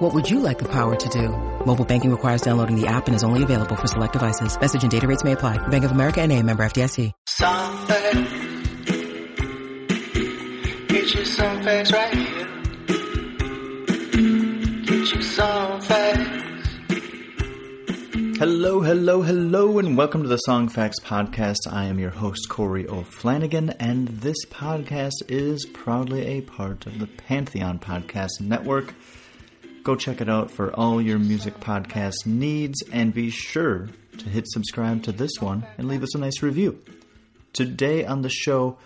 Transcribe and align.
What 0.00 0.14
would 0.14 0.30
you 0.30 0.40
like 0.40 0.58
the 0.58 0.64
power 0.64 0.96
to 0.96 1.08
do? 1.10 1.28
Mobile 1.66 1.84
banking 1.84 2.10
requires 2.10 2.40
downloading 2.40 2.80
the 2.80 2.86
app 2.86 3.06
and 3.06 3.14
is 3.14 3.22
only 3.22 3.42
available 3.42 3.76
for 3.76 3.86
select 3.86 4.14
devices. 4.14 4.58
Message 4.58 4.82
and 4.82 4.90
data 4.90 5.06
rates 5.06 5.24
may 5.24 5.32
apply. 5.32 5.58
Bank 5.68 5.84
of 5.84 5.90
America 5.90 6.22
and 6.22 6.32
a 6.32 6.42
member 6.42 6.64
FDIC. 6.64 7.12
Some 7.28 7.86
facts. 7.86 8.16
Get 10.88 11.14
you 11.14 11.24
some 11.26 11.62
facts 11.62 11.92
right 11.92 12.14
here. 12.14 12.46
Get 14.86 15.12
you 15.14 15.20
some 15.20 15.80
facts. 15.82 16.68
Hello, 18.38 18.80
hello, 18.80 19.20
hello, 19.20 19.78
and 19.78 19.98
welcome 19.98 20.22
to 20.22 20.28
the 20.30 20.40
Songfacts 20.48 21.02
Podcast. 21.02 21.70
I 21.70 21.84
am 21.84 21.98
your 21.98 22.08
host, 22.08 22.48
Corey 22.48 22.88
O'Flanagan, 22.88 23.76
and 23.78 24.08
this 24.08 24.46
podcast 24.46 25.28
is 25.28 25.66
proudly 25.66 26.24
a 26.24 26.40
part 26.40 26.86
of 26.86 26.98
the 26.98 27.06
Pantheon 27.06 27.78
Podcast 27.78 28.40
Network. 28.40 28.94
Go 29.82 29.96
check 29.96 30.20
it 30.20 30.28
out 30.28 30.50
for 30.50 30.74
all 30.74 31.00
your 31.00 31.18
music 31.18 31.58
podcast 31.58 32.26
needs, 32.26 32.82
and 32.92 33.14
be 33.14 33.30
sure 33.30 33.88
to 34.18 34.28
hit 34.28 34.46
subscribe 34.46 35.02
to 35.04 35.12
this 35.12 35.40
one 35.40 35.64
and 35.78 35.88
leave 35.88 36.02
us 36.02 36.14
a 36.14 36.18
nice 36.18 36.42
review. 36.42 36.78
Today 37.54 38.04
on 38.04 38.20
the 38.20 38.28
show, 38.28 38.76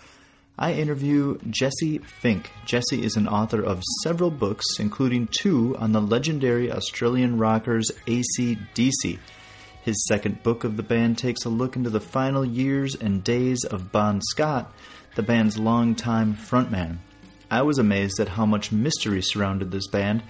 I 0.57 0.75
interview 0.75 1.39
Jesse 1.51 1.99
Fink. 1.99 2.53
Jesse 2.65 3.03
is 3.03 3.17
an 3.17 3.27
author 3.27 3.61
of 3.61 3.83
several 4.05 4.31
books, 4.31 4.65
including 4.79 5.29
two 5.33 5.77
on 5.79 5.91
the 5.91 6.01
legendary 6.01 6.71
Australian 6.71 7.39
rockers 7.39 7.91
AC/DC. 8.07 9.19
His 9.83 10.07
second 10.07 10.45
book 10.45 10.63
of 10.63 10.77
the 10.77 10.85
band 10.85 11.19
takes 11.19 11.45
a 11.45 11.51
look 11.51 11.75
into 11.75 11.91
the 11.91 12.01
final 12.01 12.45
years 12.45 12.95
and 12.95 13.25
days 13.25 13.65
of 13.65 13.91
Bon 13.91 14.21
Scott, 14.31 14.73
the 15.17 15.25
band's 15.25 15.59
longtime 15.59 16.37
frontman. 16.37 16.99
I 17.51 17.63
was 17.63 17.79
amazed 17.79 18.21
at 18.21 18.29
how 18.29 18.47
much 18.47 18.71
mystery 18.71 19.23
surrounded 19.23 19.73
this 19.73 19.89
band, 19.89 20.23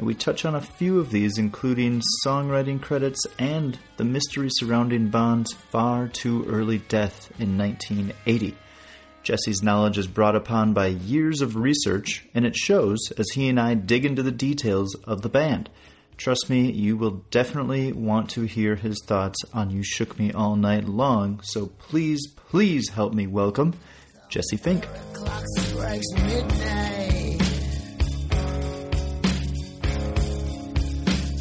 and 0.00 0.06
we 0.06 0.14
touch 0.14 0.46
on 0.46 0.54
a 0.54 0.62
few 0.62 0.98
of 0.98 1.10
these, 1.10 1.36
including 1.36 2.00
songwriting 2.24 2.80
credits 2.80 3.20
and 3.38 3.78
the 3.98 4.04
mystery 4.04 4.48
surrounding 4.50 5.10
Bon's 5.10 5.52
far 5.52 6.08
too 6.08 6.42
early 6.48 6.78
death 6.78 7.30
in 7.38 7.58
1980. 7.58 8.56
Jesse's 9.22 9.62
knowledge 9.62 9.98
is 9.98 10.06
brought 10.06 10.36
upon 10.36 10.72
by 10.72 10.86
years 10.86 11.42
of 11.42 11.54
research, 11.54 12.24
and 12.32 12.46
it 12.46 12.56
shows 12.56 12.98
as 13.18 13.28
he 13.34 13.50
and 13.50 13.60
I 13.60 13.74
dig 13.74 14.06
into 14.06 14.22
the 14.22 14.30
details 14.30 14.94
of 15.04 15.20
the 15.20 15.28
band. 15.28 15.68
Trust 16.16 16.48
me, 16.48 16.72
you 16.72 16.96
will 16.96 17.22
definitely 17.30 17.92
want 17.92 18.30
to 18.30 18.44
hear 18.44 18.76
his 18.76 19.02
thoughts 19.04 19.36
on 19.52 19.68
You 19.68 19.82
Shook 19.82 20.18
Me 20.18 20.32
All 20.32 20.56
Night 20.56 20.86
Long, 20.86 21.40
so 21.42 21.66
please, 21.66 22.26
please 22.26 22.88
help 22.88 23.12
me 23.12 23.26
welcome 23.26 23.74
Jesse 24.30 24.56
Fink. 24.56 24.88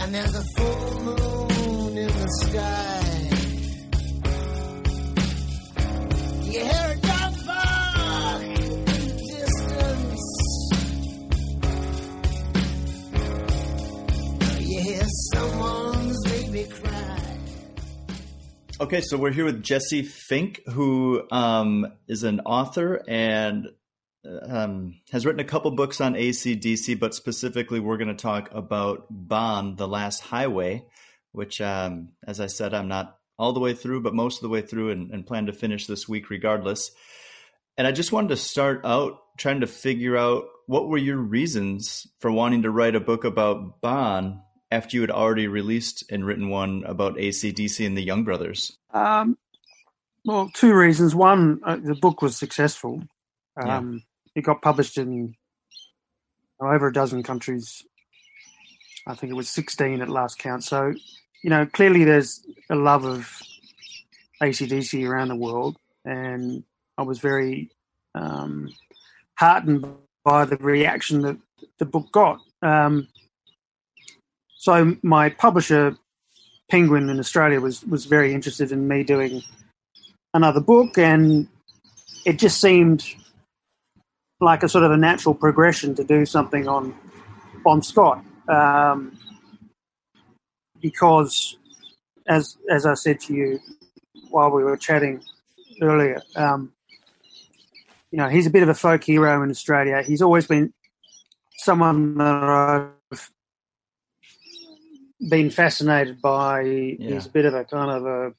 And 0.09 0.15
there's 0.15 0.33
a 0.33 0.43
full 0.57 1.01
moon 1.01 1.97
in 1.99 2.07
the 2.07 2.27
sky. 2.41 3.29
You 6.45 6.61
hear 6.65 6.87
a 6.89 6.95
dog 6.97 7.33
bark 7.45 8.41
in 8.41 8.85
the 8.85 9.01
distance. 9.37 10.25
You 14.67 14.79
hear 14.81 15.05
someone's 15.31 16.19
baby 16.27 16.63
cry. 16.71 17.37
Okay, 18.81 19.01
so 19.01 19.15
we're 19.15 19.31
here 19.31 19.45
with 19.45 19.61
Jesse 19.61 20.01
Fink, 20.01 20.61
who 20.65 21.21
um, 21.31 21.85
is 22.07 22.23
an 22.23 22.39
author 22.47 22.99
and 23.07 23.67
um, 24.25 24.99
has 25.11 25.25
written 25.25 25.39
a 25.39 25.45
couple 25.45 25.71
books 25.71 26.01
on 26.01 26.13
ACDC, 26.13 26.99
but 26.99 27.15
specifically, 27.15 27.79
we're 27.79 27.97
going 27.97 28.09
to 28.09 28.13
talk 28.13 28.49
about 28.51 29.05
Bon, 29.09 29.75
The 29.75 29.87
Last 29.87 30.21
Highway, 30.21 30.85
which, 31.31 31.61
um, 31.61 32.09
as 32.25 32.39
I 32.39 32.47
said, 32.47 32.73
I'm 32.73 32.87
not 32.87 33.17
all 33.37 33.53
the 33.53 33.59
way 33.59 33.73
through, 33.73 34.01
but 34.01 34.13
most 34.13 34.37
of 34.37 34.41
the 34.41 34.49
way 34.49 34.61
through 34.61 34.91
and, 34.91 35.11
and 35.11 35.25
plan 35.25 35.45
to 35.45 35.53
finish 35.53 35.87
this 35.87 36.09
week 36.09 36.29
regardless. 36.29 36.91
And 37.77 37.87
I 37.87 37.91
just 37.93 38.11
wanted 38.11 38.29
to 38.29 38.37
start 38.37 38.81
out 38.83 39.19
trying 39.37 39.61
to 39.61 39.67
figure 39.67 40.17
out 40.17 40.45
what 40.67 40.89
were 40.89 40.97
your 40.97 41.17
reasons 41.17 42.05
for 42.19 42.31
wanting 42.31 42.63
to 42.63 42.69
write 42.69 42.95
a 42.95 42.99
book 42.99 43.23
about 43.23 43.79
Bon 43.79 44.41
after 44.69 44.97
you 44.97 45.01
had 45.01 45.11
already 45.11 45.47
released 45.47 46.03
and 46.11 46.25
written 46.25 46.49
one 46.49 46.83
about 46.85 47.15
ACDC 47.15 47.85
and 47.85 47.97
the 47.97 48.03
Young 48.03 48.25
Brothers. 48.25 48.77
Um, 48.93 49.37
well, 50.25 50.51
two 50.53 50.75
reasons. 50.75 51.15
One, 51.15 51.61
uh, 51.63 51.77
the 51.77 51.95
book 51.95 52.21
was 52.21 52.35
successful. 52.35 53.01
Um, 53.55 54.03
It 54.39 54.45
got 54.45 54.61
published 54.61 54.97
in 54.97 55.35
over 56.61 56.87
a 56.87 56.93
dozen 56.93 57.23
countries. 57.23 57.83
I 59.05 59.13
think 59.13 59.31
it 59.31 59.35
was 59.35 59.49
16 59.49 60.01
at 60.01 60.07
last 60.07 60.39
count. 60.39 60.63
So, 60.63 60.93
you 61.43 61.49
know, 61.49 61.65
clearly 61.65 62.05
there's 62.05 62.41
a 62.69 62.75
love 62.75 63.03
of 63.03 63.29
ACDC 64.41 65.05
around 65.05 65.27
the 65.27 65.35
world. 65.35 65.75
And 66.05 66.63
I 66.97 67.01
was 67.01 67.19
very 67.19 67.69
um, 68.15 68.73
heartened 69.37 69.85
by 70.23 70.45
the 70.45 70.55
reaction 70.55 71.21
that 71.23 71.37
the 71.77 71.85
book 71.85 72.09
got. 72.13 72.39
Um, 72.61 73.09
so 74.55 74.95
my 75.03 75.31
publisher, 75.31 75.97
Penguin 76.71 77.09
in 77.09 77.19
Australia, 77.19 77.59
was 77.59 77.83
was 77.83 78.05
very 78.05 78.33
interested 78.33 78.71
in 78.71 78.87
me 78.87 79.03
doing 79.03 79.41
another 80.33 80.61
book, 80.61 80.97
and 80.97 81.47
it 82.25 82.39
just 82.39 82.61
seemed 82.61 83.03
like 84.39 84.63
a 84.63 84.69
sort 84.69 84.83
of 84.83 84.91
a 84.91 84.97
natural 84.97 85.35
progression 85.35 85.95
to 85.95 86.03
do 86.03 86.25
something 86.25 86.67
on 86.67 86.95
Bon 87.63 87.81
Scott, 87.81 88.23
um, 88.47 89.17
because 90.81 91.57
as 92.27 92.57
as 92.69 92.85
I 92.85 92.93
said 92.93 93.19
to 93.21 93.33
you 93.33 93.59
while 94.29 94.51
we 94.51 94.63
were 94.63 94.77
chatting 94.77 95.21
earlier, 95.81 96.21
um, 96.35 96.71
you 98.11 98.17
know, 98.17 98.29
he's 98.29 98.47
a 98.47 98.49
bit 98.49 98.63
of 98.63 98.69
a 98.69 98.73
folk 98.73 99.03
hero 99.03 99.43
in 99.43 99.49
Australia. 99.49 100.01
He's 100.01 100.21
always 100.21 100.47
been 100.47 100.73
someone 101.57 102.15
that 102.15 102.43
I've 102.43 103.31
been 105.29 105.49
fascinated 105.49 106.21
by. 106.21 106.63
He's 106.63 107.25
a 107.25 107.29
bit 107.29 107.45
of 107.45 107.53
a 107.53 107.65
kind 107.65 107.91
of 107.91 108.05
a 108.05 108.33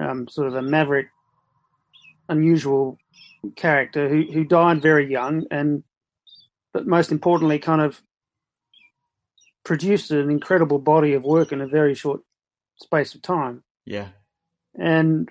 um, 0.00 0.28
sort 0.28 0.48
of 0.48 0.54
a 0.54 0.62
maverick, 0.62 1.08
unusual 2.28 2.98
character 3.52 4.08
who 4.08 4.24
who 4.32 4.44
died 4.44 4.82
very 4.82 5.10
young, 5.10 5.44
and 5.50 5.82
but 6.72 6.86
most 6.86 7.12
importantly, 7.12 7.58
kind 7.58 7.80
of 7.80 8.02
produced 9.64 10.10
an 10.10 10.30
incredible 10.30 10.78
body 10.78 11.14
of 11.14 11.24
work 11.24 11.52
in 11.52 11.60
a 11.60 11.66
very 11.66 11.94
short 11.94 12.20
space 12.80 13.14
of 13.14 13.22
time. 13.22 13.62
Yeah. 13.84 14.08
And 14.78 15.28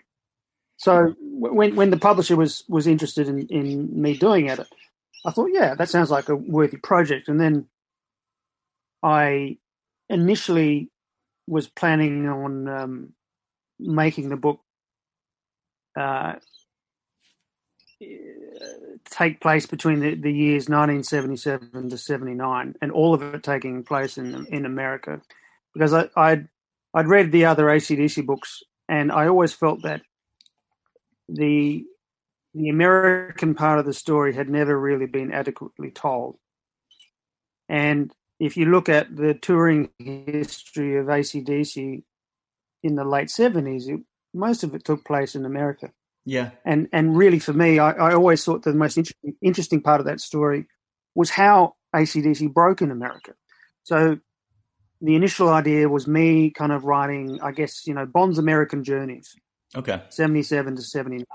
so 0.77 1.13
when 1.19 1.75
when 1.75 1.89
the 1.89 1.97
publisher 1.97 2.35
was 2.35 2.63
was 2.67 2.87
interested 2.87 3.27
in, 3.27 3.47
in 3.47 4.01
me 4.01 4.17
doing 4.17 4.47
it, 4.47 4.59
I 5.25 5.31
thought, 5.31 5.49
yeah, 5.53 5.75
that 5.75 5.89
sounds 5.89 6.11
like 6.11 6.29
a 6.29 6.35
worthy 6.35 6.77
project. 6.77 7.27
And 7.27 7.39
then 7.39 7.67
I 9.01 9.57
initially 10.09 10.89
was 11.47 11.67
planning 11.67 12.27
on 12.27 12.67
um, 12.67 13.13
making 13.79 14.29
the 14.29 14.37
book 14.37 14.61
uh, 15.95 16.33
take 19.09 19.39
place 19.41 19.65
between 19.65 19.99
the, 19.99 20.15
the 20.15 20.31
years 20.31 20.69
1977 20.69 21.89
to 21.89 21.97
79, 21.97 22.75
and 22.81 22.91
all 22.91 23.13
of 23.13 23.21
it 23.21 23.43
taking 23.43 23.83
place 23.83 24.17
in 24.17 24.45
in 24.47 24.65
America, 24.65 25.21
because 25.73 25.93
I, 25.93 26.09
I'd 26.15 26.47
I'd 26.93 27.07
read 27.07 27.31
the 27.31 27.45
other 27.45 27.65
ACDC 27.65 28.25
books, 28.25 28.63
and 28.87 29.11
I 29.11 29.27
always 29.27 29.53
felt 29.53 29.83
that 29.83 30.01
the 31.29 31.85
the 32.53 32.69
American 32.69 33.53
part 33.53 33.79
of 33.79 33.85
the 33.85 33.93
story 33.93 34.33
had 34.33 34.49
never 34.49 34.79
really 34.79 35.07
been 35.07 35.31
adequately 35.33 35.91
told. 35.91 36.37
And 37.67 38.13
if 38.39 38.55
you 38.55 38.65
look 38.65 38.87
at 38.87 39.15
the 39.15 39.33
touring 39.33 39.89
history 39.99 40.97
of 40.97 41.07
ACDC 41.07 42.03
in 42.83 42.95
the 42.95 43.03
late 43.03 43.27
70s, 43.27 43.89
it, 43.89 44.01
most 44.33 44.63
of 44.63 44.73
it 44.73 44.85
took 44.85 45.03
place 45.03 45.35
in 45.35 45.45
America. 45.45 45.91
Yeah. 46.25 46.51
And 46.65 46.87
and 46.91 47.15
really 47.15 47.39
for 47.39 47.53
me, 47.53 47.79
I, 47.79 47.91
I 47.91 48.13
always 48.13 48.43
thought 48.43 48.63
the 48.63 48.73
most 48.73 48.97
interesting, 48.97 49.35
interesting 49.41 49.81
part 49.81 49.99
of 49.99 50.07
that 50.07 50.19
story 50.19 50.67
was 51.13 51.29
how 51.29 51.75
ACDC 51.95 52.53
broke 52.53 52.81
in 52.81 52.91
America. 52.91 53.33
So 53.83 54.17
the 55.01 55.15
initial 55.15 55.49
idea 55.49 55.87
was 55.87 56.07
me 56.07 56.49
kind 56.49 56.71
of 56.71 56.83
writing, 56.83 57.39
I 57.41 57.51
guess, 57.51 57.85
you 57.85 57.93
know, 57.93 58.05
Bon's 58.05 58.39
American 58.39 58.83
journeys. 58.83 59.35
Okay. 59.75 60.01
77 60.09 60.75
to 60.77 60.81
79. 60.81 61.25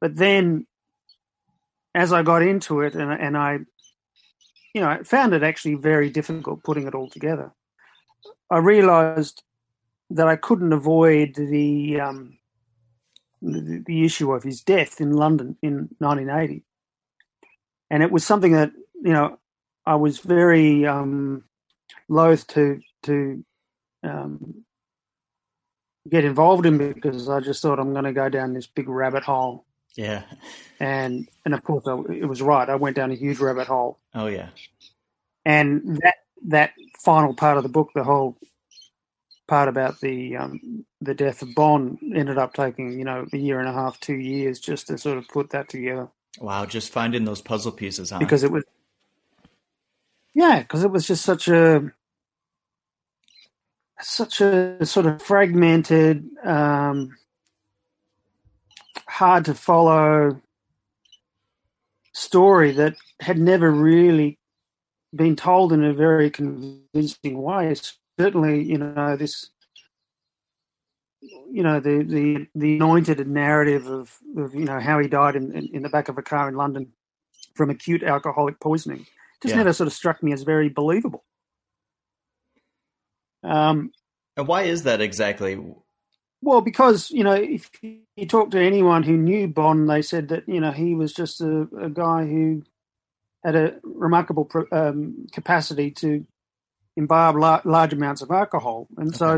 But 0.00 0.16
then 0.16 0.66
as 1.94 2.12
I 2.12 2.22
got 2.22 2.42
into 2.42 2.80
it 2.80 2.94
and, 2.94 3.12
and 3.12 3.36
I, 3.36 3.58
you 4.74 4.80
know, 4.80 4.88
I 4.88 5.02
found 5.02 5.34
it 5.34 5.42
actually 5.42 5.74
very 5.74 6.10
difficult 6.10 6.64
putting 6.64 6.86
it 6.86 6.94
all 6.94 7.10
together. 7.10 7.52
I 8.50 8.58
realized 8.58 9.42
that 10.10 10.26
I 10.26 10.36
couldn't 10.36 10.72
avoid 10.72 11.34
the, 11.34 12.00
um, 12.00 12.38
the, 13.42 13.82
the 13.86 14.04
issue 14.04 14.32
of 14.32 14.42
his 14.42 14.60
death 14.60 15.00
in 15.00 15.12
London 15.12 15.56
in 15.62 15.88
1980. 15.98 16.62
And 17.90 18.02
it 18.02 18.12
was 18.12 18.24
something 18.24 18.52
that, 18.52 18.70
you 19.02 19.12
know, 19.12 19.38
I 19.86 19.96
was 19.96 20.18
very 20.18 20.86
um, 20.86 21.44
loath 22.08 22.46
to 22.48 22.80
to 23.04 23.44
um, 24.02 24.64
get 26.08 26.24
involved 26.24 26.66
in 26.66 26.78
because 26.78 27.28
I 27.28 27.40
just 27.40 27.62
thought 27.62 27.78
I'm 27.78 27.92
going 27.92 28.04
to 28.04 28.12
go 28.12 28.28
down 28.28 28.52
this 28.52 28.66
big 28.66 28.88
rabbit 28.88 29.24
hole. 29.24 29.64
Yeah. 29.96 30.22
And 30.78 31.28
and 31.44 31.54
of 31.54 31.64
course 31.64 31.84
I, 31.86 31.94
it 32.12 32.28
was 32.28 32.42
right. 32.42 32.68
I 32.68 32.76
went 32.76 32.96
down 32.96 33.10
a 33.10 33.16
huge 33.16 33.38
rabbit 33.38 33.66
hole. 33.66 33.98
Oh 34.14 34.26
yeah. 34.26 34.50
And 35.44 35.98
that 36.02 36.16
that 36.46 36.72
final 36.98 37.34
part 37.34 37.56
of 37.56 37.62
the 37.62 37.68
book, 37.68 37.90
the 37.94 38.04
whole 38.04 38.36
part 39.50 39.68
about 39.68 40.00
the 40.00 40.36
um, 40.36 40.86
the 41.00 41.12
death 41.12 41.42
of 41.42 41.54
Bon, 41.56 41.98
ended 42.14 42.38
up 42.38 42.54
taking 42.54 42.96
you 42.96 43.04
know 43.04 43.26
a 43.32 43.36
year 43.36 43.58
and 43.58 43.68
a 43.68 43.72
half, 43.72 43.98
two 43.98 44.14
years 44.14 44.60
just 44.60 44.86
to 44.86 44.96
sort 44.96 45.18
of 45.18 45.26
put 45.26 45.50
that 45.50 45.68
together. 45.68 46.08
Wow, 46.40 46.64
just 46.66 46.92
finding 46.92 47.24
those 47.24 47.42
puzzle 47.42 47.72
pieces, 47.72 48.10
huh? 48.10 48.20
Because 48.20 48.44
it 48.44 48.52
was, 48.52 48.62
yeah, 50.34 50.60
because 50.60 50.84
it 50.84 50.92
was 50.92 51.04
just 51.04 51.24
such 51.24 51.48
a 51.48 51.90
such 54.00 54.40
a 54.40 54.86
sort 54.86 55.06
of 55.06 55.20
fragmented, 55.20 56.24
um, 56.44 57.16
hard 59.08 59.44
to 59.46 59.54
follow 59.54 60.40
story 62.12 62.70
that 62.70 62.94
had 63.18 63.38
never 63.38 63.68
really 63.72 64.38
been 65.12 65.34
told 65.34 65.72
in 65.72 65.82
a 65.82 65.92
very 65.92 66.30
convincing 66.30 67.42
way. 67.42 67.74
Certainly, 68.20 68.64
you 68.64 68.78
know 68.78 69.16
this, 69.16 69.50
you 71.22 71.62
know 71.62 71.80
the 71.80 72.02
the 72.02 72.46
the 72.54 72.76
anointed 72.76 73.26
narrative 73.26 73.86
of, 73.86 74.16
of 74.36 74.54
you 74.54 74.64
know 74.64 74.78
how 74.78 74.98
he 74.98 75.08
died 75.08 75.36
in, 75.36 75.52
in, 75.52 75.68
in 75.76 75.82
the 75.82 75.88
back 75.88 76.08
of 76.08 76.18
a 76.18 76.22
car 76.22 76.48
in 76.48 76.54
London 76.54 76.92
from 77.54 77.70
acute 77.70 78.02
alcoholic 78.02 78.60
poisoning 78.60 79.06
just 79.42 79.54
Yeah. 79.54 79.58
never 79.58 79.72
sort 79.72 79.86
of 79.86 79.92
struck 79.92 80.22
me 80.22 80.32
as 80.32 80.42
very 80.42 80.68
believable. 80.68 81.24
Um, 83.42 83.92
and 84.36 84.46
why 84.46 84.62
is 84.62 84.82
that 84.82 85.00
exactly? 85.00 85.58
Well, 86.42 86.60
because 86.60 87.10
you 87.10 87.24
know, 87.24 87.32
if 87.32 87.70
you 87.82 88.26
talk 88.26 88.50
to 88.50 88.60
anyone 88.60 89.02
who 89.02 89.16
knew 89.16 89.48
Bon, 89.48 89.86
they 89.86 90.02
said 90.02 90.28
that 90.28 90.48
you 90.48 90.60
know 90.60 90.72
he 90.72 90.94
was 90.94 91.12
just 91.12 91.40
a, 91.40 91.62
a 91.80 91.88
guy 91.88 92.26
who 92.26 92.62
had 93.44 93.56
a 93.56 93.80
remarkable 93.82 94.44
pro- 94.44 94.66
um, 94.72 95.26
capacity 95.32 95.90
to 95.92 96.26
imbibe 97.00 97.36
lar- 97.44 97.62
large 97.64 97.92
amounts 97.98 98.22
of 98.22 98.30
alcohol, 98.42 98.78
and 99.00 99.10
so 99.20 99.30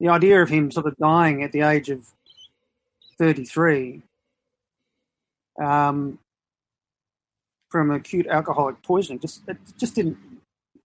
the 0.00 0.08
idea 0.18 0.36
of 0.42 0.48
him 0.56 0.70
sort 0.70 0.86
of 0.86 0.94
dying 0.96 1.36
at 1.44 1.52
the 1.52 1.62
age 1.74 1.88
of 1.96 2.00
thirty-three 3.18 4.02
um, 5.68 6.18
from 7.70 7.90
acute 7.90 8.26
alcoholic 8.38 8.76
poisoning 8.82 9.20
just 9.26 9.36
it 9.48 9.58
just 9.82 9.94
didn't 9.94 10.18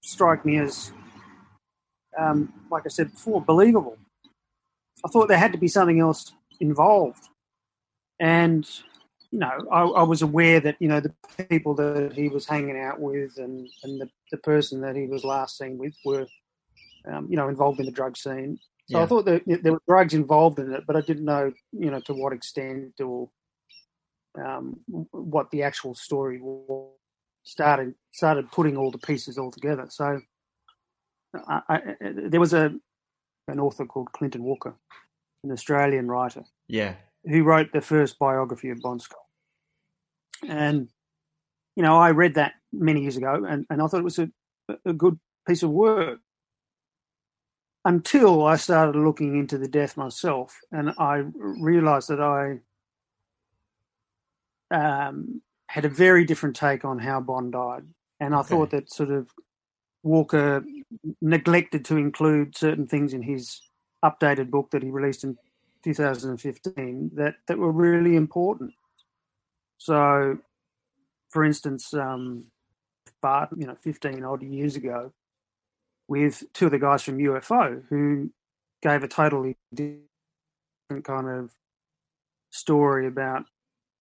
strike 0.02 0.46
me 0.46 0.58
as, 0.58 0.94
um, 2.18 2.38
like 2.72 2.84
I 2.86 2.90
said 2.90 3.12
before, 3.12 3.42
believable. 3.42 3.98
I 5.06 5.08
thought 5.10 5.28
there 5.28 5.46
had 5.46 5.52
to 5.52 5.58
be 5.66 5.68
something 5.68 6.00
else 6.00 6.22
involved. 6.60 7.24
And, 8.20 8.64
you 9.32 9.40
know, 9.40 9.58
I, 9.72 9.82
I 10.02 10.04
was 10.04 10.22
aware 10.22 10.60
that, 10.62 10.76
you 10.80 10.88
know, 10.88 11.02
the 11.02 11.14
people 11.50 11.74
that 11.76 12.14
he 12.14 12.30
was 12.30 12.46
hanging 12.48 12.80
out 12.80 13.00
with 13.00 13.38
and, 13.38 13.70
and 13.84 14.02
the, 14.02 14.10
the 14.32 14.38
person 14.38 14.82
that 14.82 14.96
he 14.96 15.08
was 15.08 15.24
last 15.24 15.58
seen 15.58 15.78
with 15.78 15.94
were, 16.06 16.28
um, 17.12 17.28
you 17.30 17.38
know, 17.38 17.50
involved 17.50 17.80
in 17.80 17.86
the 17.86 17.92
drug 17.92 18.18
scene. 18.18 18.60
So 18.90 19.00
I 19.00 19.06
thought 19.06 19.26
that 19.26 19.44
there 19.46 19.74
were 19.74 19.82
drugs 19.88 20.16
involved 20.16 20.58
in 20.58 20.74
it, 20.74 20.84
but 20.88 20.96
I 20.96 21.02
didn't 21.02 21.26
know, 21.26 21.54
you 21.72 21.92
know, 21.92 22.00
to 22.02 22.14
what 22.14 22.34
extent 22.34 23.00
or 23.00 23.30
um, 24.44 24.80
what 25.12 25.52
the 25.52 25.62
actual 25.62 25.94
story 25.94 26.40
was. 26.42 26.94
Started 27.44 27.96
started 28.12 28.52
putting 28.52 28.78
all 28.78 28.92
the 28.92 28.98
pieces 28.98 29.38
all 29.38 29.50
together. 29.50 29.88
So 29.90 30.20
I, 31.48 31.62
I, 31.70 31.82
there 32.02 32.40
was 32.40 32.54
a 32.54 32.74
an 33.48 33.60
author 33.60 33.86
called 33.86 34.12
Clinton 34.12 34.44
Walker, 34.44 34.76
an 35.44 35.52
Australian 35.52 36.08
writer, 36.08 36.44
Yeah. 36.68 36.96
who 37.26 37.44
wrote 37.44 37.72
the 37.72 37.82
first 37.82 38.20
biography 38.20 38.70
of 38.70 38.82
Bon 38.82 39.00
Scott. 39.00 39.24
And, 40.48 40.90
you 41.76 41.82
know, 41.82 41.98
I 41.98 42.12
read 42.12 42.36
that 42.36 42.54
many 42.72 43.02
years 43.02 43.18
ago 43.18 43.46
and, 43.48 43.66
and 43.70 43.82
I 43.82 43.88
thought 43.88 44.00
it 44.00 44.04
was 44.04 44.20
a, 44.20 44.30
a 44.86 44.94
good 44.94 45.20
piece 45.48 45.64
of 45.64 45.72
work 45.72 46.20
until 47.86 48.46
I 48.46 48.58
started 48.58 49.00
looking 49.00 49.38
into 49.38 49.58
the 49.58 49.68
death 49.68 49.98
myself 49.98 50.60
and 50.72 50.94
I 50.98 51.24
realized 51.36 52.10
that 52.10 52.22
I 52.22 52.60
um, 54.72 55.42
had 55.68 55.86
a 55.86 55.90
very 55.90 56.26
different 56.26 56.56
take 56.56 56.86
on 56.86 57.00
how 57.00 57.20
Bon 57.20 57.52
died. 57.52 57.84
And 58.20 58.36
I 58.36 58.40
Okay. 58.40 58.50
thought 58.50 58.72
that 58.72 58.92
sort 58.92 59.12
of 59.12 59.30
Walker 60.04 60.64
neglected 61.22 61.86
to 61.86 61.98
include 61.98 62.58
certain 62.58 62.88
things 62.88 63.14
in 63.14 63.22
his 63.22 63.62
updated 64.04 64.50
book 64.50 64.72
that 64.72 64.84
he 64.84 64.90
released 64.90 65.24
in 65.24 65.38
2015 65.84 67.12
that, 67.16 67.36
that 67.48 67.58
were 67.58 67.72
really 67.72 68.16
important. 68.16 68.74
So, 69.78 70.40
for 71.30 71.44
instance, 71.44 71.94
um, 71.94 72.46
Bart, 73.22 73.50
you 73.56 73.66
know, 73.68 73.76
15 73.82 74.24
odd 74.24 74.44
years 74.44 74.76
ago, 74.76 75.12
with 76.08 76.44
two 76.54 76.66
of 76.66 76.72
the 76.72 76.80
guys 76.80 77.04
from 77.04 77.18
UFO 77.18 77.84
who 77.90 78.32
gave 78.82 79.04
a 79.04 79.08
totally 79.08 79.58
different 79.74 81.04
kind 81.04 81.28
of 81.30 81.52
story 82.52 83.08
about, 83.08 83.46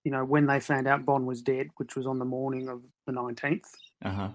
you 0.05 0.11
know, 0.11 0.25
when 0.25 0.47
they 0.47 0.61
found 0.61 0.87
out 0.87 1.05
Bon 1.05 1.26
was 1.26 1.43
dead, 1.43 1.69
which 1.76 1.97
was 1.97 2.06
on 2.06 2.19
the 2.19 2.25
morning 2.25 2.69
of 2.69 2.82
the 3.06 3.12
19th 3.12 3.67
Uh 4.05 4.11
huh. 4.11 4.29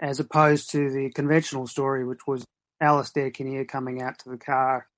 as 0.00 0.20
opposed 0.20 0.70
to 0.70 0.90
the 0.90 1.10
conventional 1.10 1.66
story, 1.66 2.04
which 2.04 2.26
was 2.26 2.44
Alistair 2.80 3.30
Kinnear 3.30 3.64
coming 3.64 4.00
out 4.00 4.18
to 4.20 4.30
the 4.30 4.38
car 4.38 4.88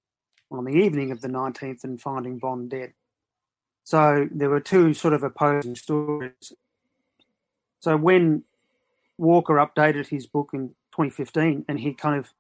on 0.50 0.64
the 0.64 0.72
evening 0.72 1.10
of 1.10 1.20
the 1.20 1.28
19th 1.28 1.84
and 1.84 2.00
finding 2.00 2.38
Bon 2.38 2.68
dead. 2.68 2.92
So 3.84 4.28
there 4.30 4.48
were 4.48 4.60
two 4.60 4.94
sort 4.94 5.14
of 5.14 5.22
opposing 5.22 5.74
stories. 5.74 6.52
So 7.80 7.96
when 7.96 8.44
Walker 9.18 9.54
updated 9.54 10.06
his 10.06 10.26
book 10.26 10.50
in 10.52 10.68
2015 10.92 11.64
and 11.68 11.80
he 11.80 11.94
kind 11.94 12.18
of 12.18 12.32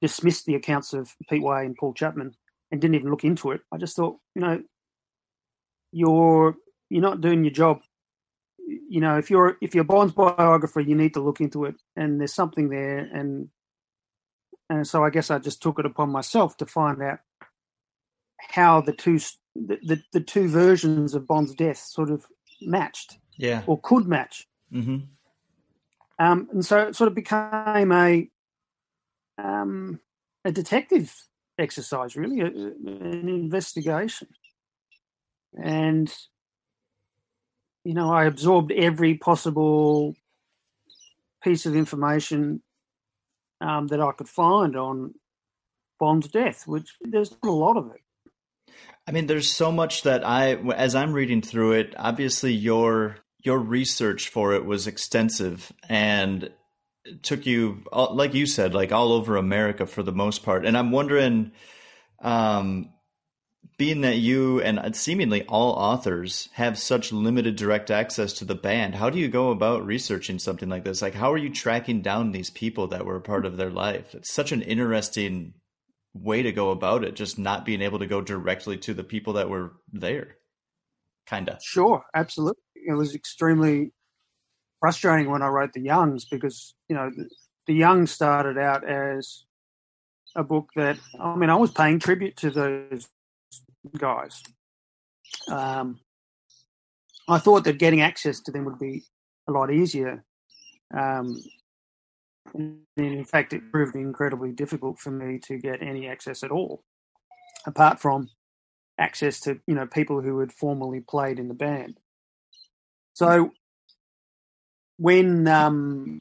dismissed 0.00 0.46
the 0.46 0.54
accounts 0.54 0.92
of 0.92 1.14
Pete 1.28 1.42
Way 1.42 1.64
and 1.64 1.76
Paul 1.76 1.94
Chapman 1.94 2.34
and 2.70 2.80
didn't 2.80 2.96
even 2.96 3.10
look 3.10 3.24
into 3.24 3.52
it, 3.52 3.60
I 3.72 3.76
just 3.78 3.96
thought, 3.96 4.18
you 4.34 4.42
know, 4.42 4.62
you're 5.92 6.56
you're 6.90 7.02
not 7.02 7.20
doing 7.20 7.44
your 7.44 7.52
job 7.52 7.80
you 8.66 9.00
know, 9.00 9.16
if 9.16 9.30
you're 9.30 9.56
if 9.62 9.74
you're 9.74 9.84
Bon's 9.84 10.12
biographer, 10.12 10.80
you 10.80 10.94
need 10.96 11.14
to 11.14 11.20
look 11.20 11.40
into 11.40 11.64
it, 11.66 11.76
and 11.94 12.18
there's 12.18 12.34
something 12.34 12.68
there, 12.68 12.98
and 12.98 13.48
and 14.68 14.86
so 14.86 15.04
I 15.04 15.10
guess 15.10 15.30
I 15.30 15.38
just 15.38 15.62
took 15.62 15.78
it 15.78 15.86
upon 15.86 16.10
myself 16.10 16.56
to 16.56 16.66
find 16.66 17.00
out 17.00 17.20
how 18.50 18.80
the 18.80 18.92
two 18.92 19.18
the 19.54 19.78
the, 19.84 20.02
the 20.12 20.20
two 20.20 20.48
versions 20.48 21.14
of 21.14 21.26
Bon's 21.28 21.54
death 21.54 21.78
sort 21.78 22.10
of 22.10 22.26
matched 22.60 23.18
Yeah. 23.36 23.62
or 23.66 23.80
could 23.80 24.06
match, 24.08 24.48
Mm-hmm. 24.72 25.04
Um, 26.18 26.48
and 26.52 26.64
so 26.64 26.78
it 26.88 26.96
sort 26.96 27.08
of 27.08 27.14
became 27.14 27.92
a 27.92 28.28
um, 29.38 30.00
a 30.44 30.52
detective 30.52 31.14
exercise, 31.58 32.16
really, 32.16 32.40
a, 32.40 32.46
an 32.46 33.28
investigation, 33.28 34.28
and 35.62 36.12
you 37.86 37.94
know, 37.94 38.12
I 38.12 38.24
absorbed 38.24 38.72
every 38.72 39.14
possible 39.14 40.14
piece 41.44 41.66
of 41.66 41.76
information 41.76 42.60
um, 43.60 43.86
that 43.86 44.00
I 44.00 44.10
could 44.10 44.28
find 44.28 44.74
on 44.74 45.14
Bon's 46.00 46.26
death, 46.26 46.66
which 46.66 46.96
there's 47.00 47.30
not 47.30 47.48
a 47.48 47.52
lot 47.52 47.76
of 47.76 47.92
it. 47.92 48.74
I 49.06 49.12
mean, 49.12 49.28
there's 49.28 49.48
so 49.48 49.70
much 49.70 50.02
that 50.02 50.26
I, 50.26 50.54
as 50.54 50.96
I'm 50.96 51.12
reading 51.12 51.42
through 51.42 51.72
it, 51.72 51.94
obviously 51.96 52.52
your 52.52 53.18
your 53.46 53.58
research 53.58 54.28
for 54.28 54.52
it 54.52 54.64
was 54.64 54.86
extensive 54.86 55.72
and 55.88 56.50
took 57.22 57.46
you, 57.46 57.84
like 57.92 58.34
you 58.34 58.46
said, 58.46 58.74
like 58.74 58.92
all 58.92 59.12
over 59.12 59.36
America 59.36 59.86
for 59.86 60.02
the 60.02 60.12
most 60.12 60.42
part. 60.42 60.66
And 60.66 60.76
I'm 60.76 60.90
wondering, 60.90 61.52
um, 62.20 62.90
being 63.78 64.00
that 64.00 64.16
you 64.16 64.60
and 64.62 64.96
seemingly 64.96 65.44
all 65.44 65.72
authors 65.72 66.48
have 66.54 66.78
such 66.78 67.12
limited 67.12 67.56
direct 67.56 67.90
access 67.90 68.32
to 68.34 68.44
the 68.44 68.54
band, 68.54 68.94
how 68.94 69.10
do 69.10 69.18
you 69.18 69.28
go 69.28 69.50
about 69.50 69.84
researching 69.84 70.38
something 70.38 70.68
like 70.68 70.84
this? 70.84 71.02
Like, 71.02 71.14
how 71.14 71.32
are 71.32 71.38
you 71.38 71.50
tracking 71.50 72.00
down 72.00 72.32
these 72.32 72.50
people 72.50 72.88
that 72.88 73.04
were 73.04 73.16
a 73.16 73.20
part 73.20 73.44
of 73.44 73.56
their 73.56 73.70
life? 73.70 74.14
It's 74.14 74.32
such 74.32 74.50
an 74.52 74.62
interesting 74.62 75.54
way 76.14 76.42
to 76.42 76.52
go 76.52 76.70
about 76.70 77.04
it, 77.04 77.14
just 77.14 77.38
not 77.38 77.66
being 77.66 77.82
able 77.82 77.98
to 77.98 78.06
go 78.06 78.22
directly 78.22 78.78
to 78.78 78.94
the 78.94 79.04
people 79.04 79.34
that 79.34 79.50
were 79.50 79.74
there. 79.92 80.36
Kind 81.26 81.48
of. 81.48 81.62
Sure, 81.62 82.04
absolutely. 82.14 82.62
It 82.74 82.94
was 82.94 83.14
extremely 83.14 83.92
frustrating 84.80 85.30
when 85.30 85.42
I 85.42 85.48
wrote 85.48 85.72
The 85.72 85.80
Youngs 85.80 86.24
because, 86.24 86.74
you 86.88 86.94
know, 86.94 87.10
the, 87.66 87.74
Youngs 87.74 88.12
started 88.12 88.58
out 88.58 88.88
as 88.88 89.44
a 90.36 90.44
book 90.44 90.70
that, 90.76 90.98
I 91.18 91.34
mean, 91.34 91.50
I 91.50 91.56
was 91.56 91.72
paying 91.72 91.98
tribute 91.98 92.36
to 92.36 92.50
those 92.50 93.08
guys. 93.98 94.42
Um, 95.50 95.98
I 97.28 97.38
thought 97.38 97.64
that 97.64 97.78
getting 97.78 98.02
access 98.02 98.40
to 98.40 98.52
them 98.52 98.64
would 98.66 98.78
be 98.78 99.02
a 99.48 99.52
lot 99.52 99.72
easier. 99.72 100.24
Um, 100.96 101.42
and 102.54 102.78
in 102.96 103.24
fact, 103.24 103.52
it 103.52 103.72
proved 103.72 103.96
incredibly 103.96 104.52
difficult 104.52 105.00
for 105.00 105.10
me 105.10 105.40
to 105.40 105.58
get 105.58 105.82
any 105.82 106.06
access 106.06 106.44
at 106.44 106.52
all, 106.52 106.84
apart 107.66 107.98
from 107.98 108.28
access 108.98 109.40
to 109.40 109.60
you 109.66 109.74
know 109.74 109.86
people 109.86 110.20
who 110.22 110.38
had 110.40 110.52
formerly 110.52 111.00
played 111.00 111.38
in 111.38 111.48
the 111.48 111.54
band. 111.54 111.98
So 113.14 113.52
when 114.98 115.46
um, 115.48 116.20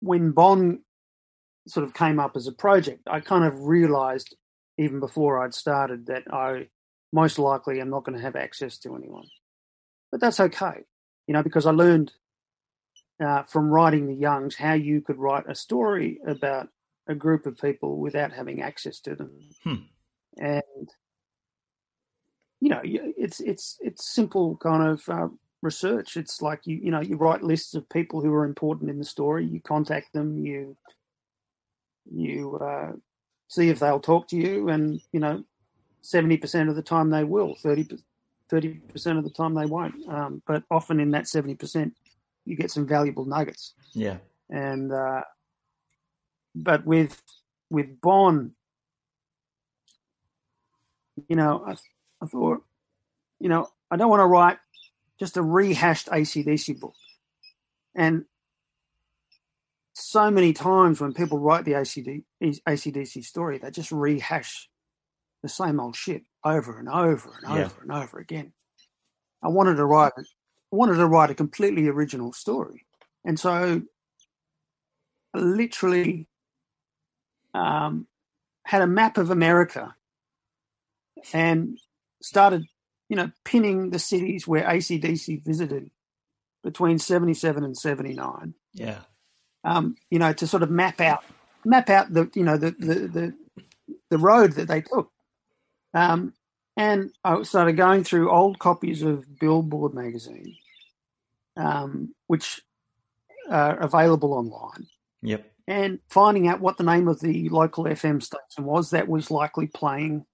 when 0.00 0.32
Bon 0.32 0.80
sort 1.66 1.84
of 1.84 1.94
came 1.94 2.20
up 2.20 2.36
as 2.36 2.46
a 2.46 2.52
project, 2.52 3.02
I 3.06 3.20
kind 3.20 3.44
of 3.44 3.64
realised 3.64 4.36
even 4.78 5.00
before 5.00 5.42
I'd 5.42 5.54
started 5.54 6.06
that 6.06 6.24
I 6.32 6.68
most 7.12 7.38
likely 7.38 7.80
am 7.80 7.90
not 7.90 8.04
going 8.04 8.16
to 8.18 8.24
have 8.24 8.36
access 8.36 8.76
to 8.78 8.96
anyone, 8.96 9.26
but 10.10 10.20
that's 10.20 10.40
okay, 10.40 10.84
you 11.26 11.32
know, 11.32 11.42
because 11.42 11.64
I 11.64 11.70
learned 11.70 12.12
uh, 13.24 13.44
from 13.44 13.70
writing 13.70 14.08
the 14.08 14.14
Youngs 14.14 14.56
how 14.56 14.74
you 14.74 15.00
could 15.00 15.18
write 15.18 15.44
a 15.48 15.54
story 15.54 16.18
about 16.26 16.68
a 17.06 17.14
group 17.14 17.46
of 17.46 17.56
people 17.58 17.98
without 17.98 18.32
having 18.32 18.60
access 18.62 19.00
to 19.00 19.14
them, 19.14 19.30
Hmm. 19.62 19.74
and 20.36 20.88
you 22.64 22.70
know, 22.70 22.80
it's 22.82 23.40
it's 23.40 23.76
it's 23.82 24.10
simple 24.10 24.56
kind 24.56 24.88
of 24.88 25.06
uh, 25.10 25.28
research. 25.60 26.16
It's 26.16 26.40
like 26.40 26.66
you 26.66 26.78
you 26.82 26.90
know 26.90 27.02
you 27.02 27.16
write 27.16 27.42
lists 27.42 27.74
of 27.74 27.86
people 27.90 28.22
who 28.22 28.32
are 28.32 28.46
important 28.46 28.88
in 28.88 28.98
the 28.98 29.04
story. 29.04 29.44
You 29.44 29.60
contact 29.60 30.14
them. 30.14 30.38
You 30.38 30.74
you 32.10 32.56
uh, 32.56 32.92
see 33.48 33.68
if 33.68 33.80
they'll 33.80 34.00
talk 34.00 34.28
to 34.28 34.36
you, 34.36 34.70
and 34.70 34.98
you 35.12 35.20
know, 35.20 35.44
seventy 36.00 36.38
percent 36.38 36.70
of 36.70 36.74
the 36.74 36.82
time 36.82 37.10
they 37.10 37.24
will. 37.24 37.54
30 37.54 37.98
percent 38.92 39.18
of 39.18 39.24
the 39.24 39.30
time 39.30 39.52
they 39.52 39.66
won't. 39.66 39.94
Um, 40.08 40.40
but 40.46 40.62
often 40.70 41.00
in 41.00 41.10
that 41.10 41.28
seventy 41.28 41.56
percent, 41.56 41.94
you 42.46 42.56
get 42.56 42.70
some 42.70 42.86
valuable 42.86 43.26
nuggets. 43.26 43.74
Yeah. 43.92 44.16
And 44.48 44.90
uh, 44.90 45.20
but 46.54 46.86
with 46.86 47.20
with 47.68 48.00
Bon, 48.00 48.52
you 51.28 51.36
know, 51.36 51.76
I, 52.22 52.26
thought, 52.26 52.62
you 53.40 53.48
know, 53.48 53.68
I 53.90 53.96
don't 53.96 54.10
want 54.10 54.20
to 54.20 54.26
write 54.26 54.58
just 55.18 55.36
a 55.36 55.42
rehashed 55.42 56.08
ACDC 56.08 56.80
book. 56.80 56.94
And 57.94 58.24
so 59.94 60.30
many 60.30 60.52
times 60.52 61.00
when 61.00 61.14
people 61.14 61.38
write 61.38 61.64
the 61.64 61.72
ACD, 61.72 62.24
ACDC 62.42 63.24
story, 63.24 63.58
they 63.58 63.70
just 63.70 63.92
rehash 63.92 64.68
the 65.42 65.48
same 65.48 65.78
old 65.78 65.94
shit 65.94 66.22
over 66.42 66.78
and 66.78 66.88
over 66.88 67.38
and 67.42 67.56
Yeah. 67.56 67.66
over 67.66 67.82
and 67.82 67.92
over 67.92 68.18
again. 68.18 68.52
I 69.42 69.48
wanted 69.48 69.76
to 69.76 69.84
write, 69.84 70.12
I 70.16 70.22
wanted 70.72 70.96
to 70.96 71.06
write 71.06 71.30
a 71.30 71.34
completely 71.34 71.86
original 71.88 72.32
story, 72.32 72.86
and 73.24 73.38
so 73.38 73.82
I 75.34 75.38
literally 75.38 76.28
um, 77.52 78.06
had 78.64 78.82
a 78.82 78.86
map 78.86 79.18
of 79.18 79.30
America 79.30 79.94
and 81.32 81.78
started, 82.24 82.64
you 83.08 83.16
know, 83.16 83.30
pinning 83.44 83.90
the 83.90 83.98
cities 83.98 84.46
where 84.48 84.64
ACDC 84.64 85.44
visited 85.44 85.90
between 86.62 86.98
77 86.98 87.62
and 87.64 87.76
79 87.76 88.54
Yeah. 88.72 89.00
um, 89.64 89.96
you 90.10 90.18
know, 90.18 90.32
to 90.32 90.46
sort 90.46 90.62
of 90.62 90.70
map 90.70 91.00
out 91.00 91.22
map 91.66 91.88
out 91.90 92.12
the 92.12 92.30
you 92.34 92.44
know 92.44 92.56
the 92.58 92.72
the 92.72 92.94
the, 93.08 93.34
the 94.10 94.18
road 94.18 94.52
that 94.52 94.68
they 94.68 94.80
took. 94.82 95.10
Um, 95.94 96.34
and 96.76 97.10
I 97.24 97.42
started 97.44 97.74
going 97.76 98.02
through 98.04 98.30
old 98.30 98.58
copies 98.58 99.02
of 99.02 99.38
Billboard 99.38 99.94
magazine, 99.94 100.56
um, 101.56 102.14
which 102.26 102.60
are 103.48 103.78
available 103.78 104.32
online, 104.34 104.86
Yep. 105.22 105.50
and 105.68 106.00
finding 106.08 106.48
out 106.48 106.60
what 106.60 106.76
the 106.78 106.84
name 106.84 107.06
of 107.08 107.20
the 107.20 107.48
local 107.50 107.84
FM 107.84 108.22
station 108.22 108.64
was 108.64 108.90
that 108.90 109.06
was 109.08 109.30
likely 109.30 109.66
playing 109.68 110.24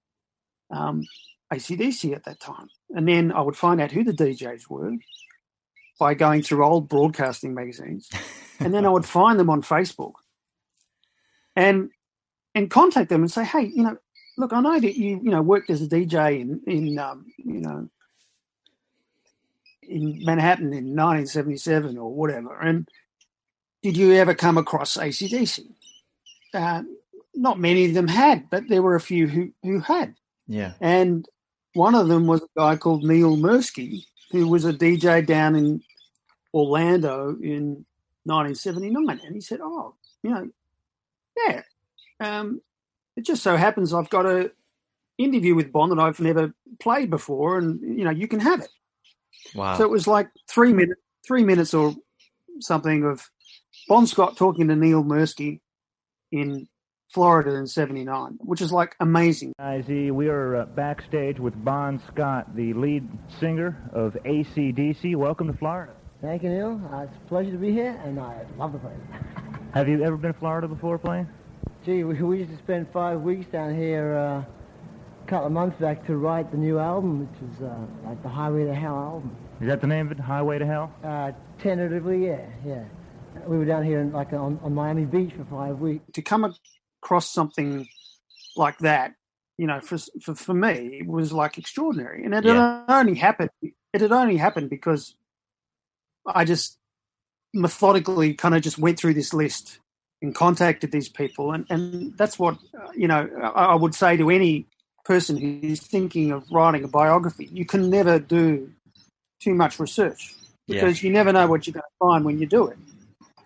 um, 0.71 1.05
ACDC 1.53 2.15
at 2.15 2.25
that 2.25 2.41
time. 2.41 2.69
And 2.91 3.07
then 3.09 3.33
I 3.33 3.41
would 3.41 3.57
find 3.57 3.81
out 3.81 3.93
who 3.93 4.05
the 4.05 4.13
DJs 4.13 4.69
were 4.71 4.93
by 5.99 6.15
going 6.15 6.43
through 6.43 6.65
old 6.65 6.89
broadcasting 6.89 7.53
magazines 7.55 8.09
and 8.61 8.73
then 8.73 8.87
I 8.87 8.89
would 8.91 9.05
find 9.05 9.39
them 9.39 9.51
on 9.51 9.63
Facebook 9.63 10.13
and 11.57 11.91
and 12.55 12.71
contact 12.71 13.09
them 13.11 13.23
and 13.23 13.31
say, 13.31 13.45
hey, 13.45 13.63
you 13.75 13.83
know, 13.83 13.97
look, 14.39 14.53
I 14.53 14.61
know 14.61 14.79
that 14.81 14.97
you 14.99 15.21
you 15.23 15.31
know 15.31 15.43
worked 15.43 15.71
as 15.71 15.83
a 15.83 15.87
DJ 15.89 16.41
in 16.41 16.61
in 16.67 16.99
um, 16.99 17.27
you 17.39 17.61
know 17.61 17.89
in 19.83 20.25
Manhattan 20.25 20.67
in 20.73 20.95
1977 20.97 21.99
or 21.99 22.13
whatever, 22.15 22.59
and 22.61 22.89
did 23.83 23.97
you 23.97 24.13
ever 24.15 24.35
come 24.35 24.57
across 24.59 24.97
ACDC? 24.97 25.67
Uh, 26.55 26.83
not 27.35 27.59
many 27.59 27.87
of 27.87 27.95
them 27.95 28.09
had, 28.09 28.49
but 28.51 28.69
there 28.69 28.83
were 28.83 28.95
a 28.97 29.01
few 29.01 29.27
who 29.27 29.51
who 29.63 29.81
had, 29.81 30.15
Yeah. 30.47 30.73
and 30.81 31.27
one 31.75 31.95
of 31.95 32.09
them 32.09 32.27
was 32.27 32.43
a 32.43 32.49
guy 32.57 32.77
called 32.77 33.05
Neil 33.05 33.37
Mursky, 33.37 34.05
who 34.31 34.49
was 34.49 34.65
a 34.65 34.73
DJ 34.73 35.25
down 35.25 35.55
in 35.57 35.83
Orlando 36.53 37.37
in 37.43 37.85
1979. 38.25 39.21
And 39.25 39.35
he 39.35 39.41
said, 39.41 39.61
Oh, 39.63 39.95
you 40.23 40.31
know, 40.31 40.49
yeah. 41.47 41.63
Um, 42.21 42.61
it 43.17 43.25
just 43.25 43.43
so 43.43 43.57
happens 43.57 43.93
I've 43.93 44.11
got 44.11 44.27
a 44.27 44.51
interview 45.19 45.55
with 45.55 45.73
Bon 45.73 45.91
that 45.91 45.99
I've 45.99 46.21
never 46.21 46.55
played 46.79 47.11
before, 47.11 47.59
and 47.59 47.81
you 47.81 48.05
know, 48.05 48.11
you 48.11 48.29
can 48.29 48.41
have 48.41 48.61
it. 48.61 48.69
Wow. 49.55 49.77
So 49.77 49.85
it 49.85 49.91
was 49.91 50.07
like 50.07 50.29
three 50.49 50.73
minutes, 50.73 51.01
three 51.27 51.45
minutes 51.45 51.75
or 51.75 51.95
something 52.61 53.05
of 53.05 53.29
Bon 53.89 54.07
Scott 54.07 54.37
talking 54.37 54.69
to 54.69 54.77
Neil 54.77 55.05
Mursky 55.05 55.61
in 56.33 56.69
Florida 57.11 57.57
in 57.57 57.67
'79, 57.67 58.39
which 58.41 58.61
is 58.61 58.71
like 58.73 58.95
amazing. 59.01 59.53
Guys, 59.59 59.85
we 59.89 60.29
are 60.29 60.57
uh, 60.57 60.67
backstage 60.67 61.41
with 61.41 61.55
Bon 61.65 62.01
Scott, 62.07 62.55
the 62.55 62.73
lead 62.73 63.09
singer 63.41 63.91
of 63.93 64.17
ACDC. 64.25 65.17
Welcome 65.17 65.49
to 65.49 65.59
Florida. 65.59 65.93
Thank 66.21 66.45
you, 66.45 66.51
Neil. 66.51 66.81
Uh, 66.93 66.99
it's 67.01 67.17
a 67.17 67.29
pleasure 67.29 67.51
to 67.51 67.57
be 67.57 67.73
here, 67.73 68.01
and 68.05 68.21
I 68.21 68.43
love 68.57 68.73
the 68.73 68.79
place. 68.79 68.95
Have 69.75 69.89
you 69.89 70.05
ever 70.05 70.17
been 70.17 70.33
to 70.33 70.39
Florida 70.39 70.69
before 70.69 70.99
playing? 70.99 71.27
Gee, 71.85 72.05
we, 72.05 72.23
we 72.23 72.39
used 72.39 72.51
to 72.53 72.59
spend 72.59 72.87
five 72.93 73.23
weeks 73.23 73.47
down 73.51 73.75
here 73.75 74.15
uh, 74.15 74.45
a 75.25 75.27
couple 75.27 75.47
of 75.47 75.53
months 75.53 75.81
back 75.81 76.07
to 76.07 76.17
write 76.17 76.53
the 76.53 76.59
new 76.59 76.79
album, 76.79 77.21
which 77.27 77.51
is 77.51 77.63
uh, 77.63 77.75
like 78.05 78.23
the 78.23 78.29
Highway 78.29 78.67
to 78.67 78.75
Hell 78.75 78.97
album. 78.97 79.37
Is 79.61 79.67
that 79.67 79.81
the 79.81 79.87
name 79.89 80.07
of 80.07 80.13
it, 80.13 80.21
Highway 80.21 80.61
to 80.61 80.67
Hell? 80.67 80.93
Uh, 81.03 81.33
tentatively, 81.59 82.27
yeah, 82.27 82.47
yeah. 82.65 82.85
We 83.47 83.59
were 83.59 83.65
down 83.65 83.85
here 83.85 84.01
in, 84.01 84.13
like 84.13 84.33
on, 84.33 84.61
on 84.63 84.75
Miami 84.75 85.07
Beach 85.07 85.33
for 85.37 85.45
five 85.45 85.79
weeks. 85.81 86.05
to 86.13 86.23
come 86.23 86.45
across 87.03 87.31
something 87.31 87.89
like 88.57 88.79
that, 88.79 89.15
you 89.59 89.67
know, 89.67 89.81
for 89.81 89.99
for, 90.23 90.35
for 90.35 90.55
me, 90.55 90.99
it 91.01 91.07
was 91.07 91.33
like 91.33 91.59
extraordinary, 91.59 92.25
and 92.25 92.35
it 92.35 92.45
Yeah. 92.45 92.85
had 92.89 93.01
only 93.01 93.15
happened. 93.15 93.51
It 93.63 94.01
had 94.01 94.13
only 94.13 94.37
happened 94.37 94.71
because 94.71 95.15
I 96.27 96.45
just 96.45 96.79
methodically 97.53 98.35
kind 98.35 98.55
of 98.55 98.63
just 98.63 98.79
went 98.79 98.99
through 98.99 99.15
this 99.15 99.35
list 99.35 99.81
and 100.23 100.35
contacted 100.35 100.93
these 100.93 101.09
people, 101.09 101.53
and 101.53 101.67
and 101.71 102.17
that's 102.17 102.39
what 102.39 102.59
uh, 102.79 102.91
you 102.95 103.09
know. 103.09 103.29
I, 103.43 103.67
I 103.67 103.75
would 103.75 103.95
say 103.95 104.17
to 104.17 104.31
any 104.31 104.67
person 105.05 105.37
who's 105.39 105.81
thinking 105.81 106.31
of 106.31 106.45
writing 106.51 106.85
a 106.85 106.89
biography, 106.89 107.49
you 107.51 107.65
can 107.65 107.89
never 107.91 108.19
do 108.19 108.71
too 109.41 109.55
much 109.55 109.81
research 109.81 110.35
Yeah. 110.67 110.81
because 110.81 111.03
you 111.03 111.11
never 111.11 111.33
know 111.33 111.47
what 111.47 111.67
you're 111.67 111.73
going 111.73 111.83
to 111.83 111.99
find 111.99 112.25
when 112.25 112.39
you 112.39 112.47
do 112.47 112.67
it. 112.67 112.77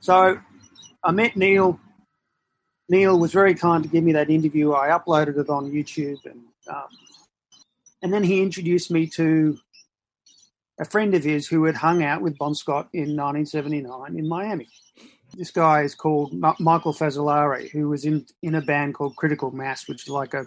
So 0.00 0.40
I 1.04 1.10
met 1.12 1.36
Neil. 1.36 1.78
Neil 2.88 3.18
was 3.18 3.32
very 3.32 3.54
kind 3.54 3.82
to 3.82 3.88
give 3.88 4.04
me 4.04 4.12
that 4.12 4.30
interview. 4.30 4.72
I 4.72 4.88
uploaded 4.88 5.38
it 5.38 5.48
on 5.48 5.70
YouTube, 5.70 6.24
and 6.26 6.40
um, 6.68 6.88
and 8.02 8.12
then 8.12 8.22
he 8.22 8.42
introduced 8.42 8.90
me 8.90 9.06
to 9.08 9.58
a 10.78 10.84
friend 10.84 11.14
of 11.14 11.24
his 11.24 11.46
who 11.46 11.64
had 11.64 11.76
hung 11.76 12.02
out 12.02 12.20
with 12.20 12.36
Bon 12.36 12.54
Scott 12.54 12.88
in 12.92 13.16
1979 13.16 14.18
in 14.18 14.28
Miami. 14.28 14.68
This 15.36 15.50
guy 15.50 15.82
is 15.82 15.94
called 15.94 16.32
Ma- 16.32 16.56
Michael 16.58 16.92
Fazzolari, 16.92 17.70
who 17.70 17.88
was 17.88 18.04
in 18.04 18.26
in 18.42 18.54
a 18.54 18.60
band 18.60 18.94
called 18.94 19.16
Critical 19.16 19.50
Mass, 19.50 19.88
which 19.88 20.02
is 20.02 20.08
like 20.10 20.34
a 20.34 20.46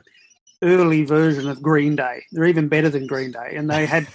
early 0.61 1.03
version 1.05 1.47
of 1.49 1.61
Green 1.61 1.95
Day. 1.95 2.23
They're 2.31 2.45
even 2.45 2.67
better 2.67 2.89
than 2.89 3.07
Green 3.07 3.31
Day, 3.31 3.55
and 3.55 3.69
they 3.69 3.85
had 3.85 4.07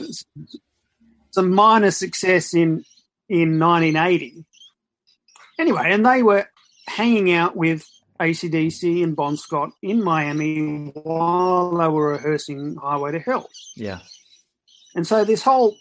some 1.30 1.50
minor 1.54 1.90
success 1.90 2.54
in 2.54 2.84
in 3.28 3.58
1980. 3.58 4.44
Anyway, 5.58 5.84
and 5.86 6.04
they 6.04 6.22
were 6.22 6.48
hanging 6.86 7.32
out 7.32 7.56
with 7.56 7.86
ACDC 8.20 9.02
and 9.02 9.16
Bon 9.16 9.36
Scott 9.36 9.70
in 9.82 10.02
Miami 10.02 10.90
while 10.94 11.76
they 11.76 11.88
were 11.88 12.12
rehearsing 12.12 12.76
Highway 12.76 13.12
to 13.12 13.18
Hell. 13.18 13.48
Yeah. 13.76 14.00
And 14.94 15.06
so 15.06 15.24
this 15.24 15.42
whole 15.42 15.76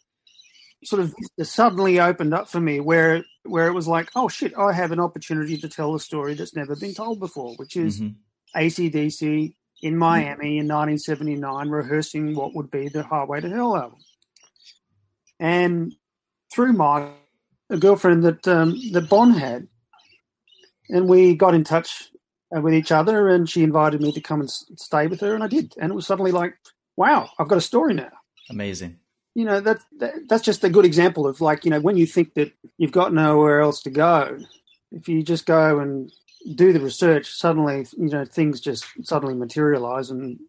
sort 0.83 1.01
of 1.01 1.13
suddenly 1.43 1.99
opened 1.99 2.33
up 2.33 2.49
for 2.49 2.59
me 2.59 2.79
where 2.79 3.23
where 3.43 3.67
it 3.67 3.73
was 3.73 3.87
like, 3.87 4.09
oh 4.15 4.29
shit, 4.29 4.57
I 4.57 4.71
have 4.71 4.91
an 4.91 4.99
opportunity 4.99 5.57
to 5.57 5.69
tell 5.69 5.95
a 5.95 5.99
story 5.99 6.33
that's 6.33 6.55
never 6.55 6.75
been 6.75 6.93
told 6.93 7.19
before, 7.19 7.55
which 7.55 7.75
is 7.75 7.99
mm-hmm. 7.99 8.59
ACDC 8.59 9.53
in 9.81 9.97
Miami 9.97 10.59
in 10.59 10.67
1979 10.67 11.69
rehearsing 11.69 12.35
what 12.35 12.55
would 12.55 12.71
be 12.71 12.87
the 12.87 13.03
Highway 13.03 13.41
to 13.41 13.49
Hell 13.49 13.75
album. 13.75 13.99
And 15.39 15.93
through 16.53 16.73
my 16.73 17.11
a 17.69 17.77
girlfriend 17.77 18.23
that 18.23 18.47
um, 18.47 18.79
that 18.91 19.09
Bon 19.09 19.31
had, 19.31 19.67
and 20.89 21.07
we 21.07 21.35
got 21.35 21.53
in 21.53 21.63
touch 21.63 22.11
uh, 22.55 22.61
with 22.61 22.73
each 22.73 22.91
other, 22.91 23.29
and 23.29 23.49
she 23.49 23.63
invited 23.63 24.01
me 24.01 24.11
to 24.11 24.21
come 24.21 24.41
and 24.41 24.49
stay 24.49 25.07
with 25.07 25.21
her, 25.21 25.33
and 25.33 25.43
I 25.43 25.47
did, 25.47 25.73
and 25.79 25.91
it 25.91 25.95
was 25.95 26.07
suddenly 26.07 26.31
like, 26.31 26.55
wow, 26.95 27.29
I've 27.39 27.47
got 27.47 27.57
a 27.57 27.61
story 27.61 27.93
now. 27.93 28.11
Amazing. 28.49 28.99
You 29.35 29.45
know 29.45 29.59
that, 29.61 29.79
that 29.97 30.13
that's 30.29 30.43
just 30.43 30.63
a 30.63 30.69
good 30.69 30.85
example 30.85 31.25
of 31.25 31.41
like 31.41 31.65
you 31.65 31.71
know 31.71 31.79
when 31.79 31.97
you 31.97 32.05
think 32.05 32.35
that 32.35 32.53
you've 32.77 32.91
got 32.91 33.13
nowhere 33.13 33.61
else 33.61 33.81
to 33.83 33.89
go, 33.89 34.37
if 34.91 35.09
you 35.09 35.23
just 35.23 35.47
go 35.47 35.79
and 35.79 36.11
do 36.55 36.71
the 36.71 36.79
research, 36.79 37.31
suddenly 37.31 37.87
you 37.97 38.09
know 38.09 38.25
things 38.25 38.61
just 38.61 38.85
suddenly 39.01 39.33
materialize, 39.33 40.11
and 40.11 40.39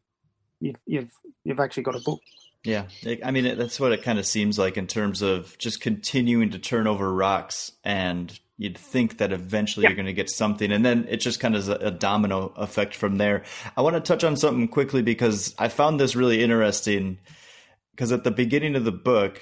you've 0.60 0.76
you've 0.86 1.10
you've 1.44 1.60
actually 1.60 1.84
got 1.84 1.96
a 1.96 2.00
book. 2.00 2.20
Yeah, 2.62 2.84
I 3.22 3.30
mean 3.30 3.56
that's 3.56 3.80
what 3.80 3.92
it 3.92 4.02
kind 4.02 4.18
of 4.18 4.26
seems 4.26 4.58
like 4.58 4.76
in 4.76 4.86
terms 4.86 5.22
of 5.22 5.56
just 5.58 5.80
continuing 5.80 6.50
to 6.50 6.58
turn 6.58 6.86
over 6.86 7.10
rocks, 7.12 7.72
and 7.84 8.38
you'd 8.56 8.78
think 8.78 9.18
that 9.18 9.32
eventually 9.32 9.87
you're 9.87 9.96
going 9.96 10.06
to 10.06 10.12
get 10.12 10.30
something, 10.30 10.70
and 10.70 10.84
then 10.84 11.06
it 11.08 11.18
just 11.18 11.40
kind 11.40 11.54
of 11.54 11.61
is 11.61 11.68
a 11.68 11.90
domino 11.90 12.52
effect 12.56 12.94
from 12.94 13.18
there. 13.18 13.44
I 13.76 13.82
want 13.82 13.94
to 13.96 14.00
touch 14.00 14.25
on 14.25 14.37
something 14.37 14.68
quickly 14.68 15.02
because 15.02 15.54
I 15.58 15.68
found 15.68 15.99
this 15.99 16.16
really 16.16 16.42
interesting. 16.42 17.18
Because 17.92 18.11
at 18.11 18.25
the 18.25 18.32
beginning 18.32 18.75
of 18.75 18.84
the 18.84 18.92
book, 18.92 19.40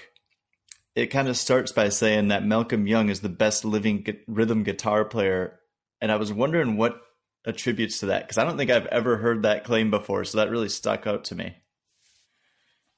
it 0.94 1.06
kind 1.06 1.28
of 1.28 1.38
starts 1.38 1.72
by 1.72 1.88
saying 1.88 2.28
that 2.28 2.44
Malcolm 2.44 2.86
Young 2.86 3.08
is 3.08 3.20
the 3.20 3.30
best 3.30 3.64
living 3.64 4.06
rhythm 4.26 4.62
guitar 4.62 5.06
player 5.06 5.58
and 6.02 6.10
I 6.10 6.16
was 6.16 6.32
wondering 6.32 6.76
what 6.76 7.00
attributes 7.46 8.00
to 8.00 8.06
that 8.06 8.24
because 8.24 8.36
I 8.36 8.44
don't 8.44 8.58
think 8.58 8.70
I've 8.70 8.86
ever 8.86 9.16
heard 9.16 9.44
that 9.44 9.64
claim 9.64 9.90
before, 9.90 10.24
so 10.24 10.38
that 10.38 10.50
really 10.50 10.68
stuck 10.68 11.06
out 11.06 11.24
to 11.26 11.36
me. 11.36 11.54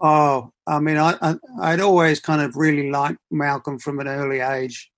Oh, 0.01 0.51
I 0.67 0.81
mean, 0.81 0.97
I, 0.97 1.37
I 1.61 1.73
would 1.73 1.81
always 1.81 2.19
kind 2.19 2.41
of 2.41 2.57
really 2.57 2.91
liked 2.91 3.19
Malcolm 3.31 3.79
from 3.79 4.01
an 4.01 4.09
early 4.09 4.41
age. 4.41 4.91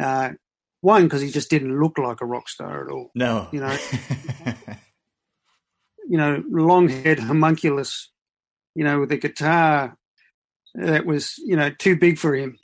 Uh, 0.00 0.32
one 0.80 1.04
because 1.04 1.22
he 1.22 1.30
just 1.30 1.50
didn't 1.50 1.80
look 1.80 1.98
like 1.98 2.20
a 2.20 2.26
rock 2.26 2.48
star 2.48 2.84
at 2.84 2.92
all. 2.92 3.10
No, 3.14 3.48
you 3.50 3.60
know, 3.60 3.76
you 6.08 6.16
know, 6.16 6.42
long 6.48 6.88
haired 6.88 7.18
homunculus, 7.18 8.10
you 8.74 8.84
know, 8.84 9.00
with 9.00 9.10
a 9.12 9.16
guitar 9.16 9.96
that 10.74 11.06
was 11.06 11.34
you 11.38 11.56
know 11.56 11.70
too 11.70 11.96
big 11.96 12.18
for 12.18 12.34
him. 12.34 12.58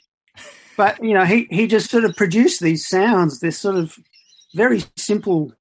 But 0.77 1.03
you 1.03 1.13
know, 1.13 1.25
he 1.25 1.47
he 1.49 1.67
just 1.67 1.89
sort 1.89 2.05
of 2.05 2.15
produced 2.15 2.61
these 2.61 2.87
sounds, 2.87 3.39
this 3.39 3.59
sort 3.59 3.75
of 3.75 3.97
very 4.55 4.83
simple, 4.95 5.51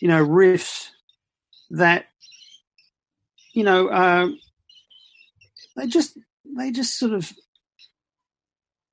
you 0.00 0.08
know, 0.08 0.24
riffs 0.24 0.88
that, 1.70 2.06
you 3.54 3.64
know, 3.64 3.88
uh, 3.88 4.28
they 5.76 5.86
just 5.86 6.18
they 6.44 6.70
just 6.70 6.98
sort 6.98 7.12
of 7.12 7.32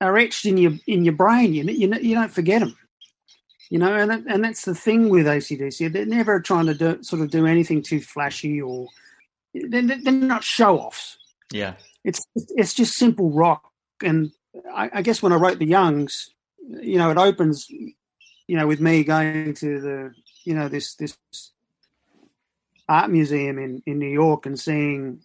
are 0.00 0.16
etched 0.16 0.46
in 0.46 0.56
your 0.56 0.72
in 0.86 1.04
your 1.04 1.14
brain. 1.14 1.54
You 1.54 1.64
you 1.64 1.94
you 1.94 2.14
don't 2.14 2.32
forget 2.32 2.60
them. 2.60 2.76
You 3.70 3.78
know, 3.78 3.94
and 3.94 4.10
that, 4.10 4.22
and 4.26 4.42
that's 4.42 4.64
the 4.64 4.74
thing 4.74 5.10
with 5.10 5.26
ACDC. 5.26 5.92
They're 5.92 6.04
never 6.04 6.40
trying 6.40 6.66
to 6.66 6.74
do, 6.74 7.02
sort 7.04 7.22
of 7.22 7.30
do 7.30 7.46
anything 7.46 7.82
too 7.82 8.00
flashy 8.00 8.60
or 8.60 8.88
they're, 9.54 9.82
they're 9.82 10.12
not 10.12 10.42
show 10.42 10.78
offs. 10.78 11.16
Yeah, 11.52 11.74
it's 12.04 12.26
it's 12.34 12.74
just 12.74 12.96
simple 12.96 13.30
rock. 13.30 13.70
And 14.02 14.32
I, 14.74 14.90
I 14.94 15.02
guess 15.02 15.22
when 15.22 15.32
I 15.32 15.36
wrote 15.36 15.58
the 15.58 15.66
Youngs, 15.66 16.30
you 16.80 16.98
know, 16.98 17.10
it 17.10 17.18
opens 17.18 17.68
you 18.50 18.56
know, 18.56 18.66
with 18.66 18.80
me 18.80 19.04
going 19.04 19.54
to 19.54 19.80
the, 19.80 20.12
you 20.42 20.56
know, 20.56 20.66
this 20.66 20.96
this 20.96 21.16
art 22.88 23.08
museum 23.08 23.60
in 23.60 23.80
in 23.86 24.00
New 24.00 24.08
York 24.08 24.44
and 24.44 24.58
seeing 24.58 25.20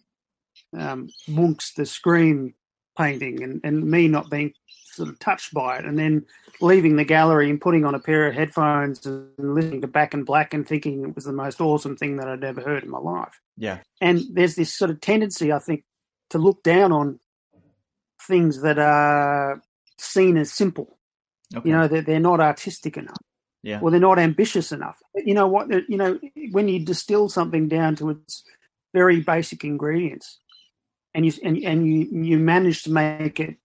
um, 0.78 1.08
Munch's 1.26 1.72
The 1.76 1.86
Scream 1.86 2.54
painting, 2.96 3.42
and 3.42 3.60
and 3.64 3.84
me 3.84 4.08
not 4.08 4.30
being 4.30 4.52
sort 4.92 5.08
of 5.08 5.18
touched 5.18 5.52
by 5.52 5.78
it, 5.78 5.84
and 5.84 5.98
then 5.98 6.24
leaving 6.60 6.96
the 6.96 7.04
gallery 7.04 7.50
and 7.50 7.60
putting 7.60 7.84
on 7.84 7.94
a 7.94 7.98
pair 7.98 8.26
of 8.26 8.34
headphones 8.34 9.04
and 9.04 9.30
listening 9.38 9.82
to 9.82 9.86
Back 9.86 10.14
in 10.14 10.24
Black 10.24 10.54
and 10.54 10.66
thinking 10.66 11.04
it 11.04 11.14
was 11.14 11.24
the 11.24 11.32
most 11.32 11.60
awesome 11.60 11.96
thing 11.96 12.16
that 12.16 12.28
I'd 12.28 12.44
ever 12.44 12.62
heard 12.62 12.82
in 12.82 12.90
my 12.90 12.98
life. 12.98 13.40
Yeah. 13.56 13.80
And 14.00 14.22
there's 14.32 14.54
this 14.54 14.72
sort 14.72 14.90
of 14.90 15.00
tendency, 15.00 15.52
I 15.52 15.58
think, 15.58 15.84
to 16.30 16.38
look 16.38 16.62
down 16.62 16.92
on 16.92 17.20
things 18.26 18.62
that 18.62 18.78
are 18.78 19.62
seen 19.98 20.36
as 20.36 20.52
simple. 20.52 20.98
Okay. 21.54 21.68
You 21.68 21.76
know, 21.76 21.88
they're, 21.88 22.02
they're 22.02 22.20
not 22.20 22.40
artistic 22.40 22.96
enough. 22.96 23.18
Yeah. 23.62 23.80
Or 23.80 23.90
they're 23.90 24.00
not 24.00 24.18
ambitious 24.18 24.72
enough. 24.72 24.98
But 25.12 25.26
you 25.26 25.34
know 25.34 25.48
what? 25.48 25.68
You 25.88 25.96
know, 25.96 26.18
when 26.52 26.68
you 26.68 26.84
distill 26.84 27.28
something 27.28 27.68
down 27.68 27.96
to 27.96 28.10
its 28.10 28.44
very 28.94 29.20
basic 29.20 29.64
ingredients, 29.64 30.38
and 31.16 31.24
you 31.24 31.32
and, 31.42 31.56
and 31.64 31.86
you 31.86 32.08
you 32.12 32.38
manage 32.38 32.82
to 32.82 32.92
make 32.92 33.40
it, 33.40 33.56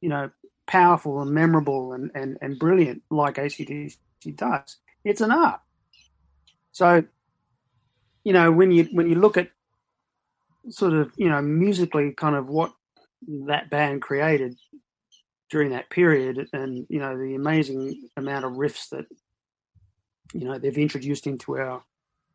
you 0.00 0.08
know, 0.08 0.30
powerful 0.66 1.20
and 1.20 1.32
memorable 1.32 1.92
and 1.92 2.10
and, 2.14 2.38
and 2.40 2.58
brilliant 2.58 3.02
like 3.10 3.34
ACDC 3.34 3.96
does, 4.36 4.76
it's 5.04 5.20
an 5.20 5.32
art. 5.32 5.60
So, 6.70 7.04
you 8.22 8.32
know, 8.32 8.52
when 8.52 8.70
you 8.70 8.84
when 8.92 9.08
you 9.08 9.16
look 9.16 9.36
at 9.36 9.50
sort 10.70 10.92
of 10.92 11.12
you 11.16 11.28
know 11.28 11.42
musically, 11.42 12.12
kind 12.12 12.36
of 12.36 12.48
what 12.48 12.72
that 13.46 13.68
band 13.68 14.00
created, 14.00 14.56
during 15.50 15.70
that 15.70 15.90
period, 15.90 16.48
and 16.52 16.86
you 16.88 17.00
know 17.00 17.18
the 17.18 17.34
amazing 17.34 18.08
amount 18.16 18.44
of 18.44 18.52
riffs 18.52 18.88
that 18.90 19.06
you 20.32 20.44
know 20.44 20.58
they've 20.58 20.78
introduced 20.78 21.26
into 21.26 21.58
our 21.58 21.82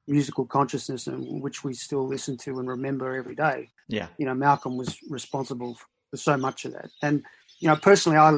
musical 0.07 0.45
consciousness, 0.45 1.07
and 1.07 1.41
which 1.41 1.63
we 1.63 1.73
still 1.73 2.07
listen 2.07 2.37
to 2.37 2.59
and 2.59 2.67
remember 2.67 3.15
every 3.15 3.35
day. 3.35 3.69
Yeah, 3.87 4.07
you 4.17 4.25
know 4.25 4.33
Malcolm 4.33 4.77
was 4.77 4.97
responsible 5.09 5.77
for 6.09 6.17
so 6.17 6.37
much 6.37 6.65
of 6.65 6.73
that, 6.73 6.89
and 7.01 7.23
you 7.59 7.67
know 7.67 7.75
personally, 7.75 8.17
I 8.17 8.31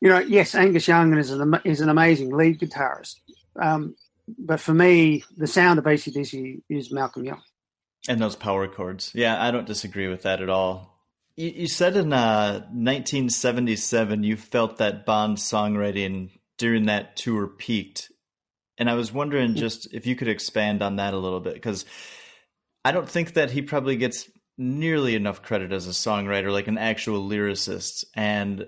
you 0.00 0.08
know 0.08 0.18
yes, 0.18 0.54
Angus 0.54 0.88
Young 0.88 1.16
is 1.16 1.30
an 1.30 1.60
is 1.64 1.80
an 1.80 1.88
amazing 1.88 2.34
lead 2.34 2.60
guitarist, 2.60 3.16
um, 3.60 3.94
but 4.38 4.60
for 4.60 4.74
me, 4.74 5.24
the 5.36 5.46
sound 5.46 5.78
of 5.78 5.84
ACDC 5.84 6.62
is 6.68 6.92
Malcolm 6.92 7.24
Young. 7.24 7.42
And 8.08 8.20
those 8.20 8.36
power 8.36 8.66
chords. 8.66 9.12
Yeah, 9.14 9.42
I 9.42 9.50
don't 9.50 9.66
disagree 9.66 10.08
with 10.08 10.22
that 10.22 10.42
at 10.42 10.50
all. 10.50 10.92
You, 11.36 11.48
you 11.50 11.66
said 11.68 11.96
in 11.96 12.12
uh, 12.12 12.60
1977 12.72 14.22
you 14.22 14.36
felt 14.36 14.78
that 14.78 15.06
Bon 15.06 15.36
songwriting 15.36 16.30
during 16.58 16.86
that 16.86 17.16
tour 17.16 17.46
peaked. 17.46 18.11
And 18.82 18.90
I 18.90 18.94
was 18.94 19.12
wondering 19.12 19.54
just 19.54 19.94
if 19.94 20.08
you 20.08 20.16
could 20.16 20.26
expand 20.26 20.82
on 20.82 20.96
that 20.96 21.14
a 21.14 21.16
little 21.16 21.38
bit, 21.38 21.54
because 21.54 21.84
I 22.84 22.90
don't 22.90 23.08
think 23.08 23.34
that 23.34 23.52
he 23.52 23.62
probably 23.62 23.94
gets 23.94 24.28
nearly 24.58 25.14
enough 25.14 25.40
credit 25.40 25.70
as 25.70 25.86
a 25.86 25.92
songwriter, 25.92 26.50
like 26.50 26.66
an 26.66 26.78
actual 26.78 27.22
lyricist. 27.22 28.04
And 28.16 28.66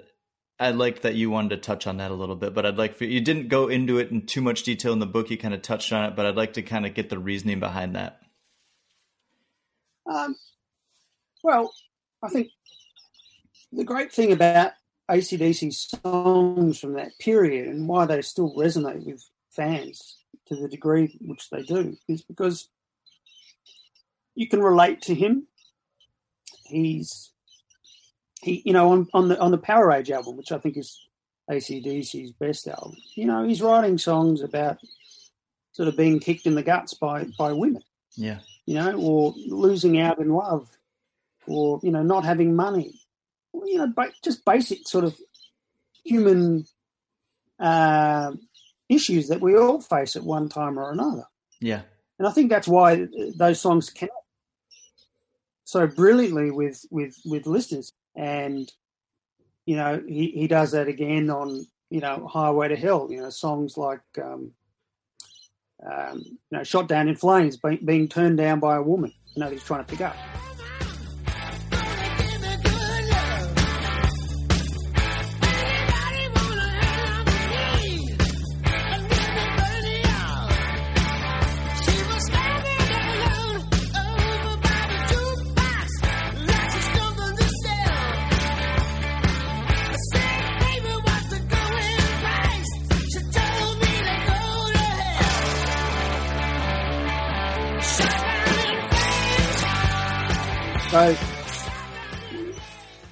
I 0.60 0.70
like 0.70 1.02
that 1.02 1.16
you 1.16 1.30
wanted 1.30 1.48
to 1.48 1.56
touch 1.56 1.88
on 1.88 1.96
that 1.96 2.12
a 2.12 2.14
little 2.14 2.36
bit, 2.36 2.54
but 2.54 2.64
I'd 2.64 2.78
like 2.78 2.94
for 2.94 3.06
you 3.06 3.20
didn't 3.20 3.48
go 3.48 3.66
into 3.66 3.98
it 3.98 4.12
in 4.12 4.24
too 4.24 4.40
much 4.40 4.62
detail 4.62 4.92
in 4.92 5.00
the 5.00 5.06
book. 5.06 5.30
You 5.30 5.36
kind 5.36 5.52
of 5.52 5.62
touched 5.62 5.92
on 5.92 6.04
it, 6.04 6.14
but 6.14 6.26
I'd 6.26 6.36
like 6.36 6.52
to 6.52 6.62
kind 6.62 6.86
of 6.86 6.94
get 6.94 7.10
the 7.10 7.18
reasoning 7.18 7.58
behind 7.58 7.96
that. 7.96 8.20
Um, 10.08 10.36
well, 11.42 11.74
I 12.22 12.28
think 12.28 12.50
the 13.72 13.82
great 13.82 14.12
thing 14.12 14.30
about 14.30 14.74
ACDC 15.10 15.72
songs 15.72 16.78
from 16.78 16.92
that 16.92 17.18
period 17.18 17.66
and 17.66 17.88
why 17.88 18.06
they 18.06 18.22
still 18.22 18.54
resonate 18.54 19.04
with 19.04 19.28
fans 19.54 20.18
to 20.46 20.56
the 20.56 20.68
degree 20.68 21.16
which 21.20 21.48
they 21.50 21.62
do 21.62 21.96
is 22.08 22.22
because 22.22 22.68
you 24.34 24.48
can 24.48 24.60
relate 24.60 25.02
to 25.02 25.14
him. 25.14 25.46
He's 26.66 27.30
he 28.40 28.62
you 28.64 28.72
know 28.72 28.92
on, 28.92 29.08
on 29.14 29.28
the 29.28 29.38
on 29.38 29.50
the 29.50 29.58
Powerage 29.58 30.10
album, 30.10 30.36
which 30.36 30.52
I 30.52 30.58
think 30.58 30.76
is 30.76 30.98
ACDC's 31.50 32.32
best 32.32 32.66
album, 32.68 32.96
you 33.14 33.26
know, 33.26 33.46
he's 33.46 33.62
writing 33.62 33.98
songs 33.98 34.42
about 34.42 34.78
sort 35.72 35.88
of 35.88 35.96
being 35.96 36.20
kicked 36.20 36.46
in 36.46 36.54
the 36.54 36.62
guts 36.62 36.94
by 36.94 37.26
by 37.38 37.52
women. 37.52 37.82
Yeah. 38.16 38.38
You 38.66 38.74
know, 38.74 38.94
or 38.94 39.34
losing 39.36 40.00
out 40.00 40.18
in 40.18 40.30
love 40.30 40.68
or 41.46 41.80
you 41.82 41.90
know 41.90 42.02
not 42.02 42.24
having 42.24 42.56
money, 42.56 43.00
you 43.52 43.76
know, 43.76 43.92
just 44.22 44.44
basic 44.44 44.88
sort 44.88 45.04
of 45.04 45.14
human 46.02 46.64
uh, 47.58 48.32
issues 48.88 49.28
that 49.28 49.40
we 49.40 49.56
all 49.56 49.80
face 49.80 50.16
at 50.16 50.22
one 50.22 50.48
time 50.48 50.78
or 50.78 50.90
another. 50.90 51.24
Yeah, 51.60 51.82
and 52.18 52.28
I 52.28 52.30
think 52.30 52.50
that's 52.50 52.68
why 52.68 53.06
those 53.36 53.60
songs 53.60 53.90
connect 53.90 54.14
so 55.64 55.86
brilliantly 55.86 56.50
with 56.50 56.84
with 56.90 57.16
with 57.24 57.46
listeners. 57.46 57.92
And 58.14 58.70
you 59.66 59.76
know, 59.76 60.02
he 60.06 60.30
he 60.30 60.46
does 60.46 60.72
that 60.72 60.88
again 60.88 61.30
on 61.30 61.66
you 61.90 62.00
know 62.00 62.28
Highway 62.30 62.68
to 62.68 62.76
Hell. 62.76 63.08
You 63.10 63.22
know, 63.22 63.30
songs 63.30 63.76
like 63.76 64.02
um, 64.22 64.52
um, 65.90 66.22
you 66.24 66.38
know, 66.58 66.62
shot 66.62 66.88
down 66.88 67.08
in 67.08 67.16
flames, 67.16 67.56
being, 67.56 67.84
being 67.84 68.08
turned 68.08 68.38
down 68.38 68.60
by 68.60 68.76
a 68.76 68.82
woman. 68.82 69.12
You 69.34 69.42
know, 69.42 69.50
he's 69.50 69.64
trying 69.64 69.84
to 69.84 69.90
pick 69.90 70.00
up. 70.00 70.16
So 101.04 101.14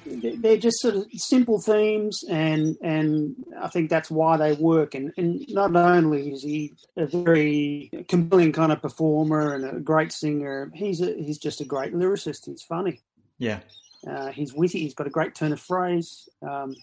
they're 0.05 0.57
just 0.57 0.79
sort 0.79 0.95
of 0.95 1.05
simple 1.13 1.61
themes, 1.61 2.23
and 2.27 2.75
and 2.81 3.35
I 3.61 3.67
think 3.67 3.91
that's 3.91 4.09
why 4.09 4.35
they 4.37 4.53
work. 4.53 4.95
And 4.95 5.13
and 5.15 5.45
not 5.49 5.75
only 5.75 6.31
is 6.31 6.41
he 6.41 6.73
a 6.97 7.05
very 7.05 7.91
compelling 8.07 8.51
kind 8.51 8.71
of 8.71 8.81
performer 8.81 9.53
and 9.53 9.77
a 9.77 9.79
great 9.79 10.11
singer, 10.11 10.71
he's 10.73 11.01
a, 11.01 11.13
he's 11.13 11.37
just 11.37 11.61
a 11.61 11.65
great 11.65 11.93
lyricist. 11.93 12.47
He's 12.47 12.63
funny. 12.63 12.99
Yeah. 13.37 13.59
Uh, 14.07 14.31
he's 14.31 14.55
witty. 14.55 14.79
He's 14.79 14.95
got 14.95 15.05
a 15.05 15.11
great 15.11 15.35
turn 15.35 15.53
of 15.53 15.59
phrase, 15.61 16.27
um, 16.41 16.75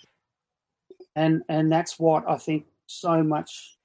and 1.17 1.43
and 1.49 1.73
that's 1.73 1.99
what 1.99 2.23
I 2.29 2.37
think 2.37 2.67
so 2.87 3.25
much 3.25 3.77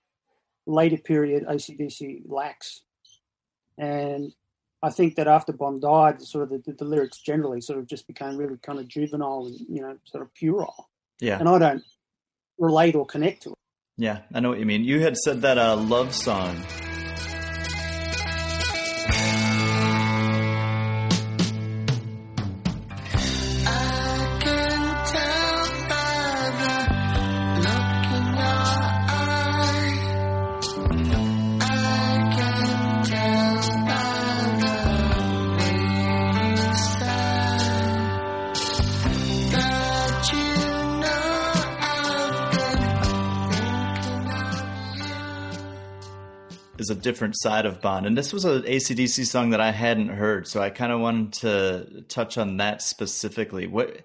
later 0.68 0.98
period 0.98 1.46
ACDC 1.48 2.22
lacks. 2.28 2.82
And 3.80 4.32
I 4.84 4.90
think 4.90 5.16
that 5.16 5.28
after 5.28 5.54
Bon 5.54 5.80
died, 5.80 6.22
sort 6.22 6.44
of 6.44 6.64
the, 6.64 6.72
the, 6.72 6.86
lyrics 6.86 7.20
generally 7.20 7.62
sort 7.62 7.80
of 7.80 7.88
just 7.88 8.08
became 8.08 8.38
really 8.38 8.58
kind 8.58 8.80
of 8.80 8.88
juvenile 8.88 9.48
and 9.48 9.60
you 9.68 9.82
know 9.82 9.98
sort 10.06 10.24
of 10.24 10.34
puerile. 10.34 10.90
Yeah, 11.20 11.40
and 11.40 11.50
I 11.50 11.58
don't 11.58 11.84
relate 12.60 12.96
or 12.96 13.06
connect 13.06 13.44
to 13.44 13.52
it. 13.52 13.58
Yeah, 13.98 14.20
I 14.34 14.42
know 14.42 14.50
what 14.50 14.60
you 14.60 14.66
mean. 14.66 14.84
You 14.84 15.00
had 15.02 15.18
said 15.18 15.42
that 15.42 15.58
a 15.58 15.72
uh, 15.72 15.76
love 15.78 16.14
song 16.14 16.64
different 47.06 47.38
side 47.38 47.68
of 47.68 47.82
Bon. 47.82 48.06
And 48.06 48.18
this 48.18 48.34
was 48.34 48.46
an 48.46 48.64
ACDC 48.64 49.28
song 49.28 49.52
that 49.52 49.62
I 49.62 49.72
hadn't 49.72 50.10
heard, 50.10 50.48
so 50.48 50.60
I 50.60 50.72
kind 50.72 50.92
of 50.92 51.00
wanted 51.00 51.34
to 51.34 52.02
touch 52.10 52.40
on 52.40 52.58
that 52.58 52.82
specifically. 52.82 53.68
What 53.68 54.02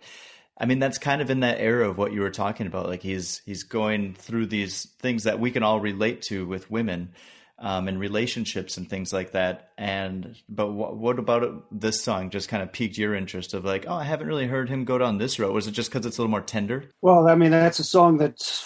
I 0.59 0.67
mean, 0.67 0.81
that's 0.81 0.99
kind 0.99 1.23
of 1.23 1.31
in 1.31 1.41
that 1.41 1.59
era 1.61 1.89
of 1.89 1.97
what 1.97 2.13
you 2.13 2.21
were 2.21 2.31
talking 2.31 2.67
about. 2.67 2.87
Like 2.87 3.01
he's 3.03 3.41
he's 3.47 3.63
going 3.63 4.13
through 4.15 4.47
these 4.47 4.85
things 4.99 5.25
that 5.25 5.41
we 5.41 5.51
can 5.51 5.63
all 5.63 5.81
relate 5.81 6.21
to 6.23 6.47
with 6.47 6.71
women 6.71 7.15
um, 7.59 7.89
and 7.89 7.99
relationships 7.99 8.77
and 8.77 8.87
things 8.87 9.15
like 9.15 9.33
that. 9.33 9.71
And 9.79 10.37
but 10.47 10.71
what, 10.73 10.99
what 10.99 11.19
about 11.19 11.65
this 11.73 12.03
song? 12.03 12.29
Just 12.29 12.51
kind 12.51 12.63
of 12.63 12.71
piqued 12.71 12.99
your 12.99 13.15
interest 13.15 13.55
of 13.55 13.65
like, 13.65 13.87
oh, 13.89 13.95
I 13.95 14.05
haven't 14.05 14.27
really 14.27 14.47
heard 14.47 14.69
him 14.69 14.85
go 14.85 14.99
down 14.99 15.17
this 15.17 15.39
road. 15.39 15.55
Was 15.55 15.67
it 15.67 15.73
just 15.73 15.91
because 15.91 16.05
it's 16.05 16.19
a 16.19 16.21
little 16.21 16.31
more 16.31 16.43
tender? 16.43 16.85
Well, 17.01 17.29
I 17.29 17.35
mean, 17.35 17.53
that's 17.53 17.79
a 17.79 17.85
song 17.85 18.19
that 18.19 18.63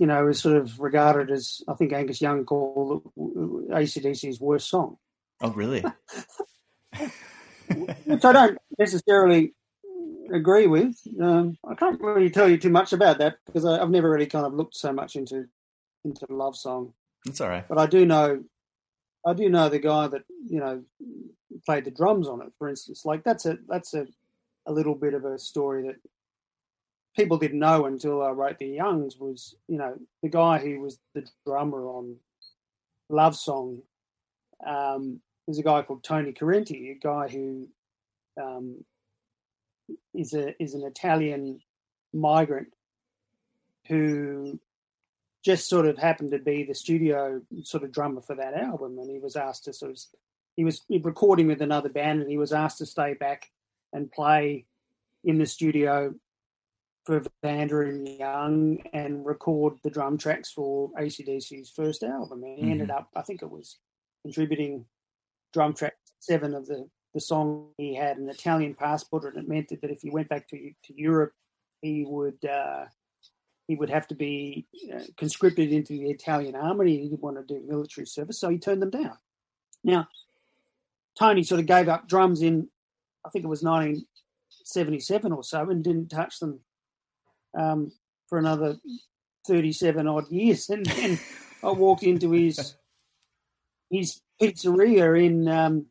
you 0.00 0.06
know, 0.06 0.28
is 0.28 0.40
sort 0.40 0.56
of 0.56 0.80
regarded 0.80 1.30
as 1.30 1.60
I 1.68 1.74
think 1.74 1.92
Angus 1.92 2.22
Young 2.22 2.46
called 2.46 3.02
ACDC's 3.18 4.40
worst 4.40 4.70
song. 4.70 4.96
Oh, 5.42 5.50
really? 5.50 5.84
Which 6.96 8.24
I 8.24 8.32
don't 8.32 8.58
necessarily 8.78 9.52
agree 10.32 10.66
with. 10.66 10.96
Um, 11.20 11.58
I 11.68 11.74
can't 11.74 12.00
really 12.00 12.30
tell 12.30 12.48
you 12.48 12.56
too 12.56 12.70
much 12.70 12.94
about 12.94 13.18
that 13.18 13.36
because 13.44 13.66
I, 13.66 13.78
have 13.78 13.90
never 13.90 14.08
really 14.08 14.24
kind 14.24 14.46
of 14.46 14.54
looked 14.54 14.74
so 14.74 14.90
much 14.90 15.16
into 15.16 15.44
into 16.06 16.24
the 16.26 16.34
love 16.34 16.56
song. 16.56 16.94
It's 17.26 17.42
all 17.42 17.50
right. 17.50 17.68
But 17.68 17.78
I 17.78 17.84
do 17.84 18.06
know, 18.06 18.42
I 19.26 19.34
do 19.34 19.50
know 19.50 19.68
the 19.68 19.78
guy 19.78 20.08
that 20.08 20.22
you 20.48 20.60
know 20.60 20.82
played 21.66 21.84
the 21.84 21.90
drums 21.90 22.26
on 22.26 22.40
it. 22.40 22.52
For 22.58 22.70
instance, 22.70 23.04
like 23.04 23.22
that's 23.22 23.44
a 23.44 23.58
that's 23.68 23.92
a 23.92 24.06
a 24.66 24.72
little 24.72 24.94
bit 24.94 25.12
of 25.12 25.26
a 25.26 25.38
story 25.38 25.88
that 25.88 25.96
people 27.16 27.38
didn't 27.38 27.58
know 27.58 27.86
until 27.86 28.22
I 28.22 28.30
wrote 28.30 28.58
the 28.58 28.66
Youngs 28.66 29.16
was, 29.18 29.54
you 29.68 29.78
know, 29.78 29.94
the 30.22 30.28
guy 30.28 30.58
who 30.58 30.80
was 30.80 30.98
the 31.14 31.26
drummer 31.46 31.86
on 31.86 32.16
Love 33.08 33.36
Song 33.36 33.82
um, 34.64 35.20
was 35.46 35.58
a 35.58 35.62
guy 35.62 35.82
called 35.82 36.04
Tony 36.04 36.32
Currenti, 36.32 36.92
a 36.92 36.94
guy 36.94 37.28
who 37.28 37.68
um, 38.40 38.84
is 40.14 40.34
a 40.34 40.60
is 40.62 40.74
an 40.74 40.84
Italian 40.84 41.60
migrant 42.12 42.68
who 43.86 44.58
just 45.44 45.68
sort 45.68 45.86
of 45.86 45.98
happened 45.98 46.30
to 46.30 46.38
be 46.38 46.64
the 46.64 46.74
studio 46.74 47.40
sort 47.62 47.82
of 47.82 47.92
drummer 47.92 48.20
for 48.20 48.36
that 48.36 48.54
album, 48.54 48.98
and 48.98 49.10
he 49.10 49.18
was 49.18 49.36
asked 49.36 49.64
to 49.64 49.72
sort 49.72 49.90
of 49.90 49.98
he 50.56 50.64
was 50.64 50.82
recording 50.88 51.48
with 51.48 51.62
another 51.62 51.88
band, 51.88 52.20
and 52.20 52.30
he 52.30 52.38
was 52.38 52.52
asked 52.52 52.78
to 52.78 52.86
stay 52.86 53.14
back 53.14 53.50
and 53.92 54.12
play 54.12 54.66
in 55.24 55.38
the 55.38 55.46
studio 55.46 56.14
for 57.04 57.22
Vanda 57.42 57.80
and 57.80 58.06
Young 58.06 58.78
and 58.92 59.24
record 59.24 59.74
the 59.82 59.90
drum 59.90 60.18
tracks 60.18 60.52
for 60.52 60.90
ACDC's 60.98 61.70
first 61.70 62.02
album. 62.02 62.42
And 62.42 62.56
he 62.56 62.62
mm-hmm. 62.62 62.72
ended 62.72 62.90
up, 62.90 63.08
I 63.16 63.22
think 63.22 63.42
it 63.42 63.50
was 63.50 63.78
contributing 64.22 64.84
drum 65.52 65.74
track 65.74 65.94
seven 66.20 66.54
of 66.54 66.66
the, 66.66 66.88
the 67.14 67.20
song. 67.20 67.68
He 67.78 67.94
had 67.94 68.18
an 68.18 68.28
Italian 68.28 68.74
passport, 68.74 69.24
and 69.24 69.36
it 69.36 69.48
meant 69.48 69.68
that, 69.68 69.80
that 69.82 69.90
if 69.90 70.02
he 70.02 70.10
went 70.10 70.28
back 70.28 70.48
to 70.48 70.56
to 70.56 70.94
Europe, 70.94 71.32
he 71.80 72.04
would 72.06 72.44
uh, 72.44 72.84
he 73.66 73.74
would 73.76 73.90
have 73.90 74.06
to 74.08 74.14
be 74.14 74.66
uh, 74.94 75.00
conscripted 75.16 75.72
into 75.72 75.92
the 75.94 76.10
Italian 76.10 76.54
army. 76.54 76.98
He 76.98 77.08
didn't 77.08 77.22
want 77.22 77.36
to 77.36 77.54
do 77.54 77.64
military 77.66 78.06
service, 78.06 78.38
so 78.38 78.48
he 78.48 78.58
turned 78.58 78.82
them 78.82 78.90
down. 78.90 79.16
Now, 79.82 80.08
Tony 81.18 81.42
sort 81.42 81.60
of 81.60 81.66
gave 81.66 81.88
up 81.88 82.08
drums 82.08 82.42
in, 82.42 82.68
I 83.24 83.30
think 83.30 83.44
it 83.44 83.48
was 83.48 83.62
1977 83.62 85.32
or 85.32 85.42
so, 85.42 85.70
and 85.70 85.84
didn't 85.84 86.08
touch 86.08 86.38
them 86.38 86.60
um, 87.58 87.92
for 88.28 88.38
another 88.38 88.76
37 89.46 90.06
odd 90.06 90.30
years. 90.30 90.68
And 90.68 90.86
then 90.86 91.18
I 91.62 91.70
walked 91.70 92.02
into 92.02 92.32
his 92.32 92.76
his 93.90 94.20
pizzeria 94.40 95.24
in 95.24 95.48
um, 95.48 95.86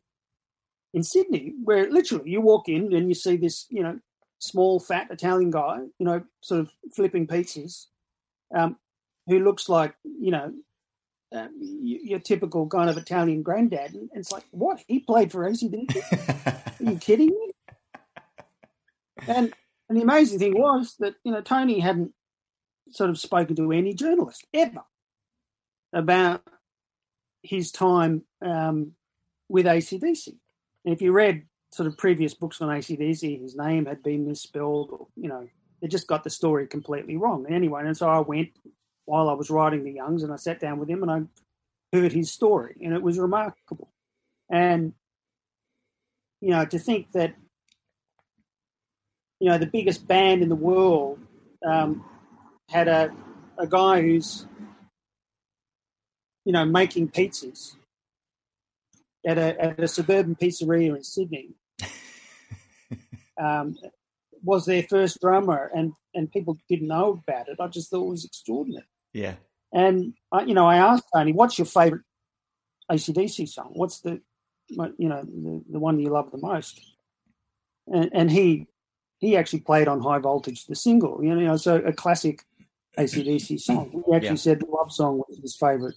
in 0.92 1.02
Sydney, 1.02 1.54
where 1.62 1.90
literally 1.90 2.30
you 2.30 2.40
walk 2.40 2.68
in 2.68 2.92
and 2.94 3.08
you 3.08 3.14
see 3.14 3.36
this, 3.36 3.66
you 3.70 3.82
know, 3.82 3.98
small 4.38 4.80
fat 4.80 5.08
Italian 5.10 5.50
guy, 5.50 5.78
you 5.98 6.06
know, 6.06 6.22
sort 6.40 6.60
of 6.60 6.70
flipping 6.94 7.26
pizzas, 7.26 7.86
um, 8.54 8.76
who 9.26 9.38
looks 9.38 9.68
like, 9.68 9.94
you 10.04 10.32
know, 10.32 10.52
uh, 11.32 11.46
your 11.60 12.18
typical 12.18 12.66
kind 12.66 12.90
of 12.90 12.96
Italian 12.96 13.42
granddad. 13.42 13.94
And 13.94 14.10
it's 14.14 14.32
like, 14.32 14.44
what? 14.50 14.82
He 14.88 14.98
played 14.98 15.30
for 15.30 15.48
ACDC? 15.48 16.80
Are 16.80 16.90
you 16.90 16.98
kidding 16.98 17.28
me? 17.28 17.52
And 19.28 19.52
and 19.90 19.98
the 19.98 20.04
amazing 20.04 20.38
thing 20.38 20.56
was 20.56 20.94
that, 21.00 21.16
you 21.24 21.32
know, 21.32 21.40
Tony 21.40 21.80
hadn't 21.80 22.12
sort 22.90 23.10
of 23.10 23.18
spoken 23.18 23.56
to 23.56 23.72
any 23.72 23.92
journalist 23.92 24.46
ever 24.54 24.82
about 25.92 26.44
his 27.42 27.72
time 27.72 28.22
um, 28.40 28.92
with 29.48 29.66
ACDC. 29.66 30.28
And 30.84 30.94
if 30.94 31.02
you 31.02 31.10
read 31.10 31.42
sort 31.72 31.88
of 31.88 31.98
previous 31.98 32.34
books 32.34 32.60
on 32.60 32.68
ACDC, 32.68 33.42
his 33.42 33.56
name 33.56 33.86
had 33.86 34.00
been 34.00 34.28
misspelled, 34.28 34.90
or, 34.92 35.08
you 35.16 35.28
know, 35.28 35.48
they 35.82 35.88
just 35.88 36.06
got 36.06 36.22
the 36.22 36.30
story 36.30 36.68
completely 36.68 37.16
wrong. 37.16 37.46
Anyway, 37.50 37.82
and 37.84 37.96
so 37.96 38.08
I 38.08 38.20
went 38.20 38.50
while 39.06 39.28
I 39.28 39.32
was 39.32 39.50
writing 39.50 39.82
The 39.82 39.90
Youngs 39.90 40.22
and 40.22 40.32
I 40.32 40.36
sat 40.36 40.60
down 40.60 40.78
with 40.78 40.88
him 40.88 41.02
and 41.02 41.10
I 41.10 41.96
heard 41.96 42.12
his 42.12 42.30
story, 42.30 42.76
and 42.80 42.94
it 42.94 43.02
was 43.02 43.18
remarkable. 43.18 43.90
And, 44.48 44.92
you 46.40 46.50
know, 46.50 46.64
to 46.64 46.78
think 46.78 47.10
that 47.10 47.34
you 49.40 49.48
know, 49.48 49.58
the 49.58 49.66
biggest 49.66 50.06
band 50.06 50.42
in 50.42 50.48
the 50.48 50.54
world 50.54 51.18
um, 51.66 52.04
had 52.68 52.88
a, 52.88 53.10
a 53.58 53.66
guy 53.66 54.02
who's, 54.02 54.46
you 56.44 56.52
know, 56.52 56.64
making 56.64 57.08
pizzas 57.08 57.76
at 59.26 59.38
a, 59.38 59.60
at 59.60 59.80
a 59.80 59.88
suburban 59.88 60.36
pizzeria 60.36 60.94
in 60.94 61.02
Sydney. 61.02 61.54
um, 63.40 63.76
was 64.42 64.64
their 64.66 64.82
first 64.82 65.20
drummer, 65.20 65.70
and, 65.74 65.92
and 66.14 66.30
people 66.30 66.58
didn't 66.68 66.88
know 66.88 67.22
about 67.26 67.48
it. 67.48 67.60
I 67.60 67.66
just 67.68 67.90
thought 67.90 68.06
it 68.06 68.10
was 68.10 68.24
extraordinary. 68.24 68.86
Yeah. 69.12 69.34
And 69.72 70.14
I, 70.32 70.42
you 70.42 70.54
know, 70.54 70.66
I 70.66 70.76
asked 70.76 71.04
Tony, 71.14 71.32
"What's 71.32 71.58
your 71.58 71.66
favorite 71.66 72.02
ACDC 72.90 73.48
song? 73.48 73.72
What's 73.74 74.00
the, 74.00 74.20
you 74.68 75.08
know, 75.08 75.22
the, 75.22 75.62
the 75.70 75.78
one 75.78 76.00
you 76.00 76.08
love 76.08 76.30
the 76.30 76.38
most? 76.38 76.80
And, 77.86 78.10
and 78.12 78.30
he 78.30 78.66
he 79.20 79.36
actually 79.36 79.60
played 79.60 79.86
on 79.86 80.00
High 80.00 80.18
Voltage, 80.18 80.64
the 80.66 80.74
single, 80.74 81.22
you 81.22 81.34
know, 81.34 81.56
so 81.56 81.76
a 81.76 81.92
classic 81.92 82.42
ACDC 82.98 83.60
song. 83.60 83.90
He 84.06 84.14
actually 84.14 84.28
yeah. 84.30 84.34
said 84.34 84.60
the 84.60 84.66
love 84.66 84.90
song 84.90 85.18
was 85.18 85.38
his 85.40 85.56
favorite 85.60 85.94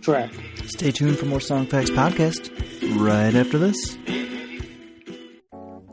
track. 0.00 0.32
Stay 0.66 0.92
tuned 0.92 1.18
for 1.18 1.26
more 1.26 1.40
Songfacts 1.40 1.90
podcast 1.90 2.50
right 2.98 3.34
after 3.34 3.58
this. 3.58 3.98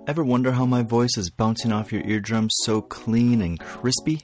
Ever 0.07 0.23
wonder 0.23 0.51
how 0.51 0.65
my 0.65 0.81
voice 0.83 1.17
is 1.17 1.29
bouncing 1.29 1.71
off 1.71 1.91
your 1.91 2.01
eardrums 2.03 2.53
so 2.63 2.81
clean 2.81 3.41
and 3.41 3.59
crispy? 3.59 4.21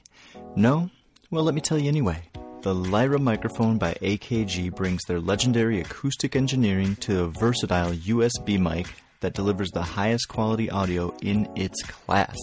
No? 0.56 0.89
Well, 1.30 1.43
let 1.43 1.54
me 1.54 1.62
tell 1.62 1.78
you 1.78 1.88
anyway. 1.88 2.23
The 2.62 2.73
Lyra 2.73 3.19
microphone 3.19 3.78
by 3.78 3.93
AKG 4.01 4.73
brings 4.73 5.04
their 5.04 5.19
legendary 5.19 5.82
acoustic 5.82 6.36
engineering 6.36 6.95
to 6.97 7.23
a 7.23 7.28
versatile 7.28 7.91
USB 7.91 8.60
mic 8.60 8.88
that 9.19 9.34
delivers 9.34 9.71
the 9.71 9.82
highest 9.82 10.28
quality 10.28 10.69
audio 10.69 11.15
in 11.21 11.49
its 11.56 11.82
class. 11.84 12.36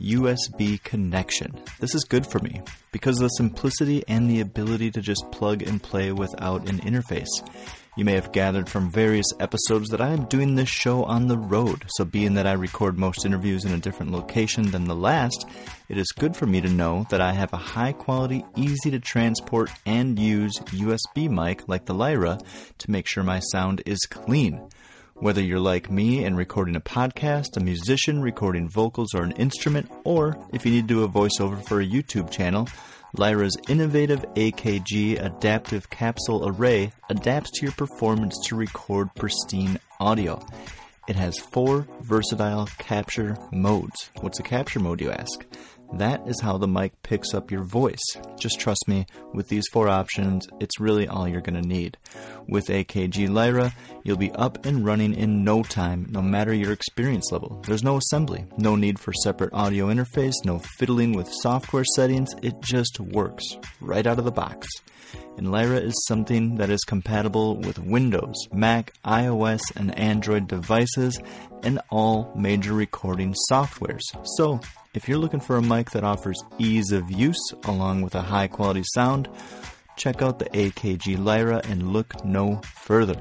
USB 0.00 0.80
connection. 0.84 1.52
This 1.80 1.94
is 1.94 2.04
good 2.04 2.24
for 2.24 2.38
me 2.38 2.62
because 2.92 3.16
of 3.16 3.22
the 3.22 3.28
simplicity 3.30 4.04
and 4.06 4.30
the 4.30 4.40
ability 4.40 4.92
to 4.92 5.00
just 5.00 5.24
plug 5.32 5.62
and 5.62 5.82
play 5.82 6.12
without 6.12 6.68
an 6.68 6.78
interface. 6.78 7.26
You 7.98 8.04
may 8.04 8.12
have 8.12 8.30
gathered 8.30 8.68
from 8.68 8.92
various 8.92 9.26
episodes 9.40 9.88
that 9.88 10.00
I 10.00 10.10
am 10.10 10.26
doing 10.26 10.54
this 10.54 10.68
show 10.68 11.02
on 11.02 11.26
the 11.26 11.36
road, 11.36 11.84
so 11.96 12.04
being 12.04 12.34
that 12.34 12.46
I 12.46 12.52
record 12.52 12.96
most 12.96 13.26
interviews 13.26 13.64
in 13.64 13.72
a 13.72 13.78
different 13.78 14.12
location 14.12 14.70
than 14.70 14.84
the 14.84 14.94
last, 14.94 15.44
it 15.88 15.98
is 15.98 16.06
good 16.16 16.36
for 16.36 16.46
me 16.46 16.60
to 16.60 16.68
know 16.68 17.08
that 17.10 17.20
I 17.20 17.32
have 17.32 17.52
a 17.52 17.56
high 17.56 17.90
quality, 17.90 18.44
easy 18.54 18.92
to 18.92 19.00
transport 19.00 19.68
and 19.84 20.16
use 20.16 20.52
USB 20.66 21.28
mic 21.28 21.66
like 21.66 21.86
the 21.86 21.92
Lyra 21.92 22.38
to 22.78 22.90
make 22.90 23.08
sure 23.08 23.24
my 23.24 23.40
sound 23.50 23.82
is 23.84 23.98
clean. 24.08 24.68
Whether 25.20 25.42
you're 25.42 25.58
like 25.58 25.90
me 25.90 26.24
and 26.24 26.36
recording 26.36 26.76
a 26.76 26.80
podcast, 26.80 27.56
a 27.56 27.60
musician 27.60 28.22
recording 28.22 28.68
vocals 28.68 29.14
or 29.14 29.24
an 29.24 29.32
instrument, 29.32 29.90
or 30.04 30.38
if 30.52 30.64
you 30.64 30.70
need 30.70 30.86
to 30.86 30.94
do 30.94 31.02
a 31.02 31.08
voiceover 31.08 31.60
for 31.66 31.80
a 31.80 31.86
YouTube 31.86 32.30
channel, 32.30 32.68
Lyra's 33.16 33.56
innovative 33.68 34.24
AKG 34.34 35.20
adaptive 35.20 35.90
capsule 35.90 36.48
array 36.48 36.92
adapts 37.10 37.50
to 37.50 37.62
your 37.62 37.72
performance 37.72 38.38
to 38.44 38.54
record 38.54 39.12
pristine 39.16 39.80
audio. 39.98 40.40
It 41.08 41.16
has 41.16 41.36
four 41.38 41.88
versatile 42.02 42.68
capture 42.78 43.36
modes. 43.50 44.10
What's 44.20 44.38
a 44.38 44.44
capture 44.44 44.78
mode, 44.78 45.00
you 45.00 45.10
ask? 45.10 45.44
That 45.94 46.28
is 46.28 46.40
how 46.40 46.58
the 46.58 46.68
mic 46.68 47.02
picks 47.02 47.32
up 47.32 47.50
your 47.50 47.64
voice. 47.64 48.02
Just 48.38 48.60
trust 48.60 48.86
me, 48.86 49.06
with 49.32 49.48
these 49.48 49.64
four 49.72 49.88
options, 49.88 50.46
it's 50.60 50.78
really 50.78 51.08
all 51.08 51.26
you're 51.26 51.40
going 51.40 51.60
to 51.60 51.66
need. 51.66 51.96
With 52.46 52.66
AKG 52.66 53.28
Lyra, 53.28 53.74
you'll 54.04 54.16
be 54.16 54.32
up 54.32 54.66
and 54.66 54.84
running 54.84 55.14
in 55.14 55.44
no 55.44 55.62
time, 55.62 56.06
no 56.10 56.20
matter 56.20 56.52
your 56.52 56.72
experience 56.72 57.32
level. 57.32 57.62
There's 57.66 57.82
no 57.82 57.96
assembly, 57.96 58.46
no 58.58 58.76
need 58.76 58.98
for 58.98 59.12
separate 59.12 59.52
audio 59.54 59.86
interface, 59.86 60.34
no 60.44 60.60
fiddling 60.78 61.14
with 61.14 61.32
software 61.40 61.84
settings, 61.96 62.30
it 62.42 62.60
just 62.60 63.00
works 63.00 63.44
right 63.80 64.06
out 64.06 64.18
of 64.18 64.24
the 64.24 64.30
box. 64.30 64.68
And 65.36 65.52
Lyra 65.52 65.78
is 65.78 65.94
something 66.06 66.56
that 66.56 66.68
is 66.68 66.84
compatible 66.84 67.56
with 67.56 67.78
Windows, 67.78 68.34
Mac, 68.52 68.92
iOS, 69.04 69.60
and 69.76 69.96
Android 69.96 70.48
devices 70.48 71.18
and 71.62 71.80
all 71.90 72.32
major 72.36 72.72
recording 72.72 73.34
softwares. 73.50 74.02
So, 74.36 74.60
if 74.98 75.08
you're 75.08 75.16
looking 75.16 75.38
for 75.38 75.56
a 75.56 75.62
mic 75.62 75.92
that 75.92 76.02
offers 76.02 76.42
ease 76.58 76.90
of 76.90 77.08
use 77.08 77.52
along 77.66 78.02
with 78.02 78.16
a 78.16 78.20
high 78.20 78.48
quality 78.48 78.82
sound, 78.82 79.28
check 79.96 80.22
out 80.22 80.40
the 80.40 80.46
AKG 80.46 81.24
Lyra 81.24 81.60
and 81.68 81.92
look 81.92 82.24
no 82.24 82.60
further. 82.82 83.14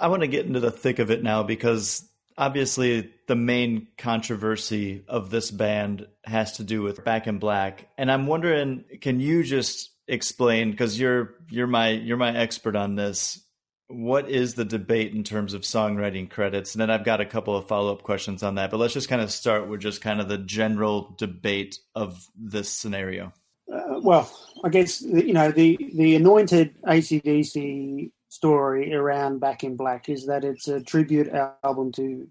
I 0.00 0.08
want 0.08 0.22
to 0.22 0.28
get 0.28 0.46
into 0.46 0.60
the 0.60 0.70
thick 0.70 0.98
of 0.98 1.10
it 1.10 1.22
now 1.22 1.42
because 1.42 2.08
obviously 2.38 3.12
the 3.26 3.36
main 3.36 3.88
controversy 3.98 5.04
of 5.06 5.28
this 5.28 5.50
band 5.50 6.06
has 6.24 6.52
to 6.52 6.64
do 6.64 6.80
with 6.80 7.04
Back 7.04 7.26
in 7.26 7.38
Black. 7.38 7.86
And 7.98 8.10
I'm 8.10 8.26
wondering, 8.26 8.84
can 9.02 9.20
you 9.20 9.42
just 9.42 9.90
explain 10.08 10.70
because 10.70 10.98
you're 10.98 11.34
you're 11.50 11.66
my 11.66 11.90
you're 11.90 12.16
my 12.16 12.34
expert 12.34 12.76
on 12.76 12.94
this 12.94 13.42
what 13.88 14.28
is 14.28 14.54
the 14.54 14.64
debate 14.64 15.14
in 15.14 15.22
terms 15.22 15.54
of 15.54 15.62
songwriting 15.62 16.28
credits? 16.28 16.74
And 16.74 16.80
then 16.80 16.90
I've 16.90 17.04
got 17.04 17.20
a 17.20 17.26
couple 17.26 17.56
of 17.56 17.68
follow 17.68 17.92
up 17.92 18.02
questions 18.02 18.42
on 18.42 18.56
that. 18.56 18.70
But 18.70 18.78
let's 18.78 18.94
just 18.94 19.08
kind 19.08 19.22
of 19.22 19.30
start 19.30 19.68
with 19.68 19.80
just 19.80 20.00
kind 20.00 20.20
of 20.20 20.28
the 20.28 20.38
general 20.38 21.14
debate 21.18 21.78
of 21.94 22.26
this 22.36 22.70
scenario. 22.70 23.32
Uh, 23.72 24.00
well, 24.00 24.30
I 24.64 24.68
guess 24.68 25.02
you 25.02 25.32
know 25.32 25.50
the 25.50 25.78
the 25.94 26.14
anointed 26.14 26.74
ACDC 26.82 28.10
story 28.28 28.94
around 28.94 29.40
Back 29.40 29.64
in 29.64 29.76
Black 29.76 30.08
is 30.08 30.26
that 30.26 30.44
it's 30.44 30.68
a 30.68 30.80
tribute 30.80 31.28
album 31.64 31.92
to 31.92 32.28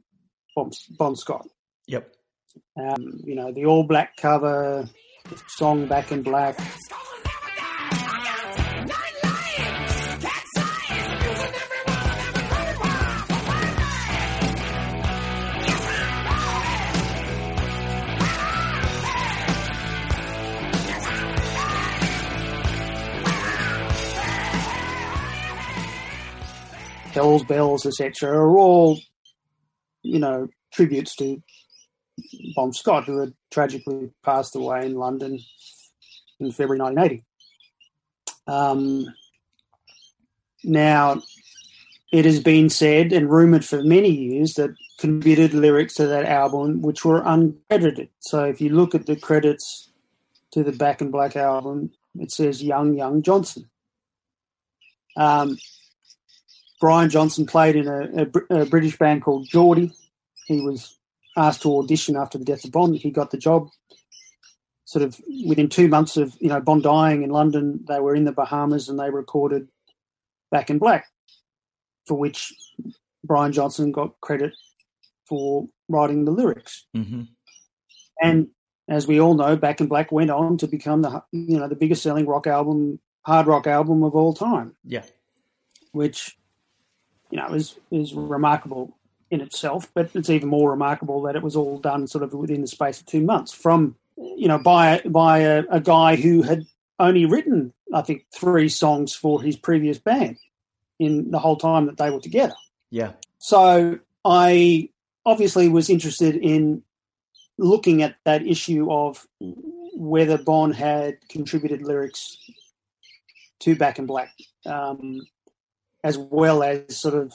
Bon, 0.56 0.72
bon 0.98 1.16
Scott. 1.16 1.48
Yep. 1.88 2.10
Um, 2.80 3.20
you 3.26 3.36
know 3.36 3.52
the 3.52 3.66
all 3.66 3.84
black 3.84 4.16
cover, 4.16 4.88
song 5.48 5.88
Back 5.88 6.12
in 6.12 6.24
Black. 6.24 6.58
Hell's 27.16 27.46
Bells, 27.46 27.86
etc., 27.86 28.30
are 28.30 28.58
all, 28.58 29.00
you 30.04 30.20
know, 30.20 30.50
tributes 30.74 31.16
to 31.16 31.42
Bon 32.56 32.74
Scott, 32.74 33.06
who 33.06 33.20
had 33.20 33.34
tragically 33.52 34.12
passed 34.24 34.56
away 34.56 34.86
in 34.86 34.96
London 34.96 35.40
in 36.40 36.52
February 36.52 36.80
1980. 36.80 37.24
Um, 38.48 39.08
now, 40.64 41.22
it 42.12 42.26
has 42.26 42.42
been 42.42 42.70
said 42.70 43.12
and 43.12 43.30
rumoured 43.30 43.66
for 43.66 43.82
many 43.82 44.10
years 44.10 44.54
that 44.56 44.76
contributed 45.00 45.54
lyrics 45.54 45.96
to 45.96 46.08
that 46.08 46.26
album 46.26 46.82
which 46.82 47.04
were 47.04 47.22
uncredited. 47.22 48.10
So 48.20 48.44
if 48.44 48.62
you 48.62 48.70
look 48.70 48.94
at 48.94 49.06
the 49.06 49.16
credits 49.16 49.90
to 50.52 50.64
the 50.64 50.72
Back 50.72 51.02
in 51.02 51.12
Black 51.12 51.36
album, 51.36 51.92
it 52.20 52.32
says 52.32 52.64
Young 52.64 52.94
Young 52.94 53.22
Johnson. 53.22 53.70
Um, 55.18 55.58
Brian 56.86 57.10
Johnson 57.10 57.48
played 57.48 57.76
in 57.76 57.88
a, 57.88 58.28
a, 58.52 58.62
a 58.62 58.66
British 58.68 58.96
band 58.96 59.24
called 59.24 59.48
Geordie. 59.48 59.92
He 60.46 60.62
was 60.62 61.00
asked 61.36 61.64
to 61.64 61.80
audition 61.80 62.16
after 62.16 62.38
the 62.38 62.46
death 62.46 62.64
of 62.64 62.74
Bon. 62.74 62.94
He 62.94 63.10
got 63.10 63.32
the 63.32 63.40
job. 63.40 63.70
Sort 64.84 65.04
of 65.04 65.20
within 65.48 65.68
two 65.68 65.88
months 65.88 66.16
of 66.16 66.38
you 66.40 66.48
know 66.48 66.62
Bon 66.62 66.84
dying 66.84 67.24
in 67.24 67.32
London, 67.32 67.84
they 67.88 68.00
were 68.00 68.14
in 68.14 68.26
the 68.26 68.32
Bahamas 68.32 68.88
and 68.88 69.00
they 69.00 69.10
recorded 69.10 69.68
Back 70.52 70.70
in 70.70 70.78
Black, 70.78 71.08
for 72.06 72.20
which 72.20 72.54
Brian 73.24 73.52
Johnson 73.52 73.92
got 73.92 74.22
credit 74.22 74.54
for 75.28 75.68
writing 75.90 76.26
the 76.26 76.32
lyrics. 76.32 76.86
Mm-hmm. 76.96 77.24
And 78.22 78.50
as 78.88 79.08
we 79.08 79.20
all 79.20 79.34
know, 79.34 79.56
Back 79.56 79.82
in 79.82 79.88
Black 79.88 80.12
went 80.12 80.30
on 80.30 80.60
to 80.60 80.68
become 80.68 81.02
the 81.02 81.24
you 81.32 81.58
know 81.58 81.68
the 81.68 81.76
biggest 81.76 82.04
selling 82.04 82.28
rock 82.28 82.46
album, 82.46 83.00
hard 83.26 83.48
rock 83.48 83.66
album 83.66 84.04
of 84.04 84.14
all 84.14 84.36
time. 84.36 84.76
Yeah, 84.84 85.06
which 85.92 86.38
you 87.30 87.38
know, 87.38 87.48
is 87.54 87.76
is 87.92 88.14
remarkable 88.14 88.96
in 89.32 89.42
itself. 89.42 89.90
But 89.94 90.12
it's 90.14 90.30
even 90.30 90.50
more 90.50 90.72
remarkable 90.72 91.22
that 91.24 91.36
it 91.36 91.44
was 91.44 91.56
all 91.56 91.78
done 91.78 92.08
sort 92.08 92.24
of 92.24 92.34
within 92.34 92.62
the 92.62 92.68
space 92.68 93.00
of 93.00 93.06
two 93.06 93.22
months 93.22 93.52
from 93.52 93.96
you 94.18 94.48
know 94.48 94.58
by 94.58 95.02
by 95.06 95.40
a, 95.40 95.64
a 95.70 95.80
guy 95.80 96.16
who 96.16 96.42
had 96.42 96.66
only 97.00 97.26
written 97.26 97.74
I 97.94 98.02
think 98.02 98.26
three 98.34 98.70
songs 98.70 99.14
for 99.14 99.42
his 99.42 99.56
previous 99.56 99.98
band 99.98 100.38
in 101.00 101.32
the 101.32 101.40
whole 101.40 101.58
time 101.58 101.86
that 101.88 101.98
they 101.98 102.10
were 102.10 102.20
together. 102.20 102.56
Yeah. 102.90 103.14
So 103.38 104.00
I 104.24 104.90
obviously 105.26 105.68
was 105.70 105.90
interested 105.90 106.36
in 106.36 106.84
looking 107.58 108.02
at 108.04 108.16
that 108.26 108.46
issue 108.46 108.92
of 108.92 109.26
whether 109.94 110.38
Bon 110.38 110.72
had 110.72 111.18
contributed 111.30 111.82
lyrics 111.82 112.38
to 113.60 113.76
Back 113.76 114.00
in 114.00 114.06
Black. 114.06 114.32
Um, 114.66 115.22
as 116.06 116.20
well 116.20 116.62
as 116.62 116.96
sort 116.96 117.16
of 117.16 117.34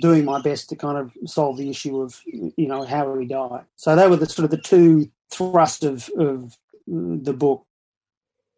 doing 0.00 0.24
my 0.24 0.40
best 0.40 0.68
to 0.68 0.76
kind 0.76 0.96
of 0.96 1.12
solve 1.28 1.56
the 1.56 1.68
issue 1.68 2.00
of 2.00 2.20
you 2.24 2.68
know 2.68 2.84
how 2.84 3.10
we 3.10 3.26
die. 3.26 3.62
So 3.74 3.96
they 3.96 4.06
were 4.06 4.16
the 4.16 4.26
sort 4.26 4.44
of 4.44 4.50
the 4.52 4.58
two 4.58 5.10
thrust 5.30 5.82
of 5.82 6.08
of 6.16 6.56
the 6.86 7.32
book, 7.32 7.66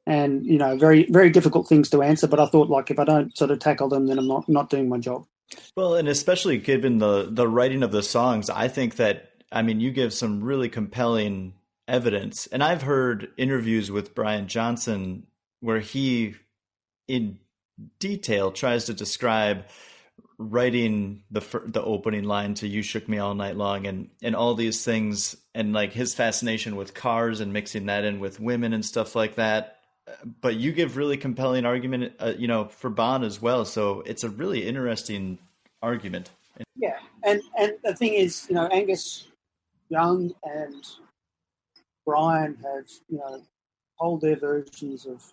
and 0.06 0.44
you 0.44 0.58
know 0.58 0.76
very 0.76 1.06
very 1.10 1.30
difficult 1.30 1.66
things 1.66 1.88
to 1.90 2.02
answer. 2.02 2.26
But 2.26 2.40
I 2.40 2.46
thought 2.46 2.68
like 2.68 2.90
if 2.90 2.98
I 2.98 3.04
don't 3.04 3.36
sort 3.36 3.50
of 3.50 3.58
tackle 3.58 3.88
them, 3.88 4.06
then 4.06 4.18
I'm 4.18 4.28
not 4.28 4.48
not 4.48 4.68
doing 4.68 4.90
my 4.90 4.98
job. 4.98 5.26
Well, 5.76 5.94
and 5.94 6.08
especially 6.08 6.58
given 6.58 6.98
the 6.98 7.28
the 7.30 7.48
writing 7.48 7.82
of 7.82 7.90
the 7.90 8.02
songs, 8.02 8.50
I 8.50 8.68
think 8.68 8.96
that 8.96 9.30
I 9.50 9.62
mean 9.62 9.80
you 9.80 9.92
give 9.92 10.12
some 10.12 10.44
really 10.44 10.68
compelling 10.68 11.54
evidence. 11.88 12.46
And 12.48 12.62
I've 12.62 12.82
heard 12.82 13.30
interviews 13.38 13.90
with 13.90 14.14
Brian 14.14 14.46
Johnson 14.46 15.26
where 15.60 15.80
he, 15.80 16.34
in 17.08 17.38
detail, 17.98 18.52
tries 18.52 18.86
to 18.86 18.94
describe 18.94 19.64
writing 20.38 21.22
the 21.30 21.40
the 21.66 21.82
opening 21.82 22.24
line 22.24 22.54
to 22.54 22.68
"You 22.68 22.82
Shook 22.82 23.08
Me 23.08 23.18
All 23.18 23.34
Night 23.34 23.56
Long" 23.56 23.86
and 23.86 24.10
and 24.22 24.34
all 24.34 24.54
these 24.54 24.84
things, 24.84 25.36
and 25.54 25.72
like 25.72 25.92
his 25.92 26.14
fascination 26.14 26.76
with 26.76 26.94
cars 26.94 27.40
and 27.40 27.52
mixing 27.52 27.86
that 27.86 28.04
in 28.04 28.20
with 28.20 28.40
women 28.40 28.72
and 28.72 28.84
stuff 28.84 29.14
like 29.14 29.36
that. 29.36 29.78
But 30.40 30.56
you 30.56 30.72
give 30.72 30.96
really 30.96 31.16
compelling 31.16 31.64
argument, 31.64 32.14
uh, 32.18 32.34
you 32.36 32.48
know, 32.48 32.66
for 32.66 32.90
Bon 32.90 33.22
as 33.22 33.40
well. 33.40 33.64
So 33.64 34.02
it's 34.04 34.24
a 34.24 34.28
really 34.28 34.66
interesting 34.66 35.38
argument. 35.80 36.30
Yeah, 36.76 36.98
and 37.24 37.40
and 37.58 37.72
the 37.84 37.94
thing 37.94 38.14
is, 38.14 38.46
you 38.48 38.54
know, 38.54 38.66
Angus 38.66 39.28
Young 39.88 40.32
and 40.44 40.86
Brian 42.04 42.56
have, 42.62 42.88
you 43.08 43.18
know, 43.18 43.42
told 44.00 44.20
their 44.22 44.36
versions 44.36 45.06
of 45.06 45.32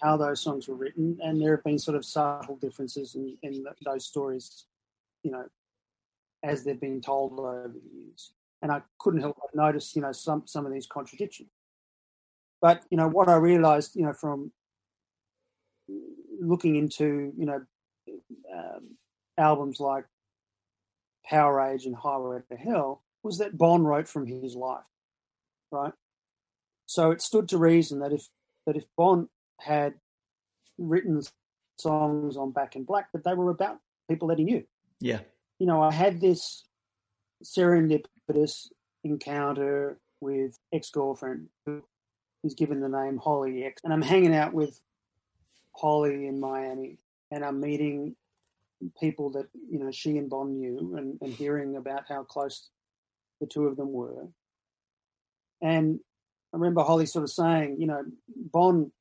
how 0.00 0.16
those 0.16 0.40
songs 0.40 0.68
were 0.68 0.74
written, 0.74 1.18
and 1.22 1.40
there 1.40 1.56
have 1.56 1.64
been 1.64 1.78
sort 1.78 1.96
of 1.96 2.04
subtle 2.04 2.56
differences 2.56 3.14
in, 3.14 3.36
in 3.42 3.64
those 3.84 4.06
stories, 4.06 4.66
you 5.22 5.30
know, 5.30 5.44
as 6.42 6.64
they've 6.64 6.80
been 6.80 7.00
told 7.00 7.38
over 7.38 7.72
the 7.72 7.96
years. 7.96 8.32
And 8.62 8.72
I 8.72 8.82
couldn't 8.98 9.20
help 9.20 9.36
but 9.40 9.54
notice, 9.54 9.94
you 9.94 10.02
know, 10.02 10.12
some 10.12 10.42
some 10.46 10.66
of 10.66 10.72
these 10.72 10.86
contradictions. 10.86 11.50
But 12.60 12.82
you 12.90 12.96
know, 12.96 13.08
what 13.08 13.28
I 13.28 13.36
realised, 13.36 13.94
you 13.94 14.04
know, 14.04 14.14
from 14.14 14.52
looking 16.40 16.76
into, 16.76 17.32
you 17.36 17.46
know, 17.46 17.60
um, 18.54 18.96
albums 19.38 19.80
like 19.80 20.06
Powerage 21.30 21.86
and 21.86 21.94
Highway 21.94 22.40
to 22.50 22.56
Hell, 22.56 23.02
was 23.22 23.38
that 23.38 23.56
Bon 23.56 23.84
wrote 23.84 24.08
from 24.08 24.26
his 24.26 24.54
life, 24.54 24.84
right? 25.70 25.92
So 26.86 27.10
it 27.10 27.22
stood 27.22 27.48
to 27.50 27.58
reason 27.58 28.00
that 28.00 28.12
if 28.12 28.28
that 28.66 28.76
if 28.76 28.84
Bon 28.96 29.28
had 29.60 29.94
written 30.78 31.22
songs 31.78 32.36
on 32.36 32.52
Back 32.52 32.76
in 32.76 32.84
Black, 32.84 33.08
but 33.12 33.24
they 33.24 33.34
were 33.34 33.50
about 33.50 33.78
people 34.08 34.28
that 34.28 34.38
he 34.38 34.44
knew. 34.44 34.64
Yeah. 35.00 35.20
You 35.58 35.66
know, 35.66 35.82
I 35.82 35.92
had 35.92 36.20
this 36.20 36.64
serendipitous 37.44 38.68
encounter 39.04 39.98
with 40.20 40.58
ex 40.72 40.90
girlfriend 40.90 41.48
who 41.66 41.82
is 42.42 42.54
given 42.54 42.80
the 42.80 42.88
name 42.88 43.18
Holly 43.18 43.64
X, 43.64 43.82
and 43.84 43.92
I'm 43.92 44.02
hanging 44.02 44.34
out 44.34 44.52
with 44.52 44.80
Holly 45.72 46.26
in 46.26 46.40
Miami, 46.40 46.98
and 47.30 47.44
I'm 47.44 47.60
meeting 47.60 48.16
people 49.00 49.30
that 49.30 49.46
you 49.70 49.78
know 49.78 49.90
she 49.90 50.16
and 50.18 50.30
Bon 50.30 50.58
knew, 50.58 50.94
and, 50.96 51.18
and 51.20 51.32
hearing 51.32 51.76
about 51.76 52.04
how 52.08 52.22
close 52.22 52.70
the 53.40 53.46
two 53.46 53.66
of 53.66 53.76
them 53.76 53.92
were. 53.92 54.28
And 55.62 56.00
I 56.52 56.56
remember 56.56 56.82
Holly 56.82 57.06
sort 57.06 57.24
of 57.24 57.30
saying, 57.30 57.76
you 57.78 57.86
know, 57.86 58.02
Bon 58.52 58.92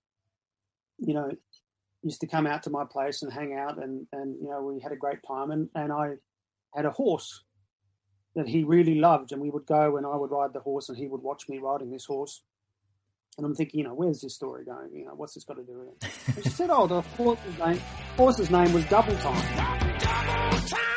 you 0.97 1.13
know, 1.13 1.31
used 2.03 2.21
to 2.21 2.27
come 2.27 2.45
out 2.45 2.63
to 2.63 2.69
my 2.69 2.83
place 2.85 3.23
and 3.23 3.31
hang 3.31 3.53
out, 3.53 3.81
and 3.81 4.07
and 4.11 4.35
you 4.41 4.49
know 4.49 4.61
we 4.61 4.79
had 4.81 4.91
a 4.91 4.97
great 4.97 5.19
time. 5.27 5.51
And 5.51 5.69
and 5.75 5.91
I 5.91 6.13
had 6.75 6.85
a 6.85 6.91
horse 6.91 7.43
that 8.35 8.47
he 8.47 8.63
really 8.63 8.95
loved, 8.95 9.31
and 9.31 9.41
we 9.41 9.49
would 9.49 9.65
go 9.65 9.97
and 9.97 10.05
I 10.05 10.15
would 10.15 10.31
ride 10.31 10.53
the 10.53 10.59
horse, 10.59 10.89
and 10.89 10.97
he 10.97 11.07
would 11.07 11.21
watch 11.21 11.47
me 11.47 11.59
riding 11.59 11.91
this 11.91 12.05
horse. 12.05 12.43
And 13.37 13.45
I'm 13.45 13.55
thinking, 13.55 13.79
you 13.79 13.83
know, 13.85 13.95
where's 13.95 14.21
this 14.21 14.35
story 14.35 14.63
going? 14.63 14.89
You 14.93 15.05
know, 15.05 15.13
what's 15.15 15.33
this 15.33 15.43
got 15.43 15.57
to 15.57 15.63
do 15.63 15.79
with 15.79 15.87
it? 15.87 16.35
And 16.35 16.43
she 16.43 16.51
said, 16.51 16.69
oh, 16.69 16.85
the 16.85 17.01
horse's 17.01 17.57
name, 17.57 17.81
horse's 18.15 18.51
name 18.51 18.73
was 18.73 18.85
Double 18.85 19.15
Time. 19.17 19.99
Double 19.99 20.67
time 20.67 20.92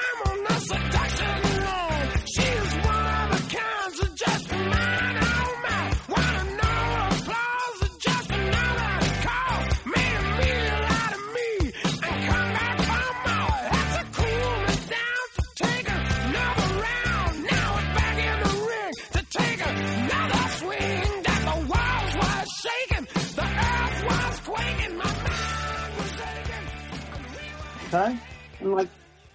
okay? 27.89 28.17
And 28.61 28.73
like, 28.73 28.89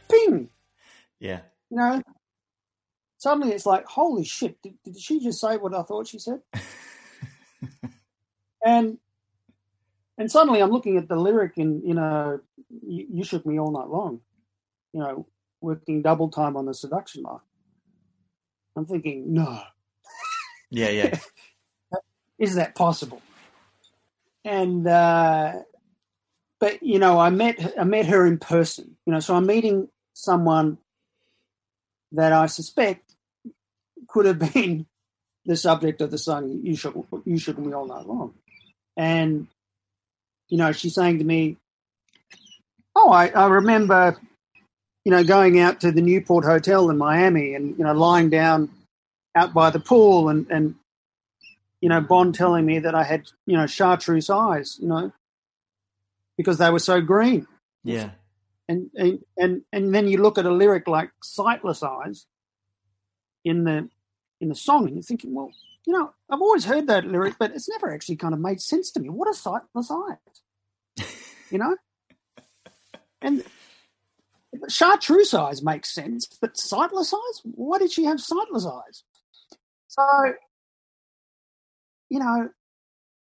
ping. 0.09 0.49
Yeah. 1.19 1.41
You 1.69 1.77
know, 1.77 2.01
suddenly 3.17 3.53
it's 3.53 3.65
like, 3.65 3.85
holy 3.85 4.25
shit, 4.25 4.61
did, 4.61 4.73
did 4.83 4.99
she 4.99 5.19
just 5.19 5.39
say 5.39 5.57
what 5.57 5.73
I 5.73 5.83
thought 5.83 6.07
she 6.07 6.19
said? 6.19 6.41
and 8.65 8.97
and 10.17 10.31
suddenly 10.31 10.61
I'm 10.61 10.71
looking 10.71 10.97
at 10.97 11.07
the 11.07 11.15
lyric 11.15 11.57
in, 11.57 11.81
you 11.85 11.93
know, 11.93 12.39
you, 12.85 13.07
you, 13.11 13.23
shook 13.23 13.45
me 13.45 13.59
all 13.59 13.71
night 13.71 13.87
long, 13.87 14.19
you 14.93 14.99
know, 14.99 15.25
working 15.61 16.01
double 16.01 16.29
time 16.29 16.57
on 16.57 16.65
the 16.65 16.73
seduction 16.73 17.23
line. 17.23 17.39
I'm 18.75 18.85
thinking, 18.85 19.33
no. 19.33 19.61
Yeah, 20.69 20.89
yeah. 20.89 21.19
Is 22.39 22.55
that 22.55 22.75
possible? 22.75 23.21
And 24.45 24.87
uh, 24.87 25.61
but 26.61 26.83
you 26.83 26.99
know, 26.99 27.19
I 27.19 27.31
met 27.31 27.73
I 27.77 27.83
met 27.83 28.05
her 28.05 28.25
in 28.25 28.37
person. 28.37 28.95
You 29.05 29.13
know, 29.13 29.19
so 29.19 29.35
I'm 29.35 29.47
meeting 29.47 29.89
someone 30.13 30.77
that 32.13 32.31
I 32.31 32.45
suspect 32.45 33.15
could 34.07 34.27
have 34.27 34.39
been 34.53 34.85
the 35.45 35.57
subject 35.57 35.99
of 36.01 36.11
the 36.11 36.19
song 36.19 36.61
"You 36.63 36.75
Shook 36.75 36.95
You 37.25 37.37
Shook 37.37 37.57
Me 37.57 37.73
All 37.73 37.87
Night 37.87 38.05
Long," 38.05 38.35
and 38.95 39.47
you 40.47 40.57
know, 40.57 40.71
she's 40.71 40.93
saying 40.93 41.17
to 41.17 41.25
me, 41.25 41.57
"Oh, 42.95 43.11
I, 43.11 43.27
I 43.27 43.47
remember." 43.47 44.17
You 45.03 45.11
know, 45.11 45.23
going 45.23 45.59
out 45.59 45.81
to 45.81 45.91
the 45.91 45.99
Newport 45.99 46.45
Hotel 46.45 46.91
in 46.91 46.97
Miami 46.99 47.55
and, 47.55 47.75
you 47.75 47.83
know, 47.83 47.91
lying 47.91 48.29
down 48.29 48.69
out 49.33 49.51
by 49.51 49.71
the 49.71 49.79
pool 49.79 50.29
and, 50.29 50.45
and 50.51 50.75
you 51.81 51.89
know, 51.89 52.01
Bon 52.01 52.31
telling 52.31 52.67
me 52.67 52.77
that 52.77 52.93
I 52.93 53.01
had, 53.01 53.23
you 53.47 53.57
know, 53.57 53.65
chartreuse 53.65 54.29
eyes, 54.29 54.77
you 54.79 54.87
know, 54.87 55.11
because 56.41 56.57
they 56.57 56.69
were 56.69 56.79
so 56.79 57.01
green. 57.01 57.47
Yeah. 57.83 58.11
And 58.67 58.89
and 58.95 59.19
and, 59.37 59.61
and 59.71 59.93
then 59.93 60.07
you 60.07 60.21
look 60.21 60.37
at 60.37 60.45
a 60.45 60.51
lyric 60.51 60.87
like 60.87 61.11
"Sightless 61.23 61.83
Eyes" 61.83 62.25
in 63.43 63.63
the 63.63 63.89
in 64.39 64.49
the 64.49 64.55
song, 64.55 64.85
and 64.85 64.95
you're 64.95 65.03
thinking, 65.03 65.33
well, 65.33 65.51
you 65.85 65.93
know, 65.93 66.13
I've 66.29 66.41
always 66.41 66.65
heard 66.65 66.87
that 66.87 67.05
lyric, 67.05 67.35
but 67.39 67.51
it's 67.51 67.69
never 67.69 67.93
actually 67.93 68.15
kind 68.15 68.33
of 68.33 68.39
made 68.39 68.61
sense 68.61 68.91
to 68.91 68.99
me. 68.99 69.09
What 69.09 69.27
are 69.27 69.33
sightless 69.33 69.91
eyes? 69.91 71.07
you 71.49 71.57
know, 71.57 71.75
and 73.21 73.43
chartreuse 74.67 75.33
eyes 75.33 75.61
makes 75.63 75.93
sense, 75.93 76.27
but 76.41 76.57
sightless 76.57 77.13
eyes? 77.13 77.41
Why 77.43 77.77
did 77.77 77.91
she 77.91 78.05
have 78.05 78.21
sightless 78.21 78.65
eyes? 78.65 79.03
So, 79.87 80.05
you 82.09 82.19
know, 82.19 82.49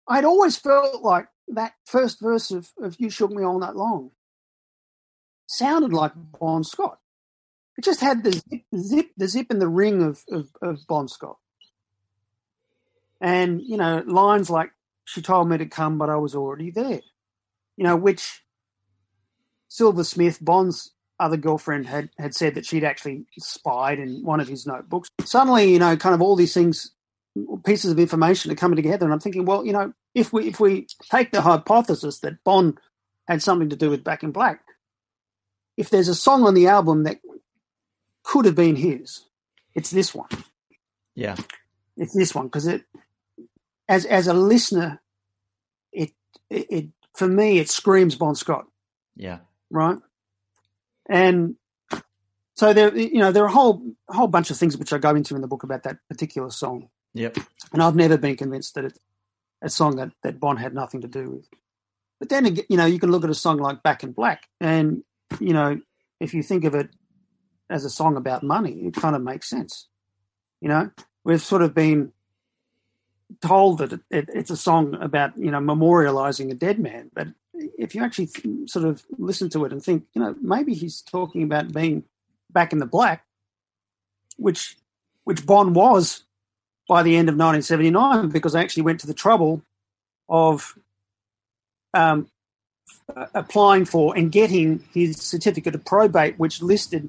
I'd 0.08 0.24
always 0.24 0.56
felt 0.56 1.02
like 1.02 1.26
that 1.48 1.74
first 1.84 2.20
verse 2.20 2.50
of, 2.50 2.70
of 2.80 2.96
You 2.98 3.10
Shook 3.10 3.30
Me 3.30 3.44
All 3.44 3.58
Night 3.58 3.76
Long 3.76 4.10
sounded 5.46 5.92
like 5.92 6.12
Bon 6.40 6.64
Scott. 6.64 6.98
It 7.76 7.84
just 7.84 8.00
had 8.00 8.22
the 8.22 8.32
zip, 8.32 8.62
the 8.70 8.78
zip, 8.78 9.10
the 9.16 9.28
zip 9.28 9.46
and 9.50 9.60
the 9.60 9.68
ring 9.68 10.02
of, 10.02 10.22
of, 10.30 10.48
of 10.62 10.86
Bon 10.86 11.08
Scott. 11.08 11.38
And, 13.20 13.60
you 13.62 13.76
know, 13.76 14.02
lines 14.06 14.50
like, 14.50 14.70
she 15.04 15.22
told 15.22 15.48
me 15.48 15.58
to 15.58 15.66
come, 15.66 15.98
but 15.98 16.10
I 16.10 16.16
was 16.16 16.34
already 16.34 16.70
there. 16.70 17.00
You 17.76 17.84
know, 17.84 17.96
which 17.96 18.42
Silver 19.68 20.04
Smith, 20.04 20.38
Bon's 20.40 20.92
other 21.18 21.36
girlfriend, 21.36 21.86
had, 21.86 22.10
had 22.18 22.34
said 22.34 22.54
that 22.54 22.64
she'd 22.64 22.84
actually 22.84 23.26
spied 23.38 23.98
in 23.98 24.24
one 24.24 24.40
of 24.40 24.48
his 24.48 24.66
notebooks. 24.66 25.08
Suddenly, 25.24 25.72
you 25.72 25.78
know, 25.78 25.96
kind 25.96 26.14
of 26.14 26.22
all 26.22 26.36
these 26.36 26.54
things, 26.54 26.92
pieces 27.64 27.90
of 27.90 27.98
information 27.98 28.52
are 28.52 28.56
coming 28.56 28.76
together. 28.76 29.04
And 29.04 29.12
I'm 29.12 29.20
thinking, 29.20 29.44
well, 29.44 29.64
you 29.64 29.72
know, 29.72 29.92
if 30.14 30.32
we 30.32 30.48
if 30.48 30.60
we 30.60 30.86
take 31.10 31.32
the 31.32 31.42
hypothesis 31.42 32.20
that 32.20 32.42
Bon 32.44 32.78
had 33.26 33.42
something 33.42 33.70
to 33.70 33.76
do 33.76 33.90
with 33.90 34.04
Back 34.04 34.22
in 34.22 34.30
Black, 34.30 34.60
if 35.76 35.90
there's 35.90 36.08
a 36.08 36.14
song 36.14 36.44
on 36.44 36.54
the 36.54 36.68
album 36.68 37.04
that 37.04 37.18
could 38.22 38.44
have 38.44 38.54
been 38.54 38.76
his, 38.76 39.24
it's 39.74 39.90
this 39.90 40.14
one. 40.14 40.28
Yeah, 41.14 41.36
it's 41.96 42.14
this 42.14 42.34
one 42.34 42.46
because 42.46 42.66
it, 42.66 42.84
as 43.88 44.04
as 44.06 44.26
a 44.26 44.34
listener, 44.34 45.00
it, 45.92 46.12
it 46.50 46.66
it 46.70 46.86
for 47.14 47.28
me 47.28 47.58
it 47.58 47.68
screams 47.68 48.14
Bon 48.14 48.34
Scott. 48.34 48.66
Yeah. 49.16 49.38
Right. 49.70 49.98
And 51.08 51.56
so 52.56 52.72
there, 52.72 52.96
you 52.96 53.18
know, 53.18 53.32
there 53.32 53.42
are 53.42 53.48
a 53.48 53.52
whole 53.52 53.82
whole 54.08 54.28
bunch 54.28 54.50
of 54.50 54.56
things 54.56 54.76
which 54.76 54.92
I 54.92 54.98
go 54.98 55.10
into 55.10 55.34
in 55.34 55.40
the 55.40 55.48
book 55.48 55.64
about 55.64 55.82
that 55.84 55.98
particular 56.08 56.50
song. 56.50 56.88
Yep. 57.14 57.38
And 57.72 57.82
I've 57.82 57.96
never 57.96 58.16
been 58.16 58.36
convinced 58.36 58.74
that 58.74 58.84
it 58.84 58.98
a 59.64 59.68
song 59.68 59.96
that, 59.96 60.12
that 60.22 60.38
Bon 60.38 60.56
had 60.56 60.74
nothing 60.74 61.00
to 61.00 61.08
do 61.08 61.30
with. 61.30 61.48
But 62.20 62.28
then, 62.28 62.56
you 62.68 62.76
know, 62.76 62.86
you 62.86 63.00
can 63.00 63.10
look 63.10 63.24
at 63.24 63.30
a 63.30 63.34
song 63.34 63.58
like 63.58 63.82
Back 63.82 64.04
in 64.04 64.12
Black, 64.12 64.48
and, 64.60 65.02
you 65.40 65.52
know, 65.52 65.80
if 66.20 66.32
you 66.32 66.42
think 66.42 66.64
of 66.64 66.74
it 66.74 66.90
as 67.68 67.84
a 67.84 67.90
song 67.90 68.16
about 68.16 68.42
money, 68.42 68.86
it 68.86 68.94
kind 68.94 69.16
of 69.16 69.22
makes 69.22 69.48
sense. 69.48 69.88
You 70.60 70.68
know, 70.68 70.90
we've 71.24 71.42
sort 71.42 71.62
of 71.62 71.74
been 71.74 72.12
told 73.40 73.78
that 73.78 73.92
it, 73.92 74.00
it, 74.10 74.30
it's 74.32 74.50
a 74.50 74.56
song 74.56 74.96
about 75.00 75.36
you 75.36 75.50
know 75.50 75.58
memorializing 75.58 76.50
a 76.50 76.54
dead 76.54 76.78
man, 76.78 77.10
but 77.14 77.28
if 77.78 77.94
you 77.94 78.02
actually 78.02 78.28
sort 78.66 78.84
of 78.84 79.04
listen 79.18 79.48
to 79.50 79.64
it 79.64 79.72
and 79.72 79.82
think, 79.82 80.04
you 80.12 80.20
know, 80.20 80.34
maybe 80.40 80.74
he's 80.74 81.02
talking 81.02 81.42
about 81.42 81.72
being 81.72 82.04
back 82.50 82.72
in 82.72 82.78
the 82.78 82.86
black, 82.86 83.24
which 84.36 84.76
which 85.24 85.46
Bon 85.46 85.72
was 85.72 86.23
by 86.88 87.02
the 87.02 87.16
end 87.16 87.28
of 87.28 87.34
1979, 87.34 88.28
because 88.28 88.54
I 88.54 88.60
actually 88.60 88.82
went 88.82 89.00
to 89.00 89.06
the 89.06 89.14
trouble 89.14 89.62
of 90.28 90.76
um, 91.94 92.28
applying 93.34 93.84
for 93.84 94.16
and 94.16 94.30
getting 94.30 94.84
his 94.92 95.16
certificate 95.16 95.74
of 95.74 95.84
probate, 95.84 96.38
which 96.38 96.62
listed 96.62 97.08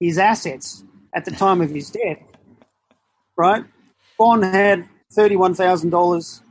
his 0.00 0.18
assets 0.18 0.84
at 1.12 1.24
the 1.24 1.30
time 1.30 1.60
of 1.60 1.70
his 1.70 1.90
death. 1.90 2.18
Right, 3.36 3.64
Bon 4.18 4.42
had 4.42 4.88
thirty-one 5.12 5.54
thousand 5.54 5.90
dollars 5.90 6.42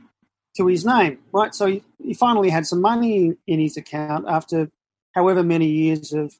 to 0.56 0.66
his 0.66 0.84
name. 0.84 1.18
Right, 1.32 1.54
so 1.54 1.66
he, 1.66 2.14
finally 2.14 2.50
had 2.50 2.66
some 2.66 2.80
money 2.80 3.36
in 3.46 3.60
his 3.60 3.76
account 3.76 4.26
after 4.28 4.70
however 5.14 5.42
many 5.42 5.66
years 5.66 6.12
of 6.12 6.34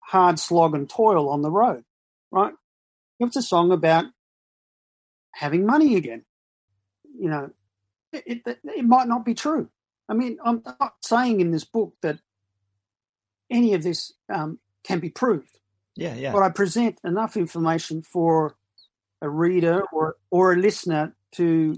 hard 0.00 0.38
slog 0.38 0.74
and 0.74 0.88
toil 0.88 1.28
on 1.28 1.42
the 1.42 1.50
road. 1.50 1.84
Right, 2.30 2.54
it's 3.20 3.36
a 3.36 3.42
song 3.42 3.70
about 3.70 4.06
having 5.36 5.66
money 5.66 5.96
again. 5.96 6.24
You 7.18 7.28
know, 7.28 7.50
it, 8.12 8.42
it, 8.46 8.58
it 8.64 8.84
might 8.84 9.06
not 9.06 9.24
be 9.24 9.34
true. 9.34 9.68
I 10.08 10.14
mean, 10.14 10.38
I'm 10.44 10.62
not 10.80 10.94
saying 11.02 11.40
in 11.40 11.50
this 11.50 11.64
book 11.64 11.94
that 12.02 12.18
any 13.50 13.74
of 13.74 13.82
this 13.82 14.12
um, 14.32 14.58
can 14.82 14.98
be 14.98 15.10
proved. 15.10 15.58
Yeah, 15.96 16.14
yeah. 16.14 16.32
But 16.32 16.42
I 16.42 16.50
present 16.50 16.98
enough 17.04 17.36
information 17.36 18.02
for 18.02 18.56
a 19.22 19.28
reader 19.28 19.82
or 19.92 20.16
or 20.30 20.52
a 20.52 20.56
listener 20.56 21.14
to 21.32 21.74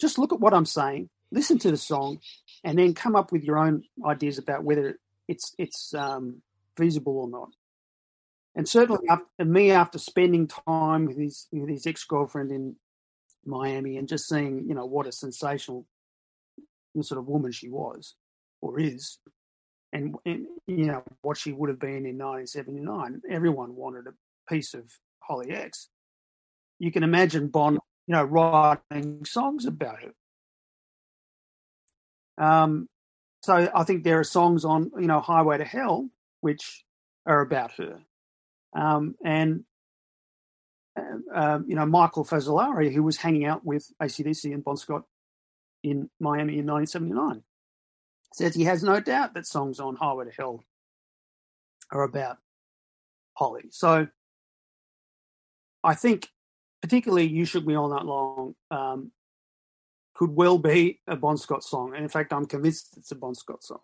just 0.00 0.18
look 0.18 0.32
at 0.32 0.40
what 0.40 0.54
I'm 0.54 0.66
saying, 0.66 1.08
listen 1.30 1.58
to 1.60 1.70
the 1.70 1.76
song, 1.76 2.20
and 2.62 2.78
then 2.78 2.94
come 2.94 3.16
up 3.16 3.32
with 3.32 3.42
your 3.42 3.58
own 3.58 3.82
ideas 4.04 4.38
about 4.38 4.64
whether 4.64 4.98
it's 5.28 5.54
it's 5.58 5.94
um, 5.94 6.42
feasible 6.76 7.18
or 7.18 7.28
not. 7.28 7.50
And 8.56 8.66
certainly, 8.66 9.06
after, 9.08 9.44
me 9.44 9.70
after 9.70 9.98
spending 9.98 10.48
time 10.48 11.04
with 11.04 11.18
his 11.18 11.46
with 11.52 11.68
his 11.68 11.86
ex 11.86 12.04
girlfriend 12.04 12.50
in 12.50 12.76
Miami 13.44 13.98
and 13.98 14.08
just 14.08 14.28
seeing, 14.28 14.66
you 14.66 14.74
know, 14.74 14.86
what 14.86 15.06
a 15.06 15.12
sensational 15.12 15.86
sort 17.02 17.18
of 17.18 17.28
woman 17.28 17.52
she 17.52 17.68
was 17.68 18.14
or 18.62 18.80
is, 18.80 19.18
and, 19.92 20.14
and 20.24 20.46
you 20.66 20.86
know 20.86 21.02
what 21.20 21.36
she 21.36 21.52
would 21.52 21.68
have 21.68 21.78
been 21.78 22.06
in 22.06 22.16
1979. 22.18 23.20
Everyone 23.30 23.76
wanted 23.76 24.06
a 24.06 24.14
piece 24.52 24.72
of 24.72 24.90
Holly 25.20 25.50
X. 25.50 25.88
You 26.78 26.90
can 26.90 27.02
imagine 27.02 27.48
Bon, 27.48 27.74
you 28.06 28.14
know, 28.14 28.24
writing 28.24 29.24
songs 29.26 29.66
about 29.66 29.98
her. 30.00 30.12
Um, 32.38 32.88
so 33.42 33.70
I 33.74 33.84
think 33.84 34.02
there 34.02 34.18
are 34.18 34.24
songs 34.24 34.64
on, 34.64 34.90
you 34.98 35.06
know, 35.06 35.20
Highway 35.20 35.58
to 35.58 35.64
Hell 35.64 36.08
which 36.40 36.84
are 37.26 37.40
about 37.40 37.72
her, 37.72 38.00
um, 38.74 39.14
and 39.24 39.64
uh, 41.34 41.58
you 41.66 41.76
know 41.76 41.86
Michael 41.86 42.24
Fazzolari, 42.24 42.92
who 42.92 43.02
was 43.02 43.16
hanging 43.16 43.44
out 43.44 43.64
with 43.64 43.90
ACDC 44.02 44.52
and 44.52 44.64
Bon 44.64 44.76
Scott 44.76 45.02
in 45.82 46.08
Miami 46.18 46.58
in 46.58 46.66
1979 46.66 47.42
says 48.36 48.54
he 48.54 48.64
has 48.64 48.82
no 48.82 49.00
doubt 49.00 49.34
that 49.34 49.46
songs 49.46 49.80
on 49.80 49.96
Highway 49.96 50.26
to 50.26 50.30
Hell 50.30 50.64
are 51.90 52.02
about 52.02 52.36
Holly. 53.34 53.64
So 53.70 54.08
I 55.82 55.94
think, 55.94 56.28
particularly 56.82 57.26
"You 57.26 57.44
Shook 57.44 57.64
Me 57.64 57.76
All 57.76 57.88
Night 57.88 58.04
Long" 58.04 58.54
um, 58.70 59.12
could 60.14 60.30
well 60.30 60.58
be 60.58 61.00
a 61.06 61.16
Bon 61.16 61.36
Scott 61.36 61.64
song, 61.64 61.94
and 61.94 62.02
in 62.02 62.08
fact, 62.08 62.32
I'm 62.32 62.46
convinced 62.46 62.94
it's 62.96 63.12
a 63.12 63.16
Bon 63.16 63.34
Scott 63.34 63.62
song. 63.62 63.80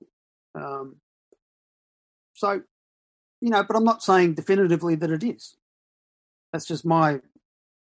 Um, 0.55 0.97
so, 2.35 2.63
you 3.43 3.51
know, 3.51 3.65
but 3.65 3.77
I'm 3.77 3.85
not 3.85 4.03
saying 4.03 4.35
definitively 4.35 4.95
that 4.95 5.11
it 5.11 5.25
is. 5.25 5.57
That's 6.53 6.65
just 6.65 6.87
my 6.87 7.21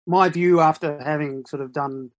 my 0.06 0.30
view 0.30 0.60
after 0.60 0.98
having 1.02 1.44
sort 1.44 1.62
of 1.62 1.72
done 1.72 2.10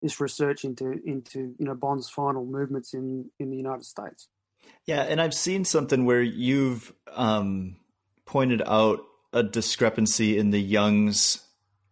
this 0.00 0.20
research 0.20 0.64
into 0.64 1.00
into 1.04 1.54
you 1.58 1.66
know 1.66 1.74
Bon's 1.74 2.08
final 2.08 2.46
movements 2.46 2.94
in 2.94 3.30
in 3.40 3.50
the 3.50 3.56
United 3.56 3.84
States. 3.84 4.28
Yeah, 4.86 5.02
and 5.02 5.20
I've 5.20 5.34
seen 5.34 5.64
something 5.64 6.04
where 6.04 6.22
you've 6.22 6.92
um, 7.12 7.76
pointed 8.24 8.62
out 8.64 9.00
a 9.32 9.42
discrepancy 9.42 10.38
in 10.38 10.50
the 10.50 10.62
Youngs 10.62 11.44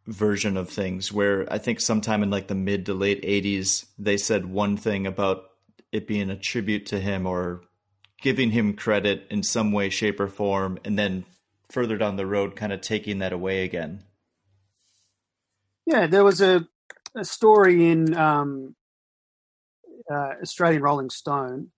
version 0.07 0.57
of 0.57 0.69
things, 0.69 1.13
where 1.13 1.53
I 1.53 1.59
think 1.59 1.81
sometime 1.81 2.23
in 2.23 2.31
like 2.31 2.47
the 2.47 2.55
mid 2.55 2.87
to 2.87 2.95
late 2.95 3.23
'80s 3.23 3.87
they 3.99 4.17
said 4.17 4.47
one 4.47 4.77
thing 4.77 5.09
about 5.09 5.51
it 5.91 6.07
being 6.07 6.31
a 6.31 6.37
tribute 6.37 6.87
to 6.87 7.01
him 7.01 7.27
or 7.27 7.63
giving 8.25 8.53
him 8.53 8.73
credit 8.73 9.27
in 9.29 9.43
some 9.43 9.71
way, 9.71 9.91
shape, 9.91 10.19
or 10.19 10.27
form, 10.27 10.79
and 10.83 10.99
then 10.99 11.27
further 11.71 11.99
down 11.99 12.17
the 12.17 12.25
road, 12.25 12.57
kind 12.57 12.73
of 12.73 12.81
taking 12.81 13.19
that 13.19 13.35
away 13.35 13.65
again. 13.65 14.03
Yeah, 15.85 16.07
there 16.07 16.25
was 16.25 16.41
a 16.41 16.67
a 17.15 17.25
story 17.25 17.91
in 17.91 18.17
um, 18.17 18.75
uh, 20.11 20.33
Australian 20.43 20.83
Rolling 20.83 21.11
Stone 21.11 21.71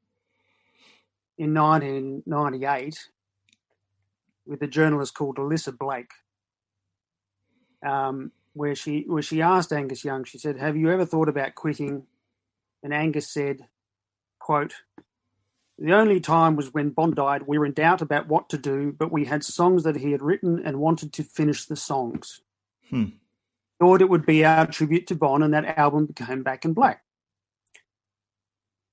in 1.36 1.53
1998 1.53 3.09
with 4.47 4.62
a 4.62 4.68
journalist 4.68 5.14
called 5.14 5.36
Alyssa 5.36 5.76
Blake, 5.76 6.12
um, 7.84 8.30
where 8.55 8.76
she 8.76 9.05
where 9.09 9.20
she 9.20 9.42
asked 9.42 9.72
Angus 9.72 10.05
Young. 10.05 10.22
She 10.22 10.38
said, 10.38 10.59
"Have 10.59 10.76
you 10.76 10.92
ever 10.92 11.05
thought 11.05 11.28
about 11.28 11.57
quitting?" 11.57 12.07
And 12.84 12.94
Angus 12.94 13.32
said, 13.32 13.66
"Quote." 14.38 14.74
The 15.79 15.93
only 15.93 16.20
time 16.20 16.57
was 16.57 16.72
when 16.72 16.91
Bon 16.91 17.14
died. 17.14 17.43
We 17.47 17.59
were 17.59 17.66
in 17.66 17.72
doubt 17.72 18.01
about 18.01 18.29
what 18.29 18.49
to 18.51 18.59
do, 18.59 18.93
but 18.93 19.12
we 19.12 19.27
had 19.27 19.45
songs 19.45 19.83
that 19.83 19.97
he 19.97 20.12
had 20.12 20.22
written 20.22 20.62
and 20.64 20.81
wanted 20.81 21.12
to 21.14 21.22
finish 21.22 21.66
the 21.66 21.77
songs. 21.77 22.41
Hmm 22.89 23.07
thought 23.79 24.01
it 24.01 24.09
would 24.09 24.27
be 24.27 24.45
our 24.45 24.66
tribute 24.66 25.07
to 25.09 25.14
Bon, 25.14 25.43
and 25.43 25.53
that 25.55 25.79
album 25.79 26.07
became 26.07 26.43
Back 26.43 26.64
in 26.64 26.72
Black. 26.72 27.03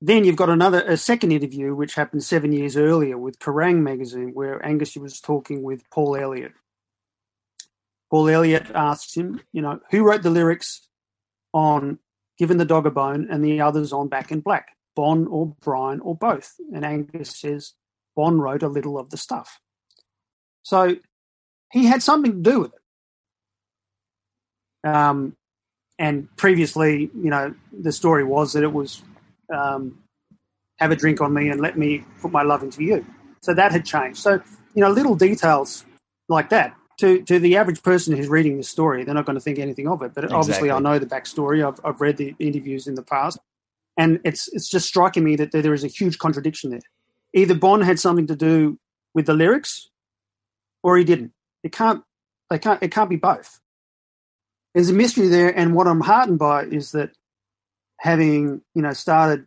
Then 0.01 0.25
you've 0.25 0.35
got 0.35 0.49
another, 0.49 0.81
a 0.81 0.97
second 0.97 1.31
interview, 1.31 1.73
which 1.73 1.95
happened 1.95 2.23
seven 2.23 2.51
years 2.51 2.75
earlier 2.75 3.17
with 3.17 3.39
Kerrang 3.39 3.81
magazine, 3.81 4.31
where 4.33 4.63
Angus 4.65 4.97
was 4.97 5.21
talking 5.21 5.63
with 5.63 5.89
Paul 5.89 6.17
Elliott. 6.17 6.51
Paul 8.09 8.27
Elliott 8.27 8.69
asks 8.75 9.15
him, 9.15 9.39
you 9.53 9.61
know, 9.61 9.79
who 9.91 10.03
wrote 10.03 10.21
the 10.21 10.29
lyrics 10.29 10.87
on 11.53 11.99
Given 12.37 12.57
the 12.57 12.65
Dog 12.65 12.85
a 12.85 12.91
Bone 12.91 13.27
and 13.31 13.43
the 13.43 13.61
others 13.61 13.93
on 13.93 14.09
Back 14.09 14.31
in 14.31 14.41
Black, 14.41 14.75
Bon 14.95 15.27
or 15.27 15.55
Brian 15.61 15.99
or 15.99 16.15
both? 16.15 16.53
And 16.73 16.85
Angus 16.85 17.31
says, 17.31 17.73
Bon 18.15 18.39
wrote 18.39 18.63
a 18.63 18.67
little 18.67 18.97
of 18.97 19.09
the 19.09 19.17
stuff. 19.17 19.59
So 20.63 20.97
he 21.71 21.85
had 21.85 22.03
something 22.03 22.43
to 22.43 22.49
do 22.51 22.59
with 22.61 22.73
it. 24.83 24.89
Um, 24.89 25.35
and 25.97 26.27
previously, 26.37 27.09
you 27.15 27.29
know, 27.29 27.53
the 27.71 27.91
story 27.91 28.23
was 28.23 28.53
that 28.53 28.63
it 28.63 28.73
was 28.73 29.01
um, 29.53 29.99
have 30.77 30.91
a 30.91 30.95
drink 30.95 31.21
on 31.21 31.33
me 31.33 31.49
and 31.49 31.61
let 31.61 31.77
me 31.77 32.03
put 32.21 32.31
my 32.31 32.43
love 32.43 32.63
into 32.63 32.83
you. 32.83 33.05
So 33.41 33.53
that 33.53 33.71
had 33.71 33.85
changed. 33.85 34.19
So, 34.19 34.41
you 34.73 34.81
know, 34.81 34.89
little 34.89 35.15
details 35.15 35.85
like 36.29 36.49
that. 36.49 36.75
To, 36.99 37.21
to 37.23 37.39
the 37.39 37.57
average 37.57 37.81
person 37.81 38.15
who's 38.15 38.27
reading 38.27 38.57
the 38.57 38.63
story, 38.63 39.03
they're 39.03 39.15
not 39.15 39.25
going 39.25 39.35
to 39.35 39.41
think 39.41 39.57
anything 39.57 39.87
of 39.87 40.03
it. 40.03 40.13
But 40.13 40.25
exactly. 40.25 40.39
obviously, 40.39 40.71
I 40.71 40.79
know 40.79 40.99
the 40.99 41.07
backstory. 41.07 41.67
I've, 41.67 41.79
I've 41.83 41.99
read 41.99 42.17
the 42.17 42.35
interviews 42.37 42.87
in 42.87 42.93
the 42.93 43.01
past, 43.01 43.39
and 43.97 44.19
it's 44.23 44.47
it's 44.53 44.69
just 44.69 44.87
striking 44.87 45.23
me 45.23 45.35
that 45.35 45.51
there 45.51 45.73
is 45.73 45.83
a 45.83 45.87
huge 45.87 46.17
contradiction 46.17 46.71
there. 46.71 46.81
Either 47.33 47.55
Bon 47.55 47.81
had 47.81 47.99
something 47.99 48.27
to 48.27 48.35
do 48.35 48.79
with 49.13 49.25
the 49.25 49.33
lyrics, 49.33 49.89
or 50.81 50.97
he 50.97 51.03
didn't. 51.03 51.33
It 51.63 51.71
can't. 51.71 52.03
They 52.49 52.59
can't. 52.59 52.81
It 52.81 52.91
can't 52.91 53.09
be 53.09 53.15
both 53.15 53.59
there's 54.73 54.89
a 54.89 54.93
mystery 54.93 55.27
there, 55.27 55.49
and 55.49 55.75
what 55.75 55.87
I'm 55.87 56.01
heartened 56.01 56.39
by 56.39 56.63
is 56.63 56.91
that 56.91 57.11
having 57.99 58.61
you 58.73 58.81
know 58.81 58.93
started 58.93 59.45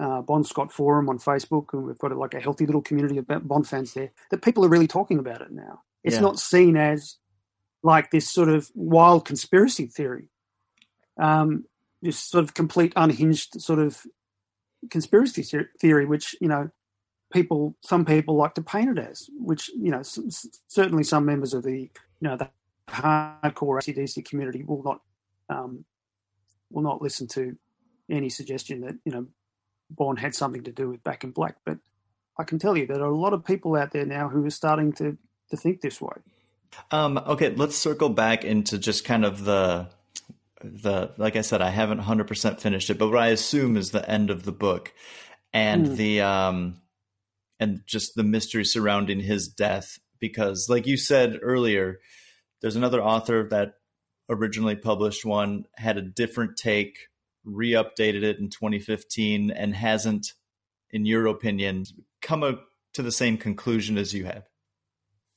uh, 0.00 0.22
Bon 0.22 0.44
Scott 0.44 0.72
Forum 0.72 1.08
on 1.08 1.18
Facebook, 1.18 1.72
and 1.72 1.84
we've 1.84 1.98
got 1.98 2.12
a, 2.12 2.18
like 2.18 2.34
a 2.34 2.40
healthy 2.40 2.66
little 2.66 2.82
community 2.82 3.18
of 3.18 3.26
Bon 3.46 3.64
fans 3.64 3.94
there, 3.94 4.10
that 4.30 4.42
people 4.42 4.64
are 4.64 4.68
really 4.68 4.88
talking 4.88 5.18
about 5.18 5.40
it 5.40 5.52
now. 5.52 5.82
It's 6.02 6.16
yeah. 6.16 6.22
not 6.22 6.38
seen 6.38 6.76
as 6.76 7.16
like 7.82 8.10
this 8.10 8.30
sort 8.30 8.48
of 8.48 8.68
wild 8.74 9.24
conspiracy 9.24 9.86
theory, 9.86 10.28
um, 11.18 11.64
this 12.06 12.18
sort 12.18 12.44
of 12.44 12.54
complete 12.54 12.92
unhinged 12.94 13.60
sort 13.60 13.80
of 13.80 14.06
conspiracy 14.90 15.42
theory, 15.80 16.06
which 16.06 16.36
you 16.40 16.48
know 16.48 16.70
people, 17.32 17.76
some 17.82 18.04
people 18.04 18.36
like 18.36 18.54
to 18.54 18.62
paint 18.62 18.96
it 18.96 19.04
as, 19.10 19.28
which 19.38 19.68
you 19.70 19.90
know 19.90 20.02
certainly 20.68 21.02
some 21.02 21.26
members 21.26 21.52
of 21.52 21.64
the 21.64 21.90
you 22.20 22.28
know 22.28 22.36
the 22.36 22.48
hardcore 22.88 23.80
ACDC 23.80 24.24
community 24.24 24.62
will 24.62 24.82
not 24.84 25.00
um, 25.48 25.84
will 26.70 26.82
not 26.82 27.02
listen 27.02 27.26
to 27.26 27.56
any 28.08 28.28
suggestion 28.28 28.82
that 28.82 28.94
you 29.04 29.12
know 29.12 29.26
Bon 29.90 30.16
had 30.16 30.34
something 30.34 30.62
to 30.62 30.72
do 30.72 30.88
with 30.88 31.02
Back 31.02 31.24
in 31.24 31.32
Black. 31.32 31.56
But 31.64 31.78
I 32.38 32.44
can 32.44 32.60
tell 32.60 32.76
you 32.76 32.86
there 32.86 33.02
are 33.02 33.10
a 33.10 33.16
lot 33.16 33.32
of 33.32 33.44
people 33.44 33.74
out 33.76 33.90
there 33.90 34.06
now 34.06 34.28
who 34.28 34.46
are 34.46 34.50
starting 34.50 34.92
to 34.94 35.18
to 35.50 35.56
think 35.56 35.80
this 35.80 36.00
way. 36.00 36.14
Um, 36.90 37.18
okay, 37.18 37.54
let's 37.54 37.76
circle 37.76 38.10
back 38.10 38.44
into 38.44 38.78
just 38.78 39.04
kind 39.04 39.24
of 39.24 39.44
the 39.44 39.88
the 40.82 41.12
like 41.16 41.36
I 41.36 41.42
said, 41.42 41.62
I 41.62 41.70
haven't 41.70 41.98
hundred 41.98 42.28
percent 42.28 42.60
finished 42.60 42.90
it, 42.90 42.98
but 42.98 43.08
what 43.08 43.22
I 43.22 43.28
assume 43.28 43.76
is 43.76 43.90
the 43.90 44.08
end 44.08 44.30
of 44.30 44.44
the 44.44 44.52
book, 44.52 44.92
and 45.52 45.86
mm. 45.86 45.96
the 45.96 46.20
um, 46.22 46.80
and 47.58 47.82
just 47.86 48.14
the 48.14 48.24
mystery 48.24 48.64
surrounding 48.64 49.20
his 49.20 49.48
death. 49.48 49.98
Because, 50.18 50.68
like 50.68 50.86
you 50.86 50.96
said 50.96 51.38
earlier, 51.42 52.00
there's 52.62 52.76
another 52.76 53.02
author 53.02 53.48
that 53.50 53.74
originally 54.28 54.76
published 54.76 55.24
one 55.24 55.64
had 55.76 55.98
a 55.98 56.02
different 56.02 56.56
take, 56.56 57.08
re-updated 57.44 58.22
it 58.22 58.38
in 58.38 58.48
2015, 58.48 59.50
and 59.50 59.74
hasn't, 59.74 60.32
in 60.90 61.04
your 61.04 61.26
opinion, 61.26 61.84
come 62.22 62.42
a, 62.42 62.58
to 62.94 63.02
the 63.02 63.12
same 63.12 63.36
conclusion 63.36 63.98
as 63.98 64.14
you 64.14 64.24
have. 64.24 64.44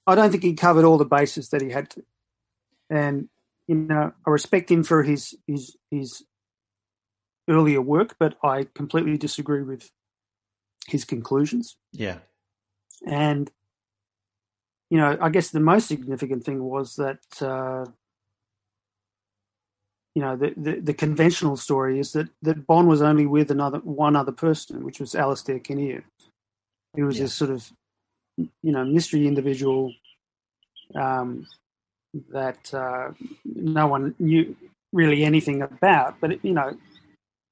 I 0.08 0.16
don't 0.16 0.32
think 0.32 0.44
he 0.44 0.54
covered 0.54 0.86
all 0.86 0.98
the 0.98 1.06
bases 1.06 1.50
that 1.50 1.62
he 1.62 1.70
had 1.70 1.90
to, 1.92 2.04
and 2.90 3.30
you 3.70 3.76
know, 3.76 4.12
I 4.26 4.30
respect 4.32 4.72
him 4.72 4.84
for 4.84 5.04
his 5.04 5.36
his 5.46 5.78
his 5.92 6.24
earlier 7.48 7.82
work, 7.82 8.16
but 8.20 8.36
I 8.44 8.66
completely 8.74 9.16
disagree 9.16 9.62
with 9.62 9.92
his 10.88 11.06
conclusions. 11.06 11.78
Yeah. 11.92 12.18
And 13.06 13.52
you 14.90 14.98
know, 14.98 15.16
I 15.22 15.30
guess 15.30 15.52
the 15.52 15.60
most 15.60 15.88
significant 15.88 16.44
thing 16.44 16.64
was 16.64 16.96
that 16.96 17.20
uh, 17.42 17.86
you 20.16 20.24
know 20.24 20.36
the, 20.36 20.52
the, 20.58 20.80
the 20.80 20.94
conventional 20.96 21.56
story 21.56 22.00
is 22.00 22.14
that 22.14 22.30
that 22.42 22.66
Bon 22.66 22.88
was 22.88 23.04
only 23.04 23.28
with 23.28 23.52
another 23.52 23.78
one 23.84 24.16
other 24.16 24.32
person, 24.32 24.84
which 24.84 25.00
was 25.00 25.14
Alastair 25.14 25.60
Kinnear. 25.60 26.04
He 26.96 27.04
was 27.04 27.18
yeah. 27.18 27.26
this 27.26 27.36
sort 27.36 27.52
of 27.52 27.72
you 28.36 28.72
know 28.72 28.84
mystery 28.84 29.28
individual 29.28 29.94
um, 30.96 31.46
that 32.32 32.74
uh, 32.74 33.12
no 33.46 33.88
one 33.88 34.16
knew 34.20 34.56
really 34.92 35.24
anything 35.24 35.62
about. 35.62 36.20
But 36.20 36.44
you 36.44 36.54
know, 36.54 36.78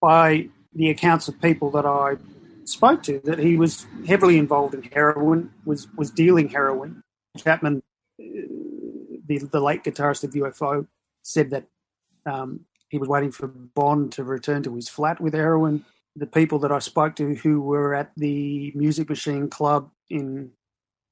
by 0.01 0.49
the 0.73 0.89
accounts 0.89 1.27
of 1.27 1.41
people 1.41 1.71
that 1.71 1.85
I 1.85 2.17
spoke 2.65 3.03
to, 3.03 3.19
that 3.25 3.39
he 3.39 3.57
was 3.57 3.85
heavily 4.05 4.37
involved 4.37 4.73
in 4.73 4.83
heroin, 4.83 5.51
was 5.65 5.87
was 5.95 6.11
dealing 6.11 6.49
heroin. 6.49 7.03
Chapman, 7.37 7.83
uh, 8.19 8.23
the 9.27 9.39
the 9.51 9.61
late 9.61 9.83
guitarist 9.83 10.23
of 10.23 10.31
UFO, 10.31 10.87
said 11.23 11.51
that 11.51 11.65
um, 12.25 12.61
he 12.89 12.97
was 12.97 13.09
waiting 13.09 13.31
for 13.31 13.47
Bon 13.47 14.09
to 14.11 14.23
return 14.23 14.63
to 14.63 14.75
his 14.75 14.89
flat 14.89 15.19
with 15.19 15.33
heroin. 15.33 15.85
The 16.15 16.27
people 16.27 16.59
that 16.59 16.71
I 16.71 16.79
spoke 16.79 17.15
to 17.17 17.35
who 17.35 17.61
were 17.61 17.93
at 17.93 18.11
the 18.17 18.71
Music 18.75 19.07
Machine 19.07 19.49
Club 19.49 19.91
in 20.09 20.51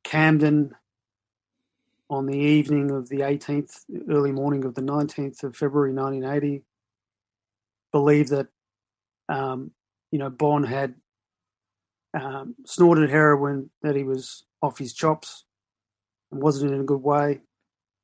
Camden 0.04 0.74
on 2.10 2.26
the 2.26 2.38
evening 2.38 2.92
of 2.92 3.10
the 3.10 3.22
18th, 3.22 3.82
early 4.10 4.32
morning 4.32 4.64
of 4.66 4.76
the 4.76 4.82
19th 4.82 5.44
of 5.44 5.56
February 5.56 5.94
1980, 5.94 6.64
believed 7.92 8.30
that, 8.30 8.48
um, 9.30 9.72
you 10.12 10.20
know, 10.20 10.30
Bon 10.30 10.64
had 10.64 10.96
um, 12.14 12.56
snorted 12.66 13.10
heroin, 13.10 13.70
that 13.82 13.96
he 13.96 14.04
was 14.04 14.44
off 14.62 14.78
his 14.78 14.94
chops 14.94 15.46
and 16.32 16.42
wasn't 16.42 16.74
in 16.74 16.82
a 16.82 16.86
good 16.86 17.02
way. 17.02 17.42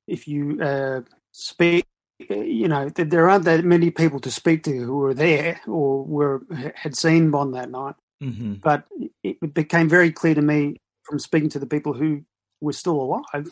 If 0.08 0.28
you 0.28 0.62
uh, 0.62 1.02
speak, 1.32 1.86
you 2.20 2.68
know, 2.68 2.90
there 2.90 3.30
aren't 3.30 3.46
that 3.46 3.64
many 3.64 3.92
people 3.92 4.20
to 4.22 4.32
speak 4.32 4.64
to 4.64 4.72
who 4.72 4.98
were 4.98 5.14
there 5.14 5.62
or 5.68 6.04
were 6.04 6.42
had 6.76 6.96
seen 6.96 7.32
Bon 7.32 7.52
that 7.52 7.70
night. 7.70 7.96
Mm-hmm. 8.22 8.56
But 8.56 8.86
it 9.24 9.54
became 9.54 9.90
very 9.90 10.12
clear 10.12 10.36
to 10.36 10.42
me 10.42 10.78
from 11.04 11.18
speaking 11.18 11.50
to 11.50 11.60
the 11.60 11.66
people 11.66 11.94
who 11.94 12.24
were 12.60 12.74
still 12.74 13.02
alive 13.02 13.52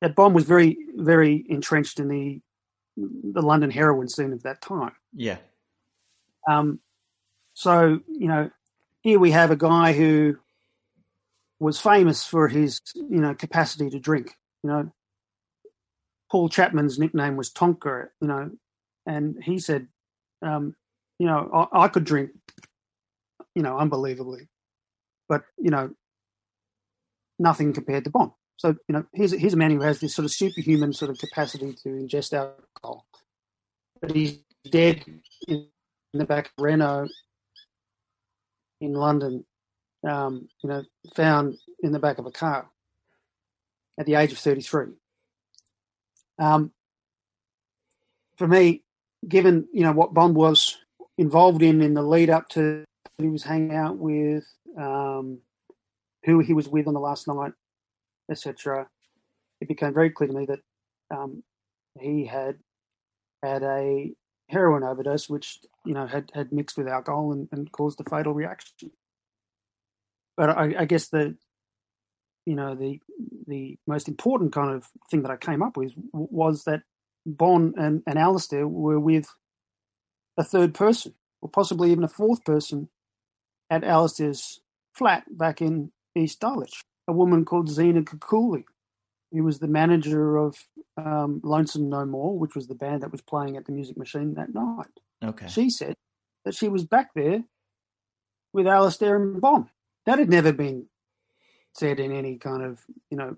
that 0.00 0.14
Bon 0.14 0.32
was 0.32 0.44
very, 0.44 0.76
very 0.94 1.44
entrenched 1.48 2.00
in 2.00 2.08
the 2.08 2.40
the 2.96 3.42
London 3.42 3.70
heroin 3.70 4.08
scene 4.08 4.32
of 4.32 4.42
that 4.42 4.60
time. 4.60 4.92
Yeah. 5.14 5.36
Um, 6.48 6.80
so 7.54 8.00
you 8.08 8.28
know, 8.28 8.50
here 9.02 9.18
we 9.18 9.30
have 9.30 9.50
a 9.50 9.56
guy 9.56 9.92
who 9.92 10.36
was 11.60 11.80
famous 11.80 12.24
for 12.24 12.48
his 12.48 12.80
you 12.94 13.20
know 13.20 13.34
capacity 13.34 13.90
to 13.90 13.98
drink. 13.98 14.34
You 14.62 14.70
know, 14.70 14.92
Paul 16.30 16.48
Chapman's 16.48 16.98
nickname 16.98 17.36
was 17.36 17.50
Tonka. 17.50 18.08
You 18.20 18.28
know, 18.28 18.50
and 19.06 19.36
he 19.42 19.58
said, 19.58 19.88
um, 20.42 20.74
you 21.18 21.26
know, 21.26 21.68
I, 21.72 21.84
I 21.84 21.88
could 21.88 22.04
drink, 22.04 22.30
you 23.54 23.62
know, 23.62 23.78
unbelievably, 23.78 24.48
but 25.28 25.42
you 25.56 25.70
know, 25.70 25.90
nothing 27.38 27.72
compared 27.72 28.04
to 28.04 28.10
Bon. 28.10 28.32
So, 28.58 28.74
you 28.88 28.92
know, 28.92 29.04
here's, 29.12 29.32
here's 29.32 29.54
a 29.54 29.56
man 29.56 29.70
who 29.70 29.80
has 29.80 30.00
this 30.00 30.14
sort 30.14 30.24
of 30.24 30.32
superhuman 30.32 30.92
sort 30.92 31.10
of 31.10 31.18
capacity 31.18 31.74
to 31.84 31.88
ingest 31.88 32.32
alcohol. 32.32 33.06
But 34.00 34.10
he's 34.14 34.40
dead 34.68 35.04
in 35.46 35.68
the 36.12 36.24
back 36.24 36.46
of 36.46 36.64
Renault 36.64 37.08
in 38.80 38.94
London, 38.94 39.44
um, 40.06 40.48
you 40.62 40.70
know, 40.70 40.82
found 41.14 41.56
in 41.82 41.92
the 41.92 42.00
back 42.00 42.18
of 42.18 42.26
a 42.26 42.32
car 42.32 42.68
at 43.98 44.06
the 44.06 44.16
age 44.16 44.32
of 44.32 44.38
33. 44.38 44.86
Um, 46.40 46.72
for 48.36 48.48
me, 48.48 48.82
given, 49.26 49.68
you 49.72 49.82
know, 49.82 49.92
what 49.92 50.14
Bon 50.14 50.34
was 50.34 50.78
involved 51.16 51.62
in 51.62 51.80
in 51.80 51.94
the 51.94 52.02
lead 52.02 52.30
up 52.30 52.48
to 52.50 52.84
he 53.18 53.28
was 53.28 53.42
hanging 53.42 53.74
out 53.74 53.98
with, 53.98 54.44
um, 54.76 55.38
who 56.24 56.38
he 56.38 56.52
was 56.52 56.68
with 56.68 56.86
on 56.86 56.94
the 56.94 57.00
last 57.00 57.26
night, 57.26 57.52
etc., 58.30 58.88
it 59.60 59.68
became 59.68 59.94
very 59.94 60.10
clear 60.10 60.28
to 60.28 60.34
me 60.34 60.46
that 60.46 60.60
um, 61.14 61.42
he 61.98 62.26
had 62.26 62.56
had 63.42 63.62
a 63.62 64.12
heroin 64.48 64.82
overdose, 64.82 65.28
which 65.28 65.58
you 65.84 65.94
know 65.94 66.06
had, 66.06 66.30
had 66.34 66.52
mixed 66.52 66.76
with 66.76 66.88
alcohol 66.88 67.32
and, 67.32 67.48
and 67.52 67.70
caused 67.72 68.00
a 68.00 68.08
fatal 68.08 68.34
reaction. 68.34 68.90
But 70.36 70.50
I, 70.50 70.74
I, 70.80 70.84
guess 70.84 71.08
the 71.08 71.36
you 72.46 72.54
know 72.54 72.74
the 72.74 73.00
the 73.46 73.78
most 73.86 74.08
important 74.08 74.52
kind 74.52 74.74
of 74.74 74.86
thing 75.10 75.22
that 75.22 75.30
I 75.30 75.36
came 75.36 75.62
up 75.62 75.76
with 75.76 75.92
was 76.12 76.64
that 76.64 76.82
Bon 77.26 77.74
and, 77.76 78.02
and 78.06 78.18
Alastair 78.18 78.66
were 78.66 79.00
with 79.00 79.28
a 80.36 80.44
third 80.44 80.74
person, 80.74 81.14
or 81.42 81.48
possibly 81.48 81.90
even 81.90 82.04
a 82.04 82.08
fourth 82.08 82.44
person, 82.44 82.88
at 83.70 83.84
Alastair's 83.84 84.60
flat 84.94 85.24
back 85.30 85.60
in 85.60 85.92
East 86.14 86.40
Dulwich 86.40 86.84
a 87.08 87.12
woman 87.12 87.44
called 87.44 87.68
Zena 87.68 88.02
Kakoulli, 88.02 88.64
who 89.32 89.42
was 89.42 89.58
the 89.58 89.66
manager 89.66 90.36
of 90.36 90.56
um, 90.96 91.40
Lonesome 91.42 91.88
No 91.88 92.04
More, 92.04 92.38
which 92.38 92.54
was 92.54 92.68
the 92.68 92.74
band 92.74 93.02
that 93.02 93.10
was 93.10 93.22
playing 93.22 93.56
at 93.56 93.64
the 93.64 93.72
Music 93.72 93.96
Machine 93.96 94.34
that 94.34 94.54
night. 94.54 94.86
Okay. 95.24 95.48
She 95.48 95.70
said 95.70 95.94
that 96.44 96.54
she 96.54 96.68
was 96.68 96.84
back 96.84 97.10
there 97.14 97.42
with 98.52 98.66
Alastair 98.66 99.16
and 99.16 99.40
Bon. 99.40 99.68
That 100.06 100.18
had 100.18 100.28
never 100.28 100.52
been 100.52 100.86
said 101.74 101.98
in 101.98 102.12
any 102.12 102.36
kind 102.36 102.62
of, 102.62 102.80
you 103.10 103.16
know, 103.16 103.36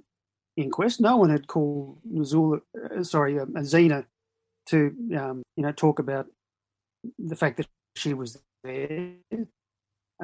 inquest. 0.57 1.01
No 1.01 1.17
one 1.17 1.31
had 1.31 1.47
called 1.47 1.99
Zula, 2.25 2.59
uh, 2.99 3.03
sorry, 3.03 3.39
uh, 3.39 3.47
Zena 3.63 4.05
to, 4.67 4.95
um, 5.17 5.43
you 5.57 5.63
know, 5.63 5.73
talk 5.73 5.99
about 5.99 6.27
the 7.19 7.37
fact 7.37 7.57
that 7.57 7.67
she 7.97 8.15
was 8.15 8.39
there. 8.63 9.15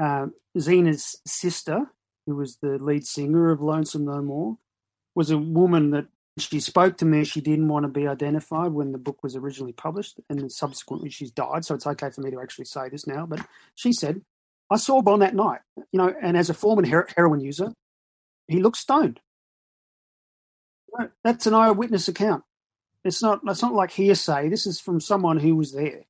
Uh, 0.00 0.26
Zena's 0.58 1.16
sister, 1.26 1.86
who 2.26 2.36
was 2.36 2.56
the 2.56 2.78
lead 2.78 3.06
singer 3.06 3.50
of 3.50 3.60
Lonesome 3.60 4.04
No 4.04 4.20
More, 4.20 4.58
was 5.14 5.30
a 5.30 5.38
woman 5.38 5.90
that 5.92 6.06
she 6.38 6.60
spoke 6.60 6.98
to 6.98 7.06
me. 7.06 7.24
She 7.24 7.40
didn't 7.40 7.68
want 7.68 7.84
to 7.84 7.88
be 7.88 8.06
identified 8.06 8.72
when 8.72 8.92
the 8.92 8.98
book 8.98 9.22
was 9.22 9.36
originally 9.36 9.72
published, 9.72 10.20
and 10.28 10.52
subsequently 10.52 11.08
she's 11.08 11.30
died. 11.30 11.64
So 11.64 11.74
it's 11.74 11.86
okay 11.86 12.10
for 12.10 12.20
me 12.20 12.30
to 12.32 12.40
actually 12.40 12.66
say 12.66 12.88
this 12.90 13.06
now. 13.06 13.24
But 13.24 13.46
she 13.74 13.92
said, 13.92 14.22
"I 14.70 14.76
saw 14.76 15.00
Bon 15.00 15.20
that 15.20 15.34
night, 15.34 15.60
you 15.76 15.98
know, 15.98 16.14
and 16.20 16.36
as 16.36 16.50
a 16.50 16.54
former 16.54 16.84
heroin 16.84 17.40
user, 17.40 17.72
he 18.48 18.60
looked 18.60 18.76
stoned." 18.76 19.20
That's 21.22 21.46
an 21.46 21.54
eyewitness 21.54 22.08
account. 22.08 22.42
It's 23.04 23.22
not. 23.22 23.40
It's 23.46 23.62
not 23.62 23.74
like 23.74 23.92
hearsay. 23.92 24.48
This 24.48 24.66
is 24.66 24.80
from 24.80 25.00
someone 25.00 25.38
who 25.38 25.54
was 25.54 25.72
there. 25.72 26.04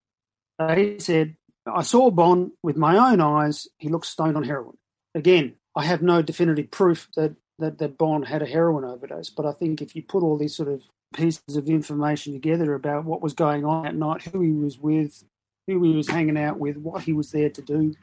He 0.74 0.98
said, 0.98 1.36
"I 1.66 1.82
saw 1.82 2.10
Bon 2.10 2.52
with 2.62 2.76
my 2.76 3.12
own 3.12 3.20
eyes. 3.20 3.68
He 3.78 3.88
looked 3.88 4.06
stoned 4.06 4.36
on 4.36 4.44
heroin." 4.44 4.78
Again, 5.14 5.56
I 5.76 5.84
have 5.84 6.00
no 6.00 6.22
definitive 6.22 6.70
proof 6.70 7.08
that, 7.16 7.36
that, 7.58 7.78
that 7.78 7.98
Bon 7.98 8.22
had 8.22 8.42
a 8.42 8.46
heroin 8.46 8.84
overdose, 8.84 9.28
but 9.28 9.44
I 9.44 9.52
think 9.52 9.82
if 9.82 9.94
you 9.94 10.02
put 10.02 10.22
all 10.22 10.38
these 10.38 10.56
sort 10.56 10.70
of 10.70 10.82
pieces 11.14 11.56
of 11.56 11.68
information 11.68 12.32
together 12.32 12.74
about 12.74 13.04
what 13.04 13.20
was 13.20 13.34
going 13.34 13.64
on 13.66 13.84
that 13.84 13.94
night, 13.94 14.22
who 14.22 14.40
he 14.40 14.52
was 14.52 14.78
with, 14.78 15.22
who 15.66 15.82
he 15.82 15.94
was 15.94 16.08
hanging 16.08 16.38
out 16.38 16.58
with, 16.58 16.78
what 16.78 17.02
he 17.02 17.12
was 17.12 17.30
there 17.30 17.50
to 17.50 17.62
do, 17.62 17.94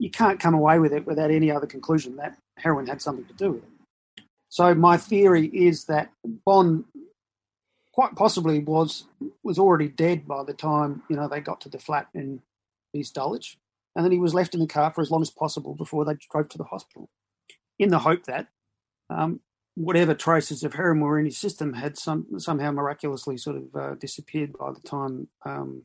you 0.00 0.10
can't 0.10 0.40
come 0.40 0.54
away 0.54 0.80
with 0.80 0.92
it 0.92 1.06
without 1.06 1.30
any 1.30 1.52
other 1.52 1.66
conclusion 1.66 2.16
that 2.16 2.36
heroin 2.58 2.86
had 2.86 3.00
something 3.00 3.26
to 3.26 3.34
do 3.34 3.52
with 3.52 3.62
it. 3.62 4.24
So 4.48 4.74
my 4.74 4.96
theory 4.96 5.46
is 5.46 5.84
that 5.84 6.10
Bon 6.44 6.84
quite 7.92 8.16
possibly 8.16 8.58
was 8.58 9.04
was 9.44 9.58
already 9.58 9.86
dead 9.88 10.26
by 10.26 10.42
the 10.42 10.52
time 10.52 11.02
you 11.08 11.14
know 11.14 11.28
they 11.28 11.40
got 11.40 11.60
to 11.60 11.68
the 11.68 11.78
flat 11.78 12.08
in 12.12 12.42
East 12.92 13.14
Dulwich 13.14 13.56
and 13.94 14.04
then 14.04 14.12
he 14.12 14.18
was 14.18 14.34
left 14.34 14.54
in 14.54 14.60
the 14.60 14.66
car 14.66 14.92
for 14.92 15.00
as 15.00 15.10
long 15.10 15.22
as 15.22 15.30
possible 15.30 15.74
before 15.74 16.04
they 16.04 16.14
drove 16.30 16.48
to 16.50 16.58
the 16.58 16.64
hospital, 16.64 17.10
in 17.78 17.90
the 17.90 17.98
hope 17.98 18.24
that 18.24 18.48
um, 19.10 19.40
whatever 19.74 20.14
traces 20.14 20.62
of 20.62 20.74
heroin 20.74 21.00
were 21.00 21.18
in 21.18 21.24
his 21.24 21.38
system 21.38 21.72
had 21.72 21.98
some 21.98 22.26
somehow 22.38 22.70
miraculously 22.70 23.36
sort 23.36 23.56
of 23.56 23.74
uh, 23.74 23.94
disappeared 23.96 24.52
by 24.58 24.72
the 24.72 24.80
time 24.80 25.28
um, 25.44 25.82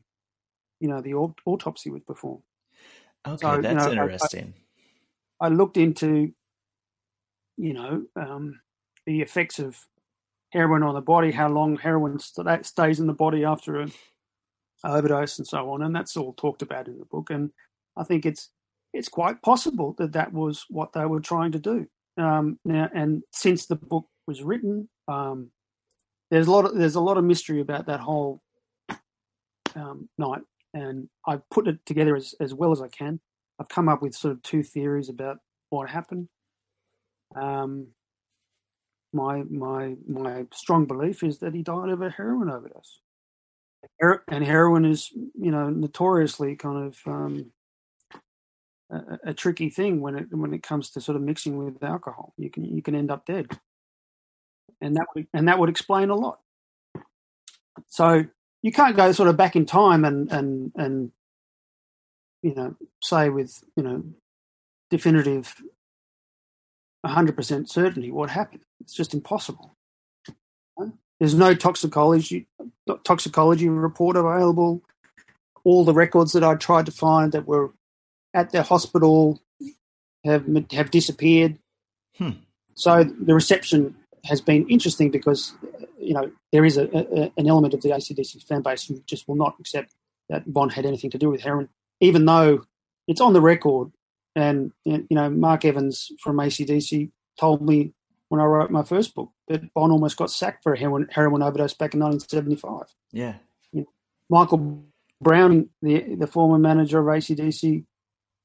you 0.80 0.88
know 0.88 1.00
the 1.00 1.14
autopsy 1.14 1.90
was 1.90 2.02
performed. 2.02 2.42
Okay, 3.26 3.38
so, 3.40 3.60
that's 3.60 3.86
you 3.86 3.94
know, 3.94 4.02
interesting. 4.02 4.54
I, 5.40 5.46
I, 5.46 5.48
looked 5.48 5.76
into, 5.76 6.32
you 7.58 7.74
know, 7.74 8.04
um, 8.16 8.60
the 9.04 9.20
effects 9.20 9.58
of 9.58 9.76
heroin 10.52 10.82
on 10.82 10.94
the 10.94 11.02
body, 11.02 11.30
how 11.30 11.48
long 11.50 11.76
heroin 11.76 12.18
st- 12.18 12.64
stays 12.64 12.98
in 12.98 13.06
the 13.06 13.12
body 13.12 13.44
after 13.44 13.78
an 13.78 13.92
overdose, 14.84 15.38
and 15.38 15.46
so 15.46 15.70
on, 15.70 15.82
and 15.82 15.94
that's 15.94 16.16
all 16.16 16.32
talked 16.32 16.62
about 16.62 16.88
in 16.88 16.98
the 16.98 17.04
book. 17.04 17.28
And 17.28 17.50
I 17.96 18.04
think 18.04 18.26
it's 18.26 18.50
it's 18.92 19.08
quite 19.08 19.42
possible 19.42 19.94
that 19.98 20.12
that 20.12 20.32
was 20.32 20.64
what 20.68 20.92
they 20.92 21.06
were 21.06 21.20
trying 21.20 21.52
to 21.52 21.58
do. 21.58 21.86
Um, 22.16 22.58
now, 22.64 22.90
and 22.94 23.22
since 23.32 23.66
the 23.66 23.76
book 23.76 24.06
was 24.26 24.42
written, 24.42 24.88
um, 25.08 25.50
there's 26.30 26.46
a 26.46 26.50
lot 26.50 26.64
of 26.64 26.74
there's 26.76 26.96
a 26.96 27.00
lot 27.00 27.16
of 27.16 27.24
mystery 27.24 27.60
about 27.60 27.86
that 27.86 28.00
whole 28.00 28.42
um, 29.74 30.08
night, 30.18 30.42
and 30.74 31.08
I've 31.26 31.48
put 31.50 31.68
it 31.68 31.78
together 31.86 32.16
as 32.16 32.34
as 32.40 32.54
well 32.54 32.72
as 32.72 32.80
I 32.80 32.88
can. 32.88 33.20
I've 33.58 33.68
come 33.68 33.88
up 33.88 34.02
with 34.02 34.14
sort 34.14 34.32
of 34.32 34.42
two 34.42 34.62
theories 34.62 35.08
about 35.08 35.38
what 35.70 35.88
happened. 35.88 36.28
Um, 37.34 37.88
my 39.12 39.42
my 39.50 39.96
my 40.08 40.46
strong 40.52 40.86
belief 40.86 41.22
is 41.22 41.38
that 41.38 41.54
he 41.54 41.62
died 41.62 41.90
of 41.90 42.02
a 42.02 42.10
heroin 42.10 42.50
overdose, 42.50 43.00
and 44.28 44.44
heroin 44.44 44.84
is 44.84 45.10
you 45.12 45.50
know 45.50 45.68
notoriously 45.68 46.56
kind 46.56 46.86
of 46.86 46.98
um, 47.06 47.50
a, 48.90 49.30
a, 49.30 49.34
tricky 49.34 49.70
thing 49.70 50.00
when 50.00 50.16
it 50.16 50.26
when 50.30 50.52
it 50.52 50.62
comes 50.62 50.90
to 50.90 51.00
sort 51.00 51.16
of 51.16 51.22
mixing 51.22 51.56
with 51.56 51.82
alcohol. 51.82 52.32
You 52.36 52.50
can 52.50 52.64
you 52.64 52.82
can 52.82 52.94
end 52.94 53.10
up 53.10 53.26
dead, 53.26 53.46
and 54.80 54.96
that 54.96 55.06
would, 55.14 55.26
and 55.32 55.48
that 55.48 55.58
would 55.58 55.68
explain 55.68 56.10
a 56.10 56.14
lot. 56.16 56.40
So 57.88 58.24
you 58.62 58.72
can't 58.72 58.96
go 58.96 59.12
sort 59.12 59.28
of 59.28 59.36
back 59.36 59.56
in 59.56 59.66
time 59.66 60.04
and 60.04 60.30
and 60.30 60.72
and 60.76 61.12
you 62.42 62.54
know 62.54 62.76
say 63.02 63.28
with 63.28 63.62
you 63.76 63.82
know 63.82 64.04
definitive 64.90 65.54
100% 67.06 67.68
certainty 67.68 68.10
what 68.10 68.30
happened. 68.30 68.64
It's 68.80 68.92
just 68.92 69.14
impossible. 69.14 69.76
There's 71.18 71.34
no 71.34 71.54
toxicology 71.54 72.48
toxicology 73.04 73.68
report 73.68 74.16
available. 74.16 74.82
All 75.64 75.84
the 75.84 75.92
records 75.92 76.32
that 76.32 76.42
I 76.42 76.54
tried 76.54 76.86
to 76.86 76.92
find 76.92 77.32
that 77.32 77.46
were 77.46 77.72
at 78.34 78.50
the 78.50 78.62
hospital 78.62 79.40
have 80.24 80.46
have 80.72 80.90
disappeared. 80.90 81.58
Hmm. 82.16 82.30
So 82.74 83.04
the 83.04 83.34
reception 83.34 83.96
has 84.24 84.40
been 84.40 84.68
interesting 84.68 85.10
because 85.10 85.52
you 85.98 86.14
know 86.14 86.30
there 86.52 86.64
is 86.64 86.76
a, 86.76 86.84
a, 86.84 87.32
an 87.36 87.48
element 87.48 87.74
of 87.74 87.82
the 87.82 87.90
ACDC 87.90 88.46
fan 88.46 88.62
base 88.62 88.86
who 88.86 89.02
just 89.06 89.28
will 89.28 89.36
not 89.36 89.56
accept 89.60 89.94
that 90.28 90.50
Bon 90.52 90.68
had 90.68 90.86
anything 90.86 91.10
to 91.10 91.18
do 91.18 91.30
with 91.30 91.40
heroin, 91.40 91.68
even 92.00 92.24
though 92.24 92.64
it's 93.06 93.20
on 93.20 93.32
the 93.32 93.40
record. 93.40 93.90
And 94.36 94.72
you 94.84 95.06
know, 95.10 95.28
Mark 95.28 95.64
Evans 95.64 96.12
from 96.20 96.36
ACDC 96.36 97.10
told 97.38 97.62
me 97.62 97.92
when 98.28 98.40
I 98.40 98.44
wrote 98.44 98.70
my 98.70 98.84
first 98.84 99.14
book 99.14 99.30
that 99.48 99.74
Bon 99.74 99.90
almost 99.90 100.16
got 100.16 100.30
sacked 100.30 100.62
for 100.62 100.72
a 100.72 100.78
heroin, 100.78 101.08
heroin 101.10 101.42
overdose 101.42 101.74
back 101.74 101.94
in 101.94 102.00
1975. 102.00 102.94
Yeah. 103.12 103.34
You 103.72 103.80
know, 103.80 103.86
Michael 104.28 104.84
Browning, 105.20 105.70
the 105.82 106.14
the 106.14 106.28
former 106.28 106.58
manager 106.58 107.00
of 107.00 107.06
ACDC, 107.06 107.84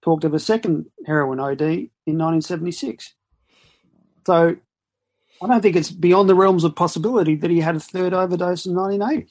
talked 0.05 0.23
of 0.23 0.33
a 0.35 0.39
second 0.39 0.85
heroin 1.05 1.39
OD 1.39 1.61
in 1.61 2.17
1976. 2.17 3.13
So 4.25 4.55
I 5.41 5.47
don't 5.47 5.61
think 5.61 5.75
it's 5.75 5.91
beyond 5.91 6.29
the 6.29 6.35
realms 6.35 6.63
of 6.63 6.75
possibility 6.75 7.35
that 7.35 7.49
he 7.49 7.59
had 7.59 7.75
a 7.75 7.79
third 7.79 8.13
overdose 8.13 8.67
in 8.67 8.75
1980. 8.75 9.27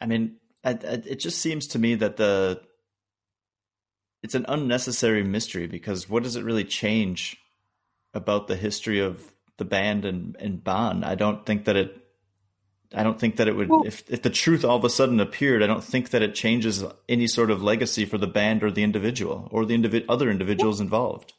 I 0.00 0.06
mean, 0.06 0.36
it 0.64 1.20
just 1.20 1.38
seems 1.38 1.68
to 1.68 1.78
me 1.78 1.94
that 1.96 2.16
the 2.16 2.62
it's 4.22 4.34
an 4.34 4.46
unnecessary 4.48 5.22
mystery 5.22 5.66
because 5.66 6.08
what 6.08 6.24
does 6.24 6.34
it 6.34 6.44
really 6.44 6.64
change 6.64 7.36
about 8.12 8.48
the 8.48 8.56
history 8.56 8.98
of 8.98 9.22
the 9.58 9.64
band 9.64 10.04
and, 10.04 10.34
and 10.40 10.64
Bon? 10.64 11.04
I 11.04 11.14
don't 11.14 11.46
think 11.46 11.66
that 11.66 11.76
it 11.76 12.05
I 12.96 13.02
don't 13.02 13.20
think 13.20 13.36
that 13.36 13.46
it 13.46 13.54
would. 13.54 13.68
Well, 13.68 13.82
if 13.84 14.02
if 14.10 14.22
the 14.22 14.30
truth 14.30 14.64
all 14.64 14.78
of 14.78 14.84
a 14.84 14.88
sudden 14.88 15.20
appeared, 15.20 15.62
I 15.62 15.66
don't 15.66 15.84
think 15.84 16.10
that 16.10 16.22
it 16.22 16.34
changes 16.34 16.82
any 17.08 17.26
sort 17.26 17.50
of 17.50 17.62
legacy 17.62 18.06
for 18.06 18.16
the 18.16 18.26
band 18.26 18.64
or 18.64 18.70
the 18.70 18.82
individual 18.82 19.48
or 19.52 19.66
the 19.66 19.76
individ- 19.76 20.06
other 20.08 20.30
individuals 20.30 20.80
involved. 20.80 21.34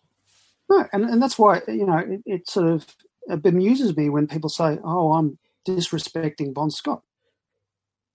No, 0.70 0.88
and 0.93 1.03
and 1.03 1.22
that's 1.22 1.39
why 1.39 1.62
you 1.68 1.88
know 1.88 1.97
it, 1.97 2.22
it, 2.26 2.49
sort 2.49 2.68
of 2.68 2.86
it 3.28 3.41
bemuses 3.41 3.97
me 3.97 4.10
when 4.10 4.28
people 4.28 4.49
say, 4.49 4.78
"Oh, 4.84 5.14
I'm 5.14 5.39
disrespecting 5.68 6.53
Bon 6.53 6.70
Scott." 6.70 7.01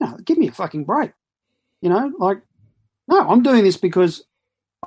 No, 0.00 0.16
give 0.24 0.38
me 0.38 0.46
a 0.46 0.52
fucking 0.52 0.84
break. 0.84 1.10
You 1.80 1.90
know, 1.90 2.12
like 2.18 2.42
no, 3.08 3.28
I'm 3.28 3.42
doing 3.42 3.64
this 3.64 3.76
because 3.76 4.22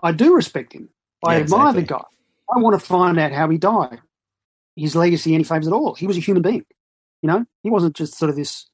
I 0.01 0.14
do 0.14 0.34
respect 0.34 0.72
him. 0.72 0.88
I 1.26 1.36
yeah, 1.36 1.43
admire 1.43 1.70
exactly. 1.72 1.82
the 1.82 1.88
guy. 1.88 2.03
I 2.56 2.60
want 2.60 2.80
to 2.80 2.86
find 2.86 3.20
out 3.20 3.34
how 3.34 3.49
he 3.49 3.58
died, 3.58 3.99
his 4.78 4.95
legacy, 4.95 5.34
any 5.36 5.43
favors 5.43 5.68
at 5.68 5.74
all. 5.74 5.95
He 5.95 6.08
was 6.08 6.16
a 6.16 6.22
human 6.22 6.41
being. 6.41 6.66
You 7.26 7.32
know, 7.32 7.46
he 7.64 7.72
wasn't 7.72 7.96
just 7.96 8.20
sort 8.20 8.30
of 8.30 8.36
this 8.36 8.70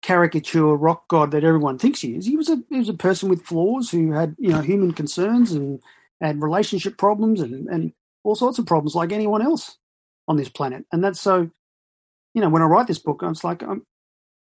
caricature 0.00 0.76
rock 0.76 1.08
god 1.08 1.32
that 1.32 1.42
everyone 1.42 1.76
thinks 1.76 2.00
he 2.00 2.14
is. 2.14 2.24
He 2.24 2.36
was 2.36 2.48
a 2.48 2.62
he 2.70 2.78
was 2.78 2.88
a 2.88 2.94
person 2.94 3.28
with 3.28 3.42
flaws 3.42 3.90
who 3.90 4.12
had 4.12 4.36
you 4.38 4.50
know 4.50 4.60
human 4.60 4.92
concerns 4.92 5.50
and 5.50 5.82
had 6.20 6.40
relationship 6.40 6.98
problems 6.98 7.40
and 7.40 7.66
and 7.66 7.92
all 8.22 8.36
sorts 8.36 8.60
of 8.60 8.66
problems 8.66 8.94
like 8.94 9.10
anyone 9.10 9.42
else 9.42 9.76
on 10.28 10.36
this 10.36 10.48
planet. 10.48 10.84
And 10.92 11.02
that's 11.02 11.20
so. 11.20 11.50
You 12.32 12.42
know, 12.42 12.48
when 12.48 12.62
I 12.62 12.66
write 12.66 12.86
this 12.86 13.00
book, 13.00 13.22
it's 13.24 13.42
like 13.42 13.64
I'm, 13.64 13.82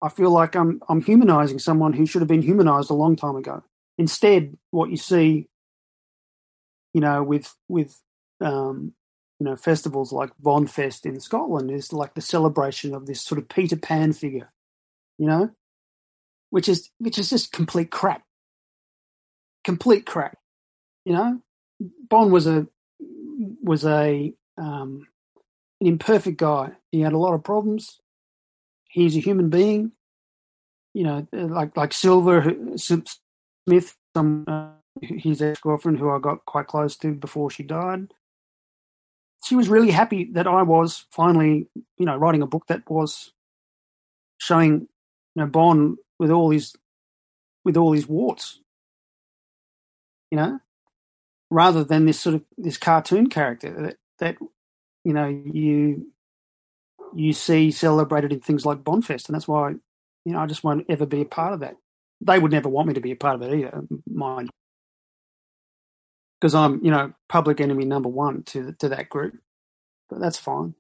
I 0.02 0.10
feel 0.10 0.32
like 0.32 0.58
I'm 0.58 0.82
I'm 0.90 1.02
humanizing 1.02 1.60
someone 1.60 1.94
who 1.94 2.06
should 2.06 2.22
have 2.22 2.28
been 2.28 2.42
humanized 2.42 2.90
a 2.90 2.96
long 2.96 3.16
time 3.16 3.38
ago. 3.38 3.64
Instead, 3.98 4.58
what 4.72 4.90
you 4.90 4.98
see, 4.98 5.48
you 6.94 7.00
know, 7.00 7.24
with 7.24 7.56
with 7.70 7.98
um, 8.42 8.92
you 9.40 9.46
know, 9.46 9.56
festivals 9.56 10.12
like 10.12 10.32
Bonfest 10.42 11.06
in 11.06 11.20
Scotland 11.20 11.70
is 11.70 11.94
like 11.94 12.16
the 12.16 12.22
celebration 12.22 12.96
of 12.96 13.06
this 13.06 13.22
sort 13.22 13.40
of 13.40 13.50
Peter 13.50 13.76
Pan 13.76 14.14
figure, 14.14 14.52
you 15.18 15.28
know, 15.28 15.52
which 16.50 16.68
is 16.68 16.90
which 16.98 17.20
is 17.20 17.30
just 17.30 17.52
complete 17.52 17.92
crap, 17.92 18.24
complete 19.64 20.06
crap. 20.06 20.38
You 21.06 21.14
know, 21.14 21.42
Bon 22.10 22.32
was 22.32 22.48
a 22.48 22.68
was 23.62 23.86
a 23.86 24.34
um, 24.58 25.08
an 25.82 25.88
imperfect 25.88 26.38
guy. 26.38 26.72
He 26.92 27.02
had 27.02 27.14
a 27.14 27.20
lot 27.20 27.36
of 27.36 27.44
problems. 27.44 28.00
He's 28.90 29.16
a 29.16 29.22
human 29.22 29.50
being. 29.50 29.92
You 30.96 31.04
know, 31.04 31.28
like 31.32 31.78
like 31.78 31.94
Silver 31.94 32.56
Smith, 32.76 33.96
some 34.16 34.46
uh, 34.48 34.72
his 35.00 35.44
ex 35.44 35.60
girlfriend, 35.60 36.00
who 36.00 36.10
I 36.10 36.18
got 36.18 36.44
quite 36.46 36.66
close 36.66 36.98
to 36.98 37.14
before 37.14 37.52
she 37.52 37.62
died 37.62 38.08
she 39.48 39.56
was 39.56 39.70
really 39.70 39.92
happy 39.92 40.26
that 40.34 40.46
I 40.46 40.62
was 40.64 41.06
finally, 41.10 41.68
you 41.98 42.06
know, 42.06 42.18
writing 42.18 42.42
a 42.42 42.48
book 42.48 42.68
that 42.68 42.90
was 42.90 43.32
showing, 44.40 44.74
you 44.82 44.88
know, 45.38 45.46
Bon 45.46 45.96
with 46.20 46.32
all 46.32 46.52
his 46.52 46.76
with 47.64 47.78
all 47.78 47.94
his 47.94 48.08
warts. 48.08 48.60
You 50.32 50.38
know, 50.38 50.60
rather 51.50 51.86
than 51.86 52.06
this 52.06 52.20
sort 52.20 52.36
of 52.36 52.44
this 52.58 52.78
cartoon 52.78 53.30
character 53.30 53.72
that 53.82 53.98
that 54.20 54.38
you 55.06 55.14
know 55.14 55.28
you 55.28 56.12
you 57.16 57.32
see 57.32 57.72
celebrated 57.72 58.34
in 58.34 58.42
things 58.42 58.66
like 58.66 58.84
Bonfest, 58.84 59.30
and 59.30 59.36
that's 59.36 59.48
why 59.48 59.70
you 60.26 60.34
know 60.34 60.40
I 60.40 60.46
just 60.46 60.66
won't 60.66 60.86
ever 60.90 61.06
be 61.06 61.22
a 61.22 61.26
part 61.26 61.54
of 61.54 61.62
that. 61.62 61.78
They 62.20 62.38
would 62.38 62.52
never 62.52 62.68
want 62.68 62.90
me 62.90 62.96
to 62.96 63.00
be 63.00 63.12
a 63.12 63.16
part 63.16 63.36
of 63.36 63.44
it 63.44 63.54
either, 63.54 63.82
mind 64.12 64.50
because 66.40 66.56
I'm, 66.56 66.84
you 66.84 66.92
know, 66.92 67.14
public 67.30 67.62
enemy 67.62 67.86
number 67.86 68.10
one 68.10 68.44
to 68.44 68.74
to 68.80 68.90
that 68.90 69.10
group. 69.10 69.36
But 70.10 70.20
that's 70.20 70.38
fine. 70.38 70.76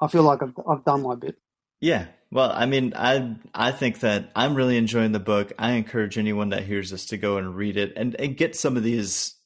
I 0.00 0.08
feel 0.08 0.22
like 0.22 0.42
I've 0.42 0.54
I've 0.68 0.84
done 0.84 1.02
my 1.02 1.14
bit. 1.14 1.36
Yeah. 1.80 2.06
Well, 2.30 2.50
I 2.52 2.66
mean, 2.66 2.92
I 2.96 3.36
I 3.54 3.72
think 3.72 4.00
that 4.00 4.30
I'm 4.34 4.54
really 4.54 4.76
enjoying 4.76 5.12
the 5.12 5.20
book. 5.20 5.52
I 5.58 5.72
encourage 5.72 6.18
anyone 6.18 6.50
that 6.50 6.64
hears 6.64 6.90
this 6.90 7.06
to 7.06 7.16
go 7.16 7.36
and 7.38 7.54
read 7.54 7.76
it 7.76 7.92
and, 7.96 8.14
and 8.18 8.36
get 8.36 8.56
some 8.56 8.76
of 8.76 8.82
these 8.82 9.36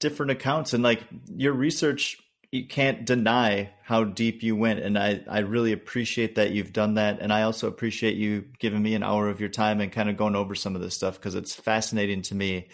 different 0.00 0.32
accounts 0.32 0.72
and 0.72 0.82
like 0.82 1.02
your 1.34 1.52
research 1.52 2.18
you 2.50 2.66
can't 2.66 3.04
deny 3.04 3.70
how 3.84 4.04
deep 4.04 4.42
you 4.42 4.56
went 4.56 4.80
and 4.80 4.98
I, 4.98 5.20
I 5.28 5.40
really 5.40 5.72
appreciate 5.72 6.34
that 6.36 6.50
you've 6.50 6.72
done 6.72 6.94
that 6.94 7.20
and 7.20 7.32
i 7.32 7.42
also 7.42 7.68
appreciate 7.68 8.16
you 8.16 8.46
giving 8.58 8.82
me 8.82 8.94
an 8.94 9.04
hour 9.04 9.28
of 9.28 9.38
your 9.38 9.50
time 9.50 9.80
and 9.80 9.92
kind 9.92 10.10
of 10.10 10.16
going 10.16 10.34
over 10.34 10.56
some 10.56 10.74
of 10.74 10.80
this 10.80 10.94
stuff 10.94 11.14
because 11.14 11.36
it's 11.36 11.54
fascinating 11.54 12.22
to 12.22 12.34
me 12.34 12.68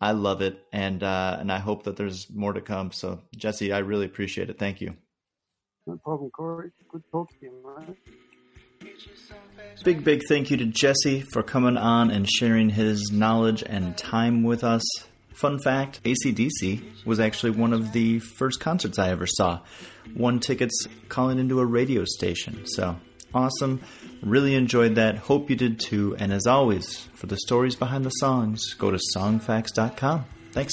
I 0.00 0.12
love 0.12 0.42
it, 0.42 0.64
and 0.72 1.02
uh, 1.02 1.36
and 1.40 1.50
I 1.50 1.58
hope 1.58 1.84
that 1.84 1.96
there's 1.96 2.26
more 2.32 2.52
to 2.52 2.60
come. 2.60 2.92
So, 2.92 3.20
Jesse, 3.36 3.72
I 3.72 3.78
really 3.78 4.06
appreciate 4.06 4.48
it. 4.48 4.58
Thank 4.58 4.80
you. 4.80 4.94
No 5.86 5.96
problem, 6.04 6.30
Corey. 6.30 6.70
Good 6.88 7.02
talking 7.10 7.36
to 7.40 7.46
you, 7.46 7.74
man. 7.76 7.96
Big, 9.84 10.04
big 10.04 10.22
thank 10.28 10.50
you 10.50 10.56
to 10.56 10.66
Jesse 10.66 11.24
for 11.32 11.42
coming 11.42 11.76
on 11.76 12.10
and 12.10 12.28
sharing 12.28 12.70
his 12.70 13.10
knowledge 13.10 13.62
and 13.66 13.96
time 13.96 14.42
with 14.42 14.62
us. 14.62 14.82
Fun 15.34 15.58
fact 15.58 16.02
ACDC 16.02 17.06
was 17.06 17.20
actually 17.20 17.52
one 17.52 17.72
of 17.72 17.92
the 17.92 18.18
first 18.18 18.60
concerts 18.60 18.98
I 18.98 19.10
ever 19.10 19.26
saw. 19.26 19.60
Won 20.16 20.40
tickets 20.40 20.86
calling 21.08 21.38
into 21.38 21.60
a 21.60 21.66
radio 21.66 22.04
station. 22.04 22.66
So 22.66 22.96
awesome. 23.34 23.80
Really 24.22 24.54
enjoyed 24.54 24.96
that. 24.96 25.16
Hope 25.16 25.50
you 25.50 25.56
did 25.56 25.80
too. 25.80 26.16
And 26.18 26.32
as 26.32 26.46
always, 26.46 27.08
for 27.14 27.26
the 27.26 27.36
stories 27.36 27.76
behind 27.76 28.04
the 28.04 28.10
songs, 28.10 28.74
go 28.74 28.90
to 28.90 28.98
songfacts.com. 29.16 30.24
Thanks. 30.52 30.72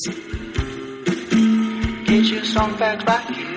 Get 2.05 2.25
your 2.25 2.45
song 2.45 2.77
facts 2.77 3.03
back 3.03 3.29
here. 3.33 3.55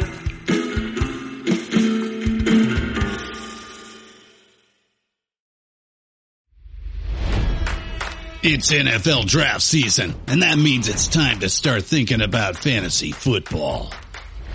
It's 8.41 8.73
NFL 8.73 9.27
draft 9.27 9.63
season, 9.63 10.15
and 10.27 10.43
that 10.43 10.59
means 10.59 10.89
it's 10.89 11.09
time 11.09 11.41
to 11.41 11.49
start 11.49 11.83
thinking 11.83 12.23
about 12.23 12.57
fantasy 12.57 13.13
football. 13.13 13.93